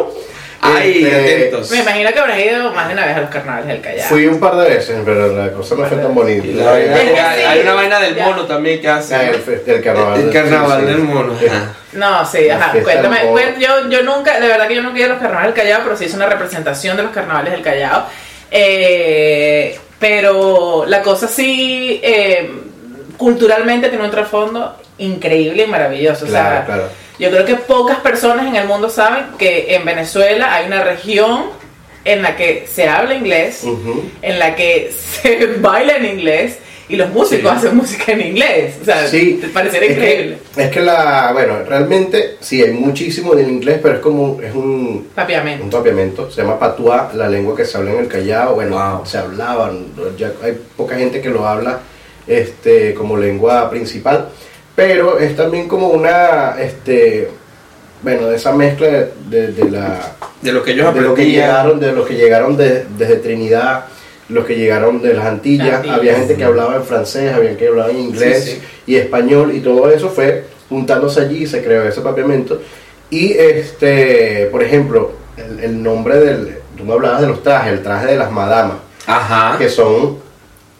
Ay, 0.61 1.03
Este, 1.05 1.15
atentos. 1.35 1.71
Me 1.71 1.77
imagino 1.79 2.11
que 2.11 2.19
habrás 2.19 2.39
ido 2.39 2.71
más 2.73 2.87
de 2.87 2.93
una 2.93 3.05
vez 3.05 3.15
a 3.17 3.21
los 3.21 3.29
carnavales 3.29 3.67
del 3.67 3.81
Callao. 3.81 4.07
Fui 4.09 4.25
un 4.25 4.39
par 4.39 4.55
de 4.55 4.69
veces, 4.69 4.99
pero 5.05 5.27
la 5.35 5.51
cosa 5.53 5.75
no 5.75 5.85
fue 5.85 5.97
tan 5.97 6.15
bonita. 6.15 6.45
Y 6.47 6.53
la 6.53 6.71
vaina- 6.71 6.95
Es 7.01 7.11
que 7.11 7.19
hay, 7.19 7.39
sí. 7.39 7.45
hay 7.45 7.59
una 7.61 7.73
vaina 7.75 7.99
del 7.99 8.15
Ya. 8.15 8.25
mono 8.25 8.45
también 8.45 8.81
que 8.81 8.87
hace. 8.89 9.15
Ah, 9.15 9.23
el, 9.29 9.81
carnaval. 9.83 10.19
El 10.21 10.29
carnaval 10.31 10.85
del 10.85 10.97
mono. 10.99 11.33
ajá. 11.33 11.73
No, 11.93 12.25
sí, 12.25 12.49
ajá. 12.49 12.73
Cuéntame, 12.83 13.17
yo, 13.59 13.87
yo 13.89 14.03
nunca, 14.03 14.39
de 14.39 14.47
verdad 14.47 14.67
que 14.67 14.75
yo 14.75 14.81
nunca 14.81 14.97
he 14.97 15.01
ido 15.01 15.09
a 15.09 15.13
los 15.13 15.21
carnavales 15.21 15.53
del 15.55 15.63
Callao, 15.63 15.81
pero 15.83 15.95
sí 15.97 16.05
hice 16.05 16.15
una 16.15 16.25
representación 16.27 16.97
de 16.97 17.03
los 17.03 17.11
carnavales 17.11 17.53
del 17.53 17.61
Callao. 17.61 18.05
Eh, 18.51 19.77
pero 19.99 20.85
la 20.87 21.01
cosa 21.01 21.27
sí, 21.27 21.99
eh, 22.03 22.51
culturalmente 23.17 23.89
tiene 23.89 24.03
un 24.03 24.11
trasfondo 24.11 24.75
increíble 24.99 25.63
y 25.63 25.67
maravilloso. 25.67 26.25
o 26.25 26.27
Claro, 26.27 26.49
sea, 26.55 26.65
claro. 26.65 26.83
Yo 27.19 27.29
creo 27.31 27.45
que 27.45 27.55
pocas 27.55 27.97
personas 27.99 28.45
en 28.47 28.55
el 28.55 28.67
mundo 28.67 28.89
saben 28.89 29.25
que 29.37 29.75
en 29.75 29.85
Venezuela 29.85 30.53
hay 30.53 30.67
una 30.67 30.83
región 30.83 31.45
en 32.05 32.21
la 32.21 32.35
que 32.35 32.67
se 32.71 32.87
habla 32.87 33.15
inglés, 33.15 33.61
Ujú. 33.63 34.03
en 34.21 34.39
la 34.39 34.55
que 34.55 34.91
se 34.93 35.45
baila 35.59 35.97
en 35.97 36.05
inglés 36.05 36.59
y 36.89 36.95
los 36.95 37.09
músicos 37.09 37.51
Sí. 37.51 37.57
hacen 37.57 37.75
música 37.75 38.13
en 38.13 38.21
inglés. 38.21 38.75
O 38.81 38.85
sea, 38.85 39.05
Sí, 39.07 39.39
te 39.41 39.47
parecería 39.49 39.89
es 39.89 39.97
que- 39.97 40.03
increíble. 40.03 40.37
es 40.55 40.69
que 40.71 40.79
la, 40.79 41.31
bueno, 41.33 41.63
realmente 41.67 42.37
sí 42.39 42.63
hay 42.63 42.71
muchísimo 42.71 43.33
en 43.37 43.49
inglés, 43.49 43.79
pero 43.83 43.95
es 43.95 43.99
como, 43.99 44.39
es 44.41 44.53
un, 44.55 44.63
un 44.63 45.07
Papiamento. 45.13 45.77
papiamento, 45.77 46.31
se 46.31 46.41
llama 46.43 46.57
patuá, 46.57 47.11
la 47.13 47.27
lengua 47.27 47.57
que 47.57 47.65
se 47.65 47.75
habla 47.77 47.91
en 47.91 47.99
el 47.99 48.07
Callao, 48.07 48.55
bueno, 48.55 48.77
Wow. 48.77 49.05
se 49.05 49.17
hablaban, 49.17 49.87
ya 50.17 50.31
hay 50.41 50.57
poca 50.77 50.95
gente 50.95 51.19
que 51.19 51.27
lo 51.29 51.45
habla 51.45 51.79
este, 52.25 52.93
como 52.93 53.17
lengua 53.17 53.69
principal, 53.69 54.29
pero 54.77 55.17
es 55.17 55.35
también 55.35 55.67
como 55.67 55.87
una, 55.87 56.55
este, 56.61 57.29
bueno, 58.03 58.27
de 58.27 58.35
esa 58.35 58.51
mezcla 58.51 58.85
de, 58.87 59.07
de- 59.27 59.47
de 59.53 59.69
la, 59.71 60.13
De 60.43 60.51
lo 60.51 60.61
que 60.61 60.73
ellos 60.73 60.93
de 60.93 61.01
lo 61.01 61.15
que 61.15 61.25
llegaron, 61.25 61.79
de 61.79 61.91
los 61.93 62.07
que 62.07 62.13
llegaron 62.13 62.55
de- 62.55 62.85
desde 62.95 63.15
Trinidad, 63.15 63.85
los 64.29 64.45
que 64.45 64.55
llegaron 64.55 65.01
de 65.01 65.15
las 65.15 65.25
Antillas, 65.25 65.77
Antillas. 65.77 65.97
había 65.97 66.13
gente 66.15 66.35
que 66.35 66.43
hablaba 66.43 66.75
en 66.75 66.83
francés, 66.83 67.33
había 67.33 67.57
que 67.57 67.67
hablaba 67.69 67.89
en 67.89 67.97
inglés 67.97 68.43
Sí, 68.43 68.51
sí. 68.51 68.61
y 68.85 68.95
español 68.97 69.51
y 69.55 69.61
todo 69.61 69.89
eso 69.89 70.09
fue 70.09 70.43
juntándose 70.69 71.21
allí 71.21 71.43
y 71.43 71.47
se 71.47 71.63
creó 71.63 71.81
ese 71.87 72.01
papiamento 72.01 72.61
y 73.09 73.31
este 73.33 74.47
por 74.51 74.61
ejemplo 74.61 75.13
el, 75.37 75.59
el 75.63 75.81
nombre 75.81 76.19
del 76.19 76.57
tú 76.77 76.83
me 76.83 76.91
hablabas 76.93 77.21
de 77.21 77.27
los 77.27 77.41
trajes 77.41 77.71
el 77.73 77.81
traje 77.81 78.05
de 78.07 78.17
las 78.17 78.29
madamas 78.31 78.77
Ajá. 79.07 79.57
que 79.57 79.69
son 79.69 80.17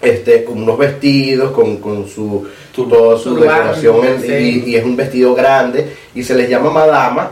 este 0.02 0.44
con 0.44 0.62
unos 0.62 0.78
vestidos 0.78 1.52
con, 1.52 1.78
con 1.78 2.08
su 2.08 2.48
Tur- 2.76 2.90
toda 2.90 3.18
su 3.18 3.36
decoración 3.36 4.06
en- 4.06 4.22
sí. 4.22 4.64
y, 4.68 4.72
y 4.72 4.76
es 4.76 4.84
un 4.86 4.96
vestido 4.96 5.34
grande 5.34 5.96
y 6.14 6.22
se 6.24 6.36
les 6.36 6.48
llama 6.50 6.70
madama 6.70 7.32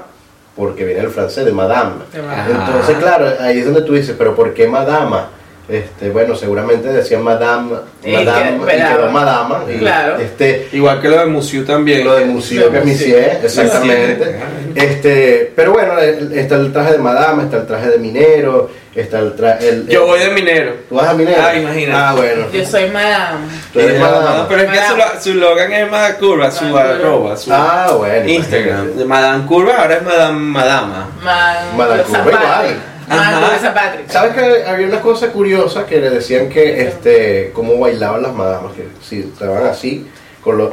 porque 0.56 0.84
viene 0.86 1.02
el 1.02 1.10
francés 1.10 1.46
de 1.46 1.52
madame 1.52 1.96
Ajá. 2.18 2.48
entonces 2.50 2.98
claro 2.98 3.28
ahí 3.40 3.60
es 3.60 3.66
donde 3.66 3.82
tú 3.84 3.94
dices 3.94 4.16
pero 4.18 4.36
por 4.36 4.54
qué 4.56 4.68
madama 4.68 5.30
este 5.70 6.10
bueno 6.10 6.36
seguramente 6.36 6.88
decían 6.90 7.22
madame 7.24 7.72
Y 8.04 8.12
madame 8.14 8.66
que- 8.66 8.76
y 8.78 8.82
quedó 8.82 9.12
madama 9.12 9.64
y 9.72 9.78
Claro. 9.78 10.18
este 10.20 10.68
Igual 10.74 11.02
que 11.02 11.10
lo 11.10 11.20
de 11.20 11.26
Musiu 11.28 11.64
también. 11.66 12.04
lo 12.06 12.16
de 12.16 12.26
museo 12.26 12.70
Lo 12.72 12.82
que 12.84 12.90
hicieron, 12.90 13.44
exactamente. 13.44 14.36
Este, 14.76 15.54
pero 15.56 15.72
bueno, 15.72 15.98
está 16.00 16.56
el 16.56 16.74
traje 16.74 16.92
de 16.94 16.98
madama, 16.98 17.44
está 17.44 17.58
el 17.58 17.66
traje 17.68 17.90
de 17.92 17.98
minero, 17.98 18.70
está 18.94 19.20
el 19.20 19.34
traje. 19.36 19.70
El, 19.70 19.88
Yo 19.88 20.06
voy 20.06 20.20
de 20.20 20.30
minero. 20.32 20.74
¿Tú 20.90 20.96
vas 20.96 21.08
a 21.10 21.14
minero? 21.14 21.42
Ah, 21.42 21.56
imagínate. 21.56 21.98
Ah, 21.98 22.14
bueno. 22.16 22.48
Yo 22.52 22.66
soy 22.66 22.90
madame. 22.90 23.46
Tú 23.72 23.80
eres 23.80 24.00
madama. 24.02 24.46
Pero 24.50 24.62
es 24.64 24.70
que 24.72 24.78
su, 25.20 25.30
su 25.32 25.34
logan 25.36 25.72
es 25.72 25.90
más 25.90 26.14
curva, 26.16 26.52
su 26.52 26.66
Madame. 26.66 26.94
arroba, 27.04 27.38
su 27.38 27.54
Ah, 27.54 27.94
bueno. 27.98 28.28
Instagram. 28.30 28.96
De 28.98 29.06
Madame 29.06 29.46
Curva 29.46 29.76
ahora 29.82 29.96
es 29.96 30.04
Madame 30.04 30.40
Madama. 30.40 31.10
Madame 31.24 32.04
Curva 32.04 32.22
igual. 32.32 32.76
Ajá. 33.08 34.02
¿Sabes 34.10 34.34
que 34.34 34.64
había 34.68 34.88
una 34.88 35.00
cosa 35.00 35.28
curiosa 35.32 35.86
que 35.86 36.02
le 36.02 36.10
decían 36.10 36.50
que, 36.50 36.82
este, 36.88 37.52
cómo 37.54 37.78
bailaban 37.80 38.24
las 38.24 38.34
madamas? 38.34 38.74
Que 38.74 38.88
si 39.08 39.20
estaban 39.20 39.66
así, 39.68 40.08
con 40.42 40.58
los. 40.58 40.72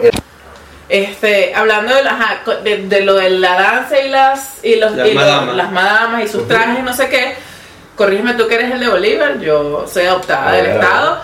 Este, 0.93 1.55
hablando 1.55 1.95
de, 1.95 2.07
ajá, 2.07 2.41
co- 2.45 2.57
de, 2.57 2.77
de 2.87 3.01
lo 3.01 3.15
de 3.15 3.31
la 3.31 3.55
danza 3.55 3.99
y 3.99 4.09
las 4.11 4.63
y 4.63 4.77
los 4.77 4.93
Las 4.93 5.09
y 5.09 5.15
los- 5.15 5.25
madamas. 5.25 5.55
las 5.57 5.73
madamas 5.73 6.25
y 6.25 6.29
sus 6.29 6.47
trajes 6.47 6.81
y 6.81 6.83
no 6.83 6.93
sé 6.93 7.09
qué. 7.09 7.35
Corrígeme 7.97 8.35
tú 8.35 8.47
que 8.47 8.57
eres 8.57 8.73
el 8.73 8.81
de 8.81 8.89
Bolívar, 8.89 9.39
yo 9.41 9.87
soy 9.91 10.05
adoptada 10.05 10.53
del 10.53 10.67
estado. 10.67 11.21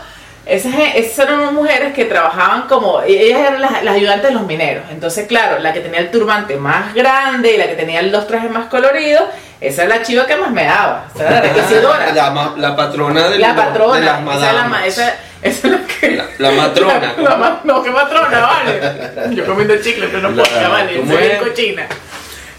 Esas, 0.46 0.72
esas 0.94 1.26
eran 1.26 1.40
unas 1.40 1.52
mujeres 1.52 1.92
que 1.92 2.06
trabajaban 2.06 2.62
como, 2.62 3.02
ellas 3.02 3.38
eran 3.40 3.60
las, 3.60 3.82
las 3.82 3.94
ayudantes 3.94 4.28
de 4.28 4.34
los 4.34 4.44
mineros. 4.46 4.84
Entonces, 4.90 5.26
claro, 5.26 5.58
la 5.58 5.74
que 5.74 5.80
tenía 5.80 6.00
el 6.00 6.10
turbante 6.10 6.56
más 6.56 6.94
grande 6.94 7.52
y 7.52 7.58
la 7.58 7.66
que 7.68 7.74
tenía 7.74 8.00
los 8.00 8.26
trajes 8.26 8.50
más 8.50 8.68
coloridos, 8.68 9.24
esa 9.60 9.82
es 9.82 9.88
la 9.90 10.00
chiva 10.02 10.24
que 10.26 10.36
más 10.36 10.50
me 10.50 10.64
daba. 10.64 11.04
O 11.14 11.18
sea, 11.18 11.30
la 11.30 11.38
enriquecedora. 11.40 12.12
La, 12.56 12.74
patrona 12.74 13.28
de, 13.28 13.38
La 13.38 13.48
los- 13.52 13.56
patrona, 13.66 13.98
de 14.00 14.06
las 14.06 14.20
esa 14.20 14.52
la, 14.52 14.62
madamas. 14.62 14.86
esa, 14.86 15.14
esa 15.42 15.66
es 15.68 15.72
la 15.72 15.80
que... 15.86 16.10
La- 16.10 16.26
la 16.38 16.50
matrona. 16.52 17.14
La, 17.18 17.36
ma- 17.36 17.60
no, 17.64 17.82
que 17.82 17.90
matrona, 17.90 18.40
vale. 18.40 19.34
Yo 19.34 19.44
comiendo 19.46 19.76
chicle, 19.80 20.08
pero 20.08 20.28
no 20.30 20.42
puedo, 20.42 20.70
vale. 20.70 20.96
¿cómo 20.98 21.12
Soy 21.12 21.22
bien 21.22 21.38
cochina. 21.38 21.86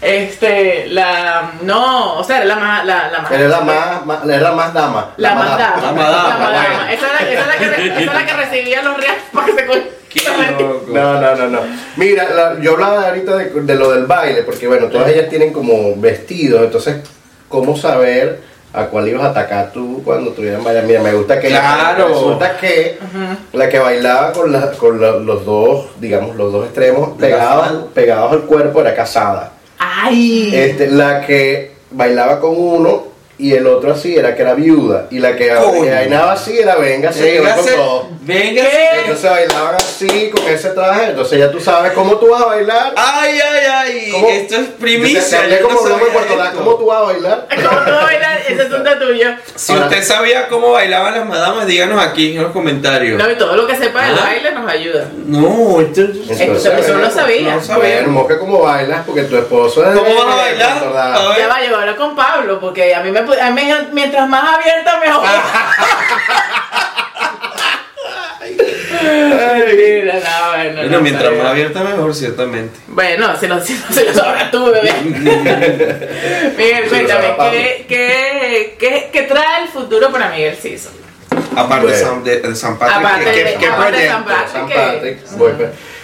Este, 0.00 0.86
la... 0.88 1.52
No, 1.62 2.14
o 2.18 2.24
sea, 2.24 2.38
era 2.38 2.46
la 2.46 2.56
más... 2.56 2.84
La, 2.86 3.10
la 3.10 3.18
más... 3.20 3.30
Era 3.32 3.48
la 3.48 3.60
más, 3.60 4.06
más- 4.06 4.24
era 4.24 4.40
la 4.40 4.52
más 4.52 4.72
dama. 4.72 5.14
La 5.18 5.34
más 5.34 5.58
dama. 5.58 5.82
La 5.82 5.92
madama, 5.92 6.28
La 6.28 6.38
madama. 6.38 6.60
bueno. 6.68 6.90
Esa 6.90 7.06
era, 7.10 7.18
esa 7.18 7.32
era 7.32 7.46
la 7.46 7.56
que, 7.58 7.86
esa 7.86 8.00
era 8.00 8.14
la 8.14 8.26
que 8.26 8.32
recibía 8.32 8.82
los 8.82 8.96
reales 8.96 9.22
para 9.32 9.46
que 9.46 9.52
se... 10.20 10.30
No, 10.88 11.20
no, 11.20 11.36
no, 11.36 11.46
no. 11.48 11.60
Mira, 11.96 12.28
la- 12.30 12.58
yo 12.60 12.72
hablaba 12.72 13.08
ahorita 13.08 13.36
de, 13.36 13.50
de 13.50 13.74
lo 13.74 13.92
del 13.92 14.06
baile, 14.06 14.42
porque 14.42 14.66
bueno, 14.66 14.86
todas 14.86 15.08
ellas 15.10 15.28
tienen 15.28 15.52
como 15.52 15.94
vestidos, 15.96 16.62
entonces, 16.64 16.96
¿cómo 17.48 17.76
saber 17.76 18.40
a 18.72 18.84
cuál 18.86 19.08
ibas 19.08 19.24
a 19.24 19.30
atacar 19.30 19.72
tú 19.72 20.00
cuando 20.04 20.30
estuvieran 20.30 20.62
bailando? 20.62 20.88
Mira, 20.88 21.02
me 21.02 21.12
gusta 21.14 21.40
que 21.40 21.48
Claro. 21.48 22.08
resulta 22.08 22.56
que 22.56 22.98
la 23.52 23.68
que 23.68 23.78
bailaba 23.78 24.32
con, 24.32 24.52
la- 24.52 24.70
con 24.72 25.00
la- 25.00 25.12
los 25.16 25.44
dos, 25.44 25.86
digamos, 26.00 26.36
los 26.36 26.52
dos 26.52 26.66
extremos 26.66 27.10
pegados, 27.18 27.86
pegados 27.94 28.32
al 28.32 28.42
cuerpo 28.42 28.80
era 28.80 28.94
casada. 28.94 29.52
¡Ay! 29.78 30.50
Este, 30.54 30.86
la 30.88 31.20
que 31.26 31.72
bailaba 31.90 32.38
con 32.40 32.52
uno 32.56 33.09
y 33.40 33.54
el 33.54 33.66
otro 33.66 33.92
así 33.92 34.16
era 34.16 34.34
que 34.34 34.42
era 34.42 34.54
viuda. 34.54 35.06
Y 35.10 35.18
la 35.18 35.34
que 35.36 35.52
bailaba 35.52 36.32
así 36.32 36.58
era 36.58 36.76
venga, 36.76 37.12
se 37.12 37.38
con 37.38 37.66
todo. 37.66 38.08
véngase. 38.22 38.88
Entonces 39.00 39.30
bailaban 39.30 39.74
así 39.76 40.30
con 40.30 40.46
ese 40.48 40.70
traje, 40.70 41.06
entonces 41.10 41.38
ya 41.38 41.50
tú 41.50 41.60
sabes 41.60 41.92
cómo 41.92 42.16
tú 42.16 42.28
vas 42.30 42.42
a 42.42 42.46
bailar. 42.46 42.92
Ay, 42.96 43.38
ay, 43.40 43.66
ay. 43.72 44.10
¿Cómo? 44.12 44.28
Esto 44.28 44.56
es 44.56 44.66
primicia. 44.78 45.46
yo 45.48 45.60
no 45.62 45.68
como 45.68 45.80
Puerto 45.80 46.42
esto. 46.42 46.58
¿cómo 46.58 46.74
tú 46.76 46.86
vas 46.86 46.98
a 46.98 47.02
bailar? 47.02 47.48
¿Cómo 47.54 47.80
tú 47.84 47.90
bailas? 47.92 48.40
Ese 48.48 48.62
asunto 48.62 48.98
tuyo. 48.98 49.28
Si 49.54 49.72
Ahora- 49.72 49.86
usted 49.86 50.02
sabía 50.02 50.48
cómo 50.48 50.72
bailaban 50.72 51.14
las 51.14 51.26
madamas, 51.26 51.66
díganos 51.66 52.02
aquí 52.02 52.36
en 52.36 52.42
los 52.42 52.52
comentarios. 52.52 53.18
No, 53.18 53.30
y 53.30 53.36
todo 53.36 53.56
lo 53.56 53.66
que 53.66 53.76
sepa 53.76 54.04
del 54.06 54.18
Ah. 54.18 54.22
baile 54.24 54.52
nos 54.52 54.70
ayuda. 54.70 55.08
No, 55.26 55.80
esto 55.80 56.02
eso 56.02 56.92
no 56.94 57.00
lo 57.00 57.10
sabía. 57.10 57.54
No 57.54 57.62
sabía. 57.62 57.94
Bueno, 57.96 58.08
mosca 58.08 58.38
cómo 58.38 58.60
bailas, 58.60 59.02
porque 59.06 59.22
tu 59.22 59.36
esposo 59.36 59.84
es 59.88 59.96
¿Cómo 59.98 60.14
vas 60.14 60.34
a 60.34 60.36
bailar? 60.36 60.82
A. 60.96 61.36
Ya 61.38 61.46
va, 61.48 61.60
yo 61.62 61.68
voy 61.68 61.74
a 61.76 61.80
hablar 61.80 61.96
con 61.96 62.16
Pablo, 62.16 62.60
porque 62.60 62.94
a 62.94 63.00
mí 63.02 63.10
me, 63.10 63.20
a 63.20 63.24
mientras 63.92 64.28
más 64.28 64.56
abierta 64.58 65.00
mejor. 65.00 65.24
Ay, 68.92 69.76
mira, 69.76 70.14
no, 70.14 70.48
bueno, 70.56 70.74
Bueno, 70.76 70.90
no, 70.90 71.00
mientras 71.00 71.32
más 71.34 71.46
abierta 71.46 71.82
mejor, 71.82 72.14
ciertamente. 72.14 72.78
Bueno, 72.88 73.36
se 73.38 73.48
lo, 73.48 73.60
se 73.64 73.74
lo, 73.74 73.94
se 73.94 74.04
lo 74.04 74.14
sabrás 74.14 74.50
tú, 74.50 74.64
bebé. 74.66 74.92
Miguel, 76.56 76.88
cuéntame. 76.88 77.34
¿qué, 77.52 77.86
qué, 77.88 78.76
qué, 78.78 79.10
qué 79.12 79.22
trae 79.22 79.62
el 79.62 79.68
futuro 79.68 80.10
para 80.10 80.30
Miguel 80.30 80.56
Ciso? 80.56 80.90
Aparte 81.56 81.86
de, 81.86 81.92
Bueno. 81.92 82.08
San, 82.08 82.24
de, 82.24 82.40
de 82.40 82.56
San 82.56 82.78
Patrick, 82.78 82.98
Aparte 82.98 83.24
¿qué, 83.24 83.30
de- 83.44 83.52
qué, 83.54 83.58
qué 83.58 83.66
aparte 83.66 83.96
de 83.98 84.08
proyecto? 84.08 84.52
San 84.52 84.68
Patrick. 84.68 85.26
San 85.26 85.38
pues. 85.38 85.54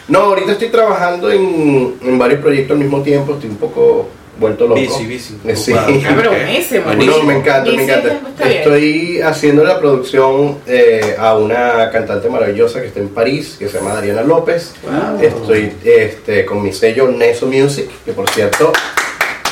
No, 0.09 0.19
ahorita 0.21 0.53
estoy 0.53 0.69
trabajando 0.69 1.31
en, 1.31 1.99
en 2.03 2.19
varios 2.19 2.41
proyectos 2.41 2.73
al 2.77 2.79
mismo 2.83 3.03
tiempo, 3.03 3.35
estoy 3.35 3.51
un 3.51 3.57
poco 3.57 4.09
vuelto 4.39 4.67
loco. 4.67 4.81
Bici, 4.81 5.07
bici. 5.07 5.39
Eh, 5.47 5.57
Sí. 5.57 5.73
Ah, 5.73 5.87
pero. 6.17 6.33
No, 6.33 7.23
me 7.23 7.39
encanta, 7.39 7.71
me 7.71 7.83
encanta. 7.85 8.21
Estoy 8.49 9.21
haciendo 9.21 9.65
la 9.65 9.79
producción 9.79 10.59
eh, 10.67 11.17
a 11.19 11.37
una 11.37 11.91
cantante 11.91 12.29
maravillosa 12.29 12.81
que 12.81 12.89
está 12.89 13.01
en 13.01 13.09
París, 13.09 13.57
que 13.59 13.69
se 13.69 13.79
llama 13.79 13.95
Dariana 13.95 14.23
López. 14.23 14.75
Estoy 15.21 15.73
este, 15.85 16.45
con 16.45 16.63
mi 16.63 16.73
sello 16.73 17.09
Neso 17.09 17.47
Music, 17.47 17.89
que 18.05 18.13
por 18.13 18.29
cierto, 18.31 18.73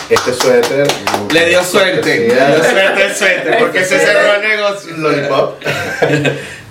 este 0.09 0.33
suéter... 0.35 0.87
Le 1.33 1.49
dio 1.49 1.65
suerte. 1.65 2.19
Le 2.19 2.25
dio 2.27 2.65
suerte 2.65 3.07
el 3.07 3.15
suéter, 3.15 3.59
porque 3.59 3.85
se 3.85 3.99
cerró 3.99 4.35
el 4.35 4.49
negocio. 4.49 4.97
Lollipop. 4.97 5.63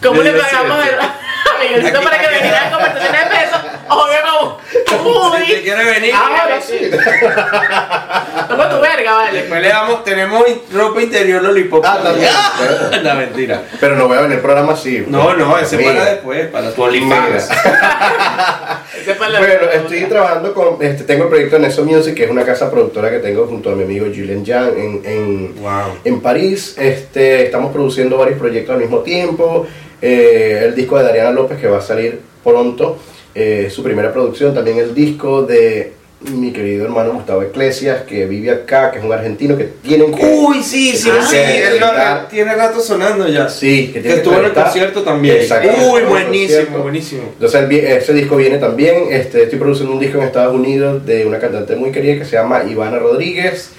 ¿Cómo 0.01 0.21
le 0.21 0.33
Le 0.33 0.39
pagamos 0.39 0.77
a 0.79 1.63
Miguelito 1.63 2.01
para 2.01 2.19
que 2.19 2.27
viniera 2.35 2.67
a 2.67 2.71
conversaciones 2.71 3.23
de 3.23 3.29
pesos? 3.35 3.59
Obvio, 3.89 4.22
Si 5.03 5.51
te 5.53 5.57
Uy. 5.59 5.61
quiere 5.63 5.83
venir, 5.85 6.13
Ahora 6.13 6.61
sí. 6.61 6.89
Toma 8.49 8.69
tu 8.69 8.79
verga, 8.79 9.13
vale. 9.13 9.39
después 9.39 9.61
le 9.61 9.67
damos, 9.69 10.03
tenemos 10.03 10.43
ropa 10.71 11.01
interior 11.01 11.41
lollipop. 11.43 11.83
Ah, 11.85 11.99
también. 12.03 12.29
La 13.03 13.13
mentira. 13.15 13.63
Pero 13.79 13.95
no 13.95 14.07
voy 14.07 14.17
a 14.17 14.21
venir 14.21 14.37
al 14.37 14.41
programa 14.41 14.73
así. 14.73 15.03
No, 15.07 15.33
no, 15.35 15.57
ese 15.57 15.77
Mira. 15.77 15.93
para 15.93 16.05
después, 16.11 16.47
para 16.47 16.71
tu 16.71 16.83
OnlyFans. 16.83 17.49
Bueno, 19.17 19.69
estoy 19.73 20.01
trabajando 20.05 20.53
con, 20.53 20.77
este, 20.81 21.03
tengo 21.03 21.23
el 21.23 21.29
proyecto 21.29 21.59
Neso 21.59 21.83
Music, 21.83 22.13
que 22.15 22.23
es 22.25 22.29
una 22.31 22.45
casa 22.45 22.71
productora 22.71 23.09
que 23.11 23.19
tengo 23.19 23.45
junto 23.47 23.71
a 23.71 23.75
mi 23.75 23.83
amigo 23.83 24.05
Julien 24.05 24.45
Jan 24.45 24.69
en, 24.77 25.01
en, 25.03 25.55
Wow. 25.61 25.97
en 26.05 26.21
París. 26.21 26.75
Este, 26.77 27.43
estamos 27.45 27.73
produciendo 27.73 28.17
varios 28.17 28.39
proyectos 28.39 28.73
al 28.75 28.79
mismo 28.81 28.99
tiempo. 28.99 29.67
Eh, 30.01 30.61
el 30.65 30.75
disco 30.75 30.97
de 30.97 31.03
Dariana 31.03 31.31
López 31.31 31.59
que 31.59 31.67
va 31.67 31.79
a 31.79 31.81
salir 31.81 32.21
pronto, 32.43 32.97
eh, 33.35 33.69
su 33.73 33.83
primera 33.83 34.11
producción. 34.13 34.53
También 34.53 34.77
el 34.79 34.93
disco 34.93 35.43
de 35.43 35.93
mi 36.31 36.53
querido 36.53 36.85
hermano 36.85 37.11
Gustavo 37.13 37.43
Iglesias, 37.43 38.03
que 38.03 38.25
vive 38.25 38.49
acá, 38.49 38.91
que 38.91 38.99
es 38.99 39.03
un 39.03 39.11
argentino 39.11 39.57
que 39.57 39.65
tienen 39.83 40.13
que... 40.13 40.25
Uy, 40.25 40.63
sí, 40.63 40.95
sí, 40.95 41.09
sí, 41.29 41.35
él 41.35 41.79
lo- 41.81 41.87
editar. 41.87 42.29
tiene 42.29 42.55
rato 42.55 42.79
sonando 42.79 43.27
ya. 43.27 43.49
Sí, 43.49 43.87
que, 43.87 43.93
Que 43.95 43.99
tiene 43.99 44.15
estuvo 44.17 44.39
en 44.39 44.45
el 44.45 44.53
concierto 44.53 45.01
también. 45.03 45.35
Exacto. 45.37 45.69
Uy, 45.91 46.01
buenísimo, 46.03 46.77
buenísimo. 46.77 47.23
Entonces 47.33 47.61
el 47.61 47.71
ese 47.73 48.13
disco 48.13 48.37
viene 48.37 48.57
también, 48.57 49.07
este, 49.09 49.43
estoy 49.43 49.59
produciendo 49.59 49.93
un 49.93 49.99
disco 49.99 50.17
en 50.19 50.23
Estados 50.23 50.55
Unidos 50.55 51.05
de 51.05 51.25
una 51.25 51.39
cantante 51.39 51.75
muy 51.75 51.91
querida 51.91 52.19
que 52.19 52.25
se 52.25 52.37
llama 52.37 52.63
Ivana 52.69 52.99
Rodríguez, 52.99 53.71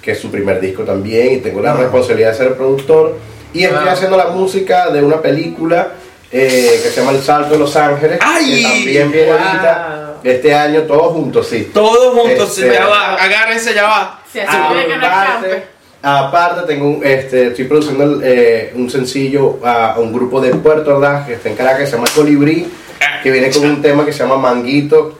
que 0.00 0.12
es 0.12 0.18
su 0.18 0.30
primer 0.30 0.58
disco 0.58 0.84
también 0.84 1.32
y 1.34 1.36
tengo 1.38 1.60
la 1.60 1.74
responsabilidad 1.74 2.30
de 2.32 2.38
ser 2.38 2.54
productor. 2.54 3.16
Y 3.52 3.64
estoy 3.64 3.88
haciendo 3.88 4.16
la 4.16 4.28
música 4.28 4.88
de 4.90 5.02
una 5.02 5.20
película 5.20 5.92
eh, 6.32 6.80
que 6.82 6.88
se 6.90 7.00
llama 7.00 7.12
El 7.12 7.22
Salto 7.22 7.52
de 7.54 7.58
Los 7.58 7.74
Ángeles, 7.76 8.18
¡Ay! 8.22 8.56
que 8.56 8.62
también 8.68 9.12
viene 9.12 9.26
Wow. 9.32 9.38
ahorita 9.40 10.12
este 10.22 10.54
año, 10.54 10.82
todos 10.82 11.12
juntos, 11.12 11.46
sí. 11.48 11.70
Todos 11.72 12.14
juntos, 12.14 12.56
Este- 12.58 12.72
ya 12.74 12.86
va, 12.86 13.14
agárrense, 13.14 13.74
ya 13.74 13.82
va. 13.84 14.20
Sí, 14.32 14.38
así 14.40 14.56
escampe. 14.56 15.64
aparte 16.02 16.66
tengo 16.66 16.86
un, 16.88 17.04
este, 17.04 17.48
estoy 17.48 17.64
produciendo 17.64 18.20
eh, 18.22 18.72
un 18.76 18.88
sencillo 18.90 19.58
a, 19.64 19.92
a 19.94 19.98
un 19.98 20.12
grupo 20.12 20.40
de 20.40 20.50
Puerto 20.54 20.96
Ordaz 20.96 21.26
que 21.26 21.34
está 21.34 21.48
en 21.48 21.56
Caracas, 21.56 21.80
que 21.80 21.86
se 21.86 21.92
llama 21.96 22.08
Colibrí, 22.14 22.70
que 23.22 23.30
viene 23.30 23.50
con 23.50 23.64
un 23.64 23.82
tema 23.82 24.04
que 24.04 24.12
se 24.12 24.20
llama 24.20 24.36
Manguito. 24.36 25.18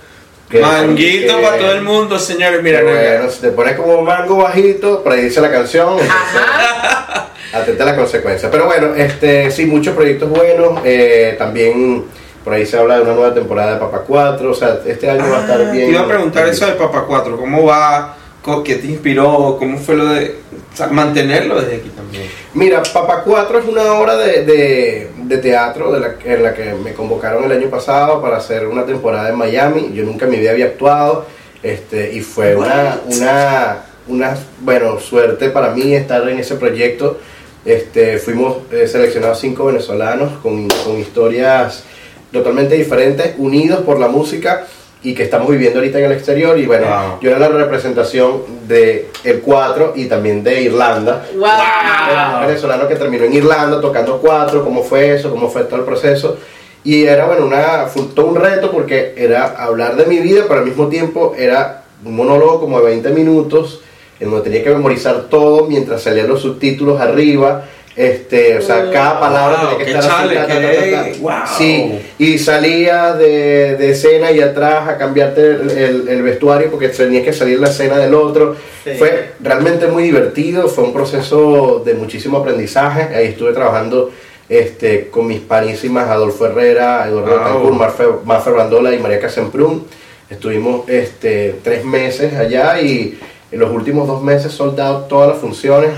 que- 0.49 0.61
Manguito 0.61 1.37
que- 1.37 1.43
para 1.43 1.59
todo 1.59 1.73
el 1.73 1.83
mundo, 1.83 2.19
señores. 2.19 2.63
Mira, 2.63 2.83
bueno, 2.83 3.31
si 3.31 3.41
te 3.41 3.51
pones 3.51 3.77
como 3.77 4.01
mango 4.03 4.37
bajito, 4.37 5.03
por 5.03 5.13
ahí 5.13 5.23
dice 5.23 5.41
la 5.41 5.51
canción, 5.51 5.91
entonces, 5.93 6.11
Ajá. 6.11 7.27
atenta 7.53 7.83
a 7.85 7.87
las 7.87 7.97
consecuencias. 7.97 8.51
Pero 8.51 8.67
bueno, 8.67 8.95
este, 8.95 9.51
sí, 9.51 9.67
muchos 9.67 9.95
proyectos 9.95 10.29
buenos, 10.31 10.81
eh, 10.85 11.35
también 11.39 12.05
por 12.45 12.55
ahí 12.55 12.65
se 12.65 12.79
habla 12.79 12.97
de 12.97 13.03
una 13.03 13.13
nueva 13.15 13.35
temporada 13.35 13.75
de 13.75 13.81
Papa 13.81 14.03
4, 14.07 14.51
o 14.51 14.55
sea, 14.55 14.79
este 14.87 15.11
año 15.11 15.25
va 15.31 15.39
a 15.39 15.41
estar 15.43 15.61
Ah, 15.61 15.71
bien. 15.71 15.87
Te 15.87 15.91
iba 15.93 16.01
a 16.01 16.09
preguntar 16.09 16.49
eso 16.49 16.67
de 16.67 16.73
Papa 16.73 17.05
4, 17.07 17.37
¿cómo 17.37 17.65
va? 17.65 18.17
¿Qué 18.65 18.77
te 18.77 18.87
inspiró? 18.87 19.57
¿Cómo 19.59 19.77
fue 19.79 19.97
lo 19.97 20.07
de 20.07 20.37
o 20.73 20.77
sea, 20.77 20.87
mantenerlo 20.87 21.61
desde 21.61 21.77
aquí 21.77 21.91
también? 21.91 22.25
Mira, 22.55 22.83
Papa 22.83 23.23
4 23.25 23.59
es 23.59 23.67
una 23.67 23.93
obra 23.93 24.17
de, 24.17 24.45
de- 24.45 25.11
de 25.25 25.39
teatro 25.39 25.93
de 25.93 26.01
la, 26.01 26.15
en 26.25 26.43
la 26.43 26.55
que 26.55 26.73
me 26.75 26.95
convocaron 26.95 27.45
el 27.45 27.53
año 27.53 27.69
pasado 27.69 28.21
para 28.23 28.39
hacer 28.39 28.67
una 28.67 28.85
temporada 28.87 29.29
en 29.29 29.37
Miami. 29.37 29.91
Yo 29.93 30.03
nunca 30.05 30.25
en 30.25 30.31
mi 30.33 30.39
vida 30.39 30.51
había 30.53 30.65
actuado 30.65 31.27
este, 31.63 32.13
y 32.15 32.23
fue 32.23 32.57
una, 32.57 32.99
una, 33.07 33.77
una 34.09 34.37
bueno, 34.61 34.99
suerte 34.99 35.51
para 35.51 35.71
mí 35.71 35.95
estar 35.95 36.27
en 36.29 36.39
ese 36.39 36.55
proyecto. 36.57 37.19
Este, 37.65 38.19
fuimos 38.19 38.59
eh, 38.73 38.87
seleccionados 38.87 39.39
cinco 39.41 39.67
venezolanos 39.67 40.33
con, 40.43 40.67
con 40.85 40.99
historias 40.99 41.85
totalmente 42.33 42.75
diferentes, 42.75 43.35
unidos 43.39 43.81
por 43.81 43.99
la 44.01 44.09
música 44.09 44.67
y 45.03 45.15
que 45.15 45.23
estamos 45.23 45.49
viviendo 45.51 45.79
ahorita 45.79 45.99
en 45.99 46.05
el 46.07 46.13
exterior. 46.13 46.59
Y 46.59 46.67
bueno, 46.67 46.87
Wow. 46.87 47.21
yo 47.21 47.31
era 47.31 47.39
la 47.39 47.49
representación 47.49 48.43
de 48.69 49.09
el 49.25 49.41
4 49.41 49.95
y 49.97 50.07
también 50.07 50.43
de 50.45 50.63
Irlanda. 50.63 51.27
Wow. 51.35 52.41
Un 52.41 52.47
venezolano 52.47 52.87
que 52.89 52.97
terminó 52.97 53.25
en 53.25 53.33
Irlanda 53.35 53.81
tocando 53.81 54.19
cuatro, 54.21 54.63
cómo 54.65 54.83
fue 54.83 55.15
eso, 55.15 55.31
cómo 55.31 55.49
fue 55.51 55.65
todo 55.65 55.77
el 55.81 55.85
proceso. 55.85 56.37
Y 56.83 57.05
era, 57.05 57.27
bueno, 57.27 57.45
una, 57.47 57.87
fue 57.87 58.05
todo 58.15 58.27
un 58.27 58.37
reto 58.37 58.71
porque 58.71 59.15
era 59.17 59.49
hablar 59.63 59.97
de 59.97 60.07
mi 60.07 60.19
vida, 60.21 60.45
pero 60.49 60.61
al 60.61 60.67
mismo 60.67 60.89
tiempo 60.89 61.35
era 61.37 61.83
un 62.05 62.17
monólogo 62.17 62.61
como 62.61 62.79
de 62.81 62.87
20 62.87 63.11
minutos, 63.11 63.81
en 64.21 64.31
donde 64.31 64.45
tenía 64.45 64.63
que 64.63 64.71
memorizar 64.71 65.23
todo 65.31 65.67
mientras 65.67 66.03
salían 66.03 66.29
los 66.29 66.41
subtítulos 66.43 67.01
arriba. 67.01 67.65
Este, 67.97 68.57
o 68.57 68.63
sea, 68.63 68.89
cada 68.93 69.19
palabra 69.19 69.59
Wow, 69.63 69.71
tenía 69.79 69.85
que 69.85 69.91
estar 69.91 70.05
así, 70.05 70.09
chale, 70.11 70.35
ta, 70.37 70.47
ta, 70.47 70.55
ta, 70.55 70.61
ta, 70.61 71.13
ta. 71.13 71.19
wow. 71.21 71.33
Sí, 71.59 71.99
y 72.19 72.39
salía 72.39 73.13
de, 73.15 73.77
de 73.77 73.91
escena 73.91 74.31
y 74.31 74.41
atrás 74.41 74.89
a 74.89 74.97
cambiarte 74.97 75.41
el, 75.45 75.71
el- 75.71 76.09
el 76.09 76.23
vestuario 76.23 76.71
porque 76.71 76.89
tenías 76.89 77.25
que 77.25 77.33
salir 77.33 77.59
la 77.59 77.69
escena 77.69 77.99
del 77.99 78.15
otro. 78.15 78.55
Sí. 78.85 78.93
Fue 78.97 79.33
realmente 79.41 79.87
muy 79.89 80.05
divertido, 80.05 80.69
fue 80.69 80.85
un 80.85 80.93
proceso 80.93 81.83
de 81.85 81.95
muchísimo 81.95 82.39
aprendizaje. 82.39 83.15
Ahí 83.15 83.27
estuve 83.27 83.53
trabajando 83.53 84.11
este, 84.49 85.09
con 85.09 85.27
mis 85.27 85.41
panísimas 85.41 86.09
Adolfo 86.09 86.47
Herrera, 86.47 87.07
Eduardo 87.09 87.31
Wow. 87.33 87.39
Betancourt, 87.41 87.75
Marfe, 87.77 88.05
Mafer 88.25 88.53
Bandola 88.55 88.95
y 88.95 88.99
María 88.99 89.21
Casemprún. 89.21 89.85
Estuvimos 90.31 90.89
este, 90.89 91.57
tres 91.63 91.85
meses 91.85 92.35
allá 92.35 92.81
y 92.81 93.19
en 93.53 93.59
los 93.61 93.71
últimos 93.71 94.07
dos 94.07 94.23
meses 94.23 94.53
soldado 94.53 95.05
todas 95.09 95.29
las 95.31 95.39
funciones. 95.39 95.91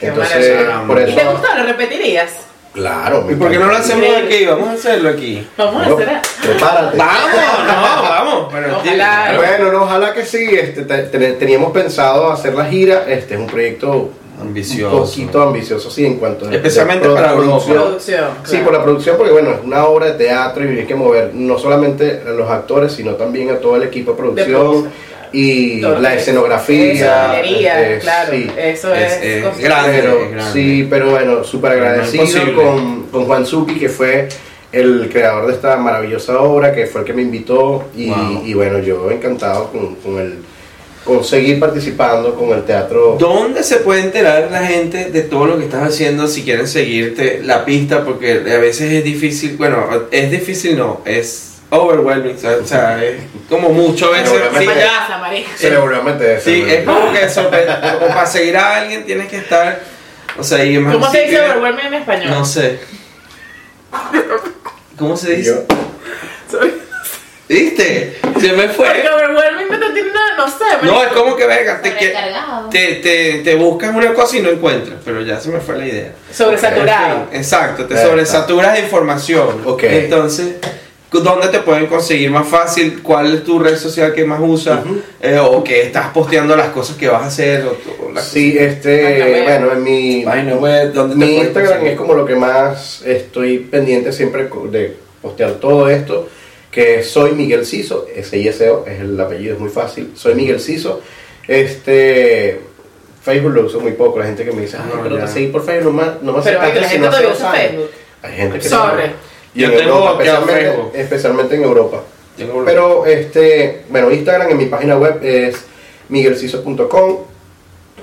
Qué 0.00 0.08
Entonces, 0.08 0.54
maravilla. 0.66 0.86
por 0.86 1.00
¿Y 1.00 1.04
te 1.14 1.20
eso. 1.22 1.30
gustó? 1.32 1.56
¿Lo 1.56 1.62
repetirías? 1.64 2.30
Claro, 2.72 3.26
¿Y 3.30 3.34
por 3.36 3.50
qué 3.50 3.58
no 3.58 3.66
lo 3.68 3.76
hacemos 3.76 4.06
aquí? 4.22 4.44
Vamos 4.44 4.68
a 4.68 4.72
hacerlo 4.72 5.08
aquí. 5.08 5.48
Vamos 5.56 5.86
a 5.86 5.88
Bueno, 5.88 6.10
hacer. 6.12 6.18
Prepárate. 6.42 6.98
Vamos, 6.98 7.30
no, 7.66 8.02
vamos. 8.02 8.48
Pero 8.52 8.76
Ojalá. 8.76 9.28
tío, 9.30 9.38
Bueno, 9.38 9.72
no, 9.72 9.82
ojalá 9.84 10.12
que 10.12 10.26
sí. 10.26 10.46
Este, 10.52 10.82
te- 10.82 11.04
te- 11.04 11.32
teníamos 11.34 11.72
pensado 11.72 12.30
hacer 12.30 12.54
la 12.54 12.66
gira. 12.66 13.04
Este 13.08 13.32
es 13.34 13.40
un 13.40 13.46
proyecto 13.46 14.10
Ambicioso. 14.38 14.94
un 14.94 15.02
poquito 15.06 15.40
ambicioso, 15.42 15.90
sí, 15.90 16.04
en 16.04 16.18
cuanto 16.18 16.46
a 16.46 16.52
Especialmente 16.54 17.08
de 17.08 17.14
para 17.14 17.32
producción. 17.32 17.78
Producción. 17.78 18.24
Sí, 18.44 18.50
claro. 18.50 18.64
por 18.66 18.72
la 18.74 18.82
producción, 18.84 19.16
porque 19.16 19.32
bueno, 19.32 19.50
es 19.52 19.58
una 19.64 19.86
obra 19.86 20.06
de 20.08 20.12
teatro 20.12 20.62
y 20.70 20.78
hay 20.80 20.84
que 20.86 20.94
mover 20.94 21.30
no 21.32 21.58
solamente 21.58 22.20
a 22.26 22.30
los 22.32 22.50
actores, 22.50 22.92
sino 22.92 23.12
también 23.14 23.48
a 23.52 23.56
todo 23.58 23.76
el 23.76 23.84
equipo 23.84 24.10
de 24.10 24.18
producción 24.18 24.50
producción, 24.50 24.92
y 25.32 25.80
Todo 25.80 25.98
la 25.98 26.14
escenografía. 26.14 26.92
Escenografía, 26.92 27.92
eh, 27.94 27.98
claro. 28.00 28.32
sí. 28.32 28.50
Eso 28.58 28.94
Es- 28.94 29.22
es. 29.22 29.58
grande. 29.58 29.98
Pero, 30.00 30.30
grande. 30.30 30.52
sí, 30.52 30.86
pero 30.88 31.10
bueno, 31.10 31.44
súper 31.44 31.72
agradecido 31.72 32.54
con, 32.54 33.02
con 33.06 33.24
Juan 33.26 33.44
Zupi, 33.46 33.74
que 33.78 33.88
fue 33.88 34.28
el 34.72 35.08
creador 35.12 35.46
de 35.46 35.54
esta 35.54 35.76
maravillosa 35.76 36.38
obra, 36.40 36.74
que 36.74 36.86
fue 36.86 37.00
el 37.02 37.06
que 37.06 37.12
me 37.12 37.22
invitó 37.22 37.84
y, 37.96 38.08
Wow. 38.10 38.42
y 38.44 38.54
bueno, 38.54 38.78
yo 38.80 39.10
encantado 39.10 39.70
con, 39.70 39.94
con 39.96 40.18
el 40.18 40.34
conseguir 41.04 41.60
participando 41.60 42.34
con 42.34 42.50
el 42.50 42.64
teatro. 42.64 43.16
¿Dónde 43.18 43.62
se 43.62 43.76
puede 43.76 44.00
enterar 44.02 44.48
la 44.50 44.66
gente 44.66 45.10
de 45.10 45.20
todo 45.22 45.46
lo 45.46 45.56
que 45.58 45.64
estás 45.64 45.84
haciendo 45.88 46.26
si 46.26 46.42
quieren 46.42 46.66
seguirte 46.66 47.40
la 47.44 47.64
pista? 47.64 48.04
Porque 48.04 48.32
a 48.32 48.58
veces 48.58 48.90
es 48.92 49.04
difícil, 49.04 49.56
bueno, 49.56 49.86
es 50.10 50.30
difícil 50.32 50.76
no, 50.76 51.02
es 51.04 51.55
overwhelming, 51.70 52.36
o 52.36 52.66
sea, 52.66 53.02
es 53.02 53.22
como 53.48 53.70
mucho 53.70 54.06
a 54.06 54.10
veces. 54.10 54.28
Seguramente. 54.28 55.50
sí. 55.56 55.66
Seguramente 55.68 56.40
Sí, 56.40 56.64
es 56.68 56.84
como 56.84 57.12
que 57.12 57.26
como 57.26 58.08
para 58.08 58.26
seguir 58.26 58.56
a 58.56 58.76
alguien 58.76 59.04
tienes 59.04 59.28
que 59.28 59.38
estar, 59.38 59.80
o 60.38 60.44
sea, 60.44 60.64
y 60.64 60.78
más 60.78 60.94
¿Cómo 60.94 61.10
se 61.10 61.22
dice 61.22 61.40
overwhelming 61.40 61.86
en 61.86 61.94
español? 61.94 62.30
No 62.30 62.44
sé. 62.44 62.78
¿Cómo 64.98 65.16
se 65.16 65.36
dice? 65.36 65.66
¿Viste? 67.48 68.18
Se 68.40 68.52
me 68.52 68.68
fue. 68.68 68.86
Porque 68.86 69.08
overwhelming 69.08 69.78
no 69.78 69.92
tiene 69.92 70.12
nada, 70.12 70.36
no 70.36 70.48
sé. 70.48 70.64
No, 70.82 71.02
es 71.04 71.12
como 71.12 71.36
que 71.36 71.46
verga, 71.46 71.80
te, 71.80 71.92
te, 72.70 72.94
te, 72.96 73.38
te 73.44 73.54
buscas 73.54 73.94
una 73.94 74.12
cosa 74.14 74.36
y 74.36 74.40
no 74.40 74.50
encuentras, 74.50 74.98
pero 75.04 75.22
ya 75.22 75.38
se 75.38 75.50
me 75.50 75.60
fue 75.60 75.78
la 75.78 75.86
idea. 75.86 76.12
Sobresaturado. 76.32 77.28
Exacto, 77.32 77.86
te 77.86 78.00
sobresaturas 78.00 78.74
de 78.74 78.80
información. 78.80 79.62
Ok. 79.64 79.84
Entonces, 79.84 80.56
¿dónde 81.12 81.48
te 81.48 81.60
pueden 81.60 81.86
conseguir 81.86 82.30
más 82.30 82.46
fácil? 82.48 83.02
¿Cuál 83.02 83.34
es 83.34 83.44
tu 83.44 83.58
red 83.58 83.76
social 83.76 84.12
que 84.12 84.24
más 84.24 84.40
usas? 84.42 84.84
Ujú. 84.84 85.00
Eh, 85.20 85.38
o 85.38 85.62
que 85.64 85.82
estás 85.82 86.08
posteando 86.08 86.54
las 86.56 86.68
cosas 86.70 86.96
que 86.96 87.08
vas 87.08 87.22
a 87.22 87.26
hacer. 87.26 87.64
O, 87.64 88.06
o 88.06 88.12
las 88.12 88.24
Sí, 88.26 88.56
este, 88.58 89.02
Página 89.02 89.24
web. 89.26 89.44
bueno, 89.44 89.72
en 89.72 89.82
mi, 89.84 90.22
Página 90.24 90.54
web, 90.56 90.92
¿dónde 90.92 91.14
te 91.14 91.18
mi 91.18 91.26
pueden 91.26 91.42
Instagram 91.46 91.70
conseguir? 91.72 91.92
es 91.92 91.98
como 91.98 92.14
lo 92.14 92.26
que 92.26 92.34
más 92.36 93.02
estoy 93.06 93.58
pendiente 93.58 94.12
siempre 94.12 94.48
de 94.70 94.96
postear 95.22 95.52
todo 95.54 95.88
esto, 95.88 96.28
que 96.70 97.02
soy 97.02 97.32
Miguel 97.32 97.64
Ciso, 97.64 98.06
S-I-S-O, 98.14 98.84
es 98.86 99.00
el 99.00 99.18
apellido, 99.18 99.54
es 99.54 99.60
muy 99.60 99.70
fácil, 99.70 100.12
soy 100.14 100.34
Miguel 100.34 100.60
Ciso, 100.60 101.00
este, 101.48 102.60
Facebook 103.22 103.52
lo 103.54 103.62
uso 103.66 103.80
muy 103.80 103.92
poco, 103.92 104.18
la 104.18 104.26
gente 104.26 104.44
que 104.44 104.52
me 104.52 104.62
dice, 104.62 104.76
ay, 104.78 104.90
No, 104.94 105.02
pero 105.02 105.16
ya. 105.16 105.24
te 105.24 105.32
seguí 105.32 105.46
por 105.48 105.64
Facebook, 105.64 105.92
no 105.94 106.02
más, 106.02 106.22
no 106.22 106.32
más 106.32 106.44
Pero 106.44 106.60
aceptaste 106.60 106.80
la 106.80 106.86
si 106.86 106.92
gente 106.92 107.08
todavía 107.08 107.30
usa 107.32 107.50
años". 107.52 107.62
Facebook. 107.66 107.90
Hay 108.22 108.32
gente 108.36 108.58
que 108.58 108.68
Sorry. 108.68 109.02
Y 109.56 109.62
Yo 109.62 109.68
en 109.70 109.76
tengo 109.78 109.90
Europa, 109.96 110.22
especialmente, 110.22 111.00
especialmente 111.00 111.54
en 111.56 111.62
Europa. 111.64 112.02
Tengo- 112.36 112.64
Pero 112.64 113.06
este, 113.06 113.84
bueno, 113.88 114.10
Instagram 114.10 114.50
en 114.50 114.58
mi 114.58 114.66
página 114.66 114.96
web 114.98 115.18
es 115.22 115.56
miguelciso.com. 116.10 117.18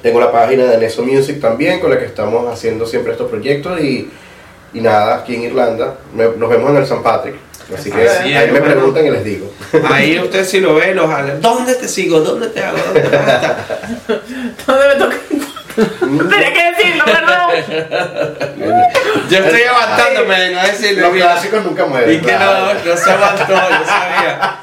Tengo 0.01 0.19
la 0.19 0.31
página 0.31 0.65
de 0.65 0.77
Neso 0.79 1.03
Music 1.03 1.39
también, 1.39 1.79
con 1.79 1.89
la 1.91 1.99
que 1.99 2.05
estamos 2.05 2.51
haciendo 2.51 2.85
siempre 2.85 3.11
estos 3.13 3.29
proyectos. 3.29 3.79
Y, 3.79 4.09
y 4.73 4.81
nada, 4.81 5.17
aquí 5.17 5.35
en 5.35 5.43
Irlanda, 5.43 5.95
me- 6.15 6.29
nos 6.35 6.49
vemos 6.49 6.71
en 6.71 6.77
el 6.77 6.83
St. 6.83 7.01
Patrick. 7.03 7.35
Así 7.73 7.89
que 7.91 8.01
Así 8.09 8.33
ahí 8.33 8.47
es, 8.47 8.51
me 8.51 8.59
bueno. 8.59 8.75
preguntan 8.75 9.05
y 9.05 9.09
les 9.11 9.23
digo. 9.23 9.49
Ahí 9.89 10.19
usted 10.19 10.43
si 10.45 10.59
lo 10.59 10.75
ve, 10.75 10.93
los. 10.93 11.09
¿Dónde 11.41 11.75
te 11.75 11.87
sigo? 11.87 12.19
¿Dónde 12.19 12.47
te 12.47 12.61
hago? 12.61 12.77
¿Dónde? 12.85 13.01
¿Dónde 14.67 14.87
me 14.87 14.95
toca? 14.95 15.15
Tenía 15.99 16.53
que 16.53 16.71
decirlo, 16.75 17.03
perdón. 17.05 17.49
Yo 19.29 19.37
estoy 19.39 19.61
aguantándome 19.63 20.39
de 20.39 20.51
no 20.55 20.61
decirlo. 20.61 21.07
Los 21.09 21.17
clásicos 21.17 21.63
nunca 21.63 21.85
mueren. 21.85 22.13
Y 22.15 22.21
que 22.21 22.31
no, 22.33 22.73
no 22.73 22.97
se 22.97 23.11
aguantó, 23.11 23.47
yo 23.47 23.85
sabía. 23.85 24.61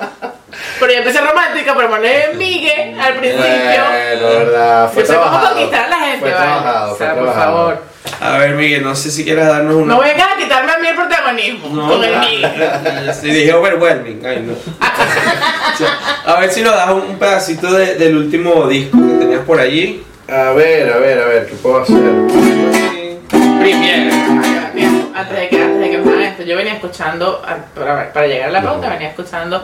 Pero 0.79 0.93
yo 0.93 0.99
empecé 0.99 1.21
romántica, 1.21 1.75
pero 1.77 1.91
poner 1.91 2.35
Miguel 2.37 2.99
al 3.01 3.15
principio. 3.15 3.45
Bueno, 3.45 4.27
verdad. 4.39 4.91
Fue 4.93 5.03
Yo 5.03 5.09
sé 5.09 5.15
cómo 5.15 5.27
trabajado. 5.31 5.55
conquistar 5.57 5.85
a 5.85 5.89
la 5.89 5.97
gente, 6.01 6.21
Fue 6.21 6.31
¿vale? 6.31 6.45
trabajado, 6.47 6.93
o 6.93 6.97
fue 6.97 7.07
sea, 7.07 7.15
por 7.15 7.25
trabajado. 7.25 7.57
favor. 7.57 7.83
A 8.21 8.39
ver, 8.39 8.51
Miguel, 8.55 8.83
no 8.83 8.95
sé 8.95 9.11
si 9.11 9.25
quieres 9.25 9.47
darnos 9.47 9.75
una. 9.77 9.95
No 9.95 10.01
vengas 10.01 10.29
a 10.35 10.37
quitarme 10.37 10.73
a 10.73 10.79
mí 10.79 10.89
el 10.89 10.95
protagonismo 10.97 11.89
con 11.89 12.05
el 12.05 12.19
Miguel. 12.19 13.11
Sí, 13.21 13.31
dije 13.31 13.53
overwhelming. 13.53 14.25
Ay, 14.27 14.41
no. 14.47 14.55
A 16.27 16.41
ver 16.41 16.51
si 16.51 16.63
nos 16.63 16.75
das 16.75 16.91
un, 16.91 17.01
un 17.03 17.19
pedacito 17.19 17.73
de- 17.73 17.95
del 17.97 18.17
último 18.17 18.67
disco 18.67 18.99
que 18.99 19.15
tenías 19.25 19.41
por 19.43 19.59
allí. 19.61 20.05
A 20.31 20.53
ver, 20.53 20.93
a 20.93 20.99
ver, 20.99 21.19
a 21.21 21.27
ver, 21.27 21.47
¿qué 21.47 21.55
puedo 21.57 21.81
hacer? 21.83 21.97
Premier. 23.61 24.13
Antes 25.15 25.37
de 25.39 25.49
que, 25.49 25.63
antes 25.63 25.81
de 25.81 25.91
que 25.91 25.99
me 25.99 26.27
esto, 26.29 26.43
yo 26.45 26.57
venía 26.57 26.75
escuchando, 26.75 27.43
para, 27.75 28.13
para 28.13 28.27
llegar 28.27 28.49
a 28.49 28.53
la 28.53 28.63
pauta, 28.63 28.89
venía 28.91 29.09
escuchando 29.09 29.63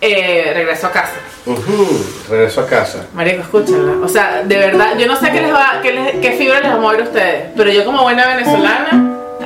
eh, 0.00 0.50
Regreso 0.54 0.88
a 0.88 0.92
casa. 0.92 1.12
Ujú, 1.46 1.86
Regreso 2.28 2.60
a 2.62 2.66
casa. 2.66 3.06
Marico, 3.14 3.42
escúchenla. 3.42 4.04
O 4.04 4.08
sea, 4.08 4.42
de 4.44 4.58
verdad, 4.58 4.98
yo 4.98 5.06
no 5.06 5.16
sé 5.16 5.30
qué 5.30 5.40
les 5.42 5.52
va, 5.54 5.78
qué, 5.82 5.92
les- 5.92 6.14
qué 6.16 6.32
fibra 6.32 6.60
les 6.60 6.70
va 6.70 6.74
a 6.74 6.78
mover 6.80 7.00
a 7.00 7.04
ustedes, 7.04 7.44
pero 7.56 7.70
yo 7.70 7.84
como 7.84 8.02
buena 8.02 8.26
venezolana, 8.26 8.90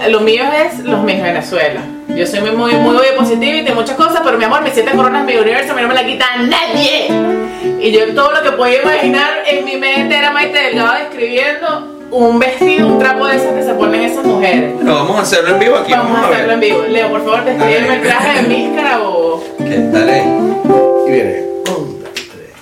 lo 0.08 0.20
mío 0.20 0.44
es 0.64 0.78
los 0.80 1.02
mis 1.02 1.22
Venezuela. 1.22 1.80
Yo 2.08 2.26
soy 2.26 2.40
muy, 2.40 2.52
muy, 2.52 2.74
muy 2.74 3.06
positiva 3.16 3.56
y 3.56 3.62
de 3.62 3.74
muchas 3.74 3.96
cosas, 3.96 4.20
pero 4.24 4.38
mi 4.38 4.44
amor, 4.44 4.62
mis 4.62 4.72
siete 4.72 4.92
coronas, 4.92 5.24
mi 5.24 5.36
universo, 5.36 5.72
a 5.72 5.76
mí 5.76 5.82
no 5.82 5.88
me 5.88 5.94
la 5.94 6.04
quita 6.06 6.26
nadie. 6.38 7.08
Y 7.80 7.92
yo 7.92 8.14
todo 8.14 8.32
lo 8.32 8.42
que 8.42 8.52
podía 8.52 8.82
imaginar 8.82 9.42
en 9.46 9.64
mi 9.64 9.76
mente 9.76 10.16
era 10.16 10.30
Maite 10.30 10.58
Delgado 10.58 10.94
describiendo 10.98 11.90
un 12.10 12.38
vestido, 12.38 12.86
un 12.86 12.98
trapo 12.98 13.26
de 13.26 13.36
esos 13.36 13.52
que 13.52 13.62
se 13.62 13.74
ponen 13.74 14.02
esas 14.02 14.24
mujeres. 14.24 14.72
Vamos 14.82 15.18
a 15.18 15.22
hacerlo 15.22 15.50
en 15.50 15.58
vivo 15.58 15.76
aquí. 15.76 15.92
Vamos 15.92 16.18
a 16.18 16.28
hacerlo 16.28 16.52
en 16.52 16.60
vivo. 16.60 16.82
Leo, 16.88 17.10
por 17.10 17.24
favor, 17.24 17.44
descríbeme 17.44 17.96
el 17.96 18.02
traje 18.02 18.42
de 18.42 18.48
Míscara 18.48 19.02
o... 19.02 19.42
¿Qué? 19.58 19.78
Dale. 19.92 20.22
Y 21.06 21.10
viene. 21.10 21.44
Un, 21.76 22.00
dos, 22.00 22.10
tres. 22.14 22.54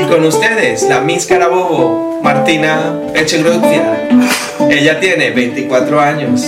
Y 0.00 0.04
con 0.08 0.24
ustedes, 0.24 0.82
la 0.88 1.00
Miss 1.00 1.26
Carabobo, 1.26 2.20
Martina 2.22 2.94
Echegruzia. 3.14 4.08
Ella 4.68 5.00
tiene 5.00 5.30
24 5.30 6.00
años. 6.00 6.42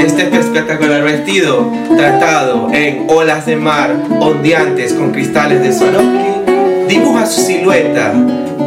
Este 0.00 0.24
espectacular 0.34 1.02
vestido, 1.02 1.70
tratado 1.94 2.70
en 2.72 3.04
olas 3.08 3.44
de 3.44 3.56
mar 3.56 3.94
ondeantes 4.18 4.94
con 4.94 5.12
cristales 5.12 5.62
de 5.62 5.74
Swarovski, 5.74 6.88
dibuja 6.88 7.26
su 7.26 7.42
silueta 7.42 8.14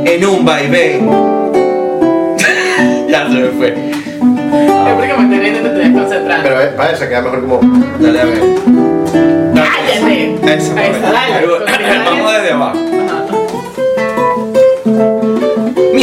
en 0.05 0.25
un 0.25 0.45
vaivén. 0.45 1.09
ya 3.09 3.27
se 3.27 3.34
me 3.34 3.47
fue. 3.47 3.69
Es 3.69 3.75
porque 4.95 5.13
me 5.13 5.47
estoy 5.47 5.61
te 5.61 5.67
estoy. 5.67 5.91
Pero 6.43 6.61
eh, 6.61 6.71
vaya, 6.77 6.95
se 6.95 7.09
queda 7.09 7.23
mejor 7.23 7.41
como. 7.41 7.61
Dale 7.99 8.21
a 8.21 8.25
ver. 8.25 8.39
¡Cállate! 9.55 10.36
Esa, 10.53 10.79
Ahí 10.79 10.91
está, 10.91 11.11
dale. 11.11 11.34
Ahí 11.34 11.45
va. 11.45 11.65
Vamos 12.11 12.31
desde 12.34 12.51
abajo. 12.51 12.93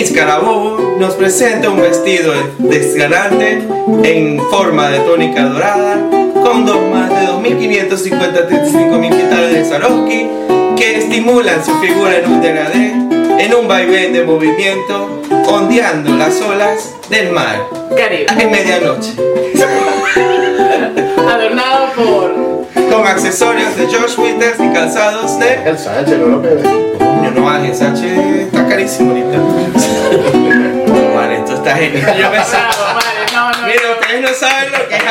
Miss 0.00 0.12
Carabobo 0.12 0.96
nos 0.98 1.12
presenta 1.12 1.68
un 1.68 1.78
vestido 1.78 2.32
desgarrante 2.56 3.62
en 4.02 4.40
forma 4.50 4.88
de 4.88 4.98
tónica 5.00 5.44
dorada 5.44 5.98
con 6.42 6.64
dos 6.64 6.80
más 6.90 7.10
de 7.10 7.26
2.550 7.26 8.14
a 8.14 8.48
35.000 8.48 9.10
quintales 9.10 9.52
de 9.52 9.62
Swarovski 9.66 10.26
que 10.78 10.96
estimulan 10.96 11.62
su 11.62 11.78
figura 11.80 12.16
en 12.16 12.32
un 12.32 12.40
degradé, 12.40 12.94
en 13.44 13.54
un 13.54 13.68
vaivén 13.68 14.14
de 14.14 14.24
movimiento, 14.24 15.20
ondeando 15.46 16.16
las 16.16 16.40
olas 16.40 16.94
del 17.10 17.32
mar 17.32 17.58
Caribe. 17.94 18.24
en 18.38 18.50
medianoche, 18.50 19.12
Adornado 21.28 21.88
por... 21.94 22.34
con 22.90 23.06
accesorios 23.06 23.76
de 23.76 23.86
George 23.86 24.18
Winters 24.18 24.58
y 24.60 24.68
calzados 24.72 25.38
de 25.38 25.56
El 25.68 25.78
Sánchez, 25.78 26.16
no 26.16 26.26
lo 26.26 26.40
que 26.42 26.48
Coño, 26.96 27.30
no 27.34 27.42
vale, 27.44 27.74
Sánchez. 27.74 28.18
está 28.46 28.59
carísimo 28.80 29.10
ahorita. 29.10 29.36
No, 30.86 31.14
vale, 31.14 31.36
esto 31.38 31.54
está 31.54 31.76
genial. 31.76 32.16
Yo 32.18 32.30
pensaba, 32.30 32.70
no, 33.34 33.50
no. 33.52 33.66
mira, 33.66 33.90
ustedes 34.00 34.20
no 34.22 34.28
saben 34.34 34.72
lo 34.72 34.88
que 34.88 34.96
es. 34.96 35.02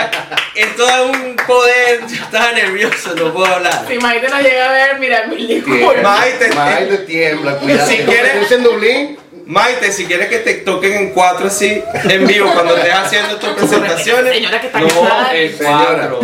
Es 0.55 0.76
todo 0.76 1.05
un 1.11 1.36
poder. 1.36 2.01
Yo 2.07 2.24
estaba 2.24 2.51
nervioso, 2.51 3.15
no 3.15 3.32
puedo 3.34 3.45
hablar. 3.45 3.86
Si 3.88 3.97
Maite 3.99 4.28
nos 4.28 4.41
llega 4.41 4.70
a 4.70 4.72
ver, 4.72 4.99
mira, 4.99 5.28
mil 5.28 5.47
disculpas. 5.47 6.03
Maite, 6.03 6.49
Maite 6.55 6.97
tiembla, 6.99 7.57
cuidado. 7.57 7.89
Si 7.89 7.97
quieres- 7.97 8.51
en 8.51 8.63
Dublín. 8.63 9.20
Maite, 9.45 9.91
si 9.91 10.05
quieres 10.05 10.28
que 10.28 10.39
te 10.39 10.53
toquen 10.55 10.93
en 10.93 11.09
cuatro 11.11 11.47
así, 11.47 11.84
en 12.07 12.28
vivo, 12.28 12.51
cuando 12.53 12.78
estés 12.78 12.93
haciendo 12.93 13.38
tus 13.38 13.49
presentaciones. 13.49 14.34
Señora 14.34 14.61
que 14.61 14.67
está 14.67 14.80
no, 14.80 14.88
en 14.88 15.57
cuatro. 15.57 16.20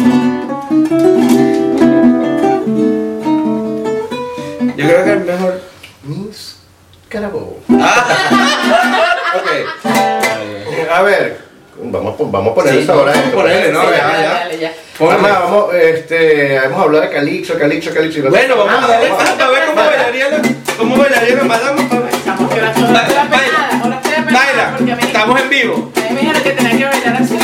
Yo 4.77 4.87
creo 4.87 5.05
que 5.05 5.11
es 5.13 5.25
mejor. 5.25 5.64
Carabobo. 7.15 7.57
Ah, 7.79 8.05
Ok. 9.35 10.89
A 10.91 11.01
ver, 11.01 11.37
vamos, 11.81 12.19
a 12.19 12.23
vamos 12.25 12.51
a 12.51 12.55
poner 12.55 12.73
Sí, 12.73 12.79
esa 12.79 12.93
hora. 12.95 13.11
vamos 13.13 13.27
a 13.27 13.31
ponerle, 13.31 13.71
¿no? 13.71 13.81
Sí, 13.83 13.87
ya, 13.95 14.05
dale, 14.07 14.23
ya. 14.23 14.33
dale, 14.33 14.59
ya. 14.59 14.73
ponle. 14.99 15.21
Vamos, 15.21 15.39
vamos, 15.51 15.75
este, 15.75 16.55
hemos 16.57 16.81
hablado 16.81 17.03
de 17.05 17.09
Calixto, 17.11 17.57
Calixto, 17.57 17.93
Calixto. 17.93 18.23
no- 18.23 18.29
Bueno, 18.31 18.57
vamos 18.57 18.83
a 18.83 18.87
darle 18.87 19.09
Ah, 19.11 19.17
paso 19.17 19.37
para 19.37 19.49
ver 19.51 19.65
cómo 19.67 19.81
bailaría 19.85 20.29
la, 20.29 20.41
cómo 20.77 20.97
bailaría 20.97 21.35
la 21.35 21.43
madama. 21.45 21.81
Estamos 21.81 22.51
ahora 22.51 22.73
ahora 25.15 25.39
a 25.39 25.41
en 25.41 25.49
vivo. 25.49 25.91
a 25.95 25.99
mí 26.01 26.09
me 26.15 26.19
dijeron 26.19 26.43
que 26.43 26.51
tenía 26.51 26.77
que 26.77 26.85
bailar 26.97 27.21
así. 27.21 27.37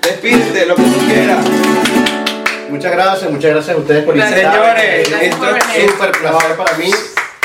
Despídete, 0.00 0.66
lo 0.66 0.74
que 0.76 0.82
tú 0.82 0.98
quieras. 1.06 1.44
Muchas 2.70 2.92
gracias, 2.92 3.30
muchas 3.30 3.50
gracias 3.50 3.76
a 3.76 3.80
ustedes 3.80 4.04
por 4.04 4.16
Gracias. 4.16 4.40
invitarme. 4.42 5.04
Señores, 5.04 5.22
esto 5.22 5.56
es 5.56 5.90
súper 5.92 6.12
placer 6.12 6.56
para 6.56 6.76
mí. 6.78 6.90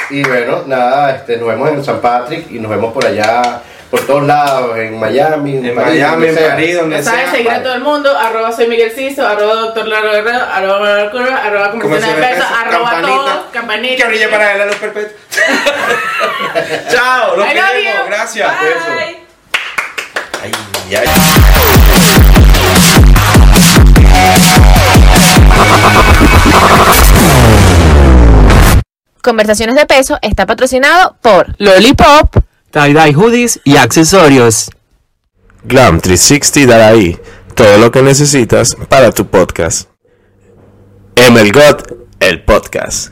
Y 0.09 0.23
bueno, 0.23 0.63
nada, 0.67 1.15
este, 1.17 1.35
nos 1.35 1.49
vemos 1.49 1.69
en 1.69 1.83
San 1.83 1.99
Patrick 1.99 2.49
y 2.49 2.59
nos 2.59 2.71
vemos 2.71 2.93
por 2.93 3.05
allá, 3.05 3.59
por 3.91 3.99
todos 4.07 4.23
lados, 4.23 4.77
en 4.77 4.97
Miami, 4.97 5.57
en 5.57 5.75
París, 5.75 5.95
Miami, 6.01 6.27
en 6.27 6.35
sea. 6.35 6.49
París, 6.51 6.75
donde 6.77 6.95
Ya 6.95 7.03
saben, 7.03 7.21
sea. 7.25 7.31
seguir 7.31 7.51
a 7.51 7.61
todo 7.61 7.73
el 7.73 7.81
mundo, 7.81 8.17
arroba 8.17 8.53
soy 8.53 8.67
Miguel 8.67 8.91
Ciso, 8.91 9.27
arroba 9.27 9.55
doctor 9.55 9.85
Laro 9.85 10.11
Guerrero, 10.13 10.45
arroba 10.49 10.79
Manuel 10.79 11.11
Curva, 11.11 11.43
arroba 11.43 11.71
conversaciones 11.71 12.15
de 12.15 12.35
peso, 12.35 12.47
arroba 12.57 13.01
todo, 13.01 13.51
campanita. 13.51 14.03
Que 14.03 14.07
brille 14.09 14.27
para 14.29 14.53
él 14.53 14.59
la 14.59 14.65
luz 14.67 14.75
perpetua. 14.77 15.17
Chao, 16.89 17.35
los 17.35 17.45
queremos, 17.47 17.73
you. 17.83 18.05
gracias. 18.07 18.49
Bye. 18.61 19.26
Ay, 20.47 20.95
ay. 20.95 21.07
Conversaciones 29.21 29.75
de 29.75 29.85
Peso 29.85 30.17
está 30.21 30.45
patrocinado 30.45 31.17
por 31.21 31.53
Lollipop, 31.57 32.37
Tie-dye 32.71 33.13
hoodies 33.13 33.59
y 33.65 33.77
accesorios. 33.77 34.69
Glam 35.63 35.99
360 35.99 36.71
Daraí, 36.71 37.19
todo 37.55 37.77
lo 37.77 37.91
que 37.91 38.01
necesitas 38.01 38.75
para 38.87 39.11
tu 39.11 39.27
podcast. 39.27 39.89
Emelgot, 41.15 41.93
el 42.19 42.43
podcast. 42.45 43.11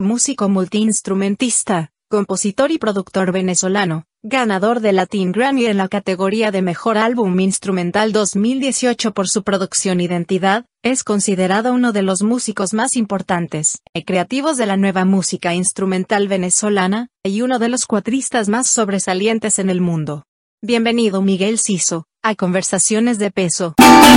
Músico 0.00 0.48
multiinstrumentista, 0.48 1.92
compositor 2.10 2.72
y 2.72 2.78
productor 2.78 3.30
venezolano, 3.30 4.06
ganador 4.24 4.80
de 4.80 4.92
Latin 4.92 5.30
Grammy 5.30 5.66
en 5.66 5.76
la 5.76 5.86
categoría 5.86 6.50
de 6.50 6.62
Mejor 6.62 6.98
Álbum 6.98 7.38
Instrumental 7.38 8.10
2018 8.10 9.14
por 9.14 9.28
su 9.28 9.44
producción 9.44 10.00
Identidad, 10.00 10.64
es 10.82 11.04
considerado 11.04 11.72
uno 11.72 11.92
de 11.92 12.02
los 12.02 12.24
músicos 12.24 12.74
más 12.74 12.96
importantes 12.96 13.82
y 13.94 14.02
creativos 14.02 14.56
de 14.56 14.66
la 14.66 14.76
nueva 14.76 15.04
música 15.04 15.54
instrumental 15.54 16.26
venezolana, 16.26 17.06
y 17.22 17.42
uno 17.42 17.60
de 17.60 17.68
los 17.68 17.86
cuatristas 17.86 18.48
más 18.48 18.66
sobresalientes 18.66 19.60
en 19.60 19.70
el 19.70 19.80
mundo. 19.80 20.24
Bienvenido 20.60 21.22
Miguel 21.22 21.60
Ciso, 21.60 22.06
a 22.20 22.34
Conversaciones 22.34 23.20
de 23.20 23.30
Peso. 23.30 23.74
¡Ay, 23.78 24.16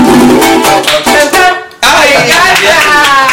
¡Gracias! 2.28 3.28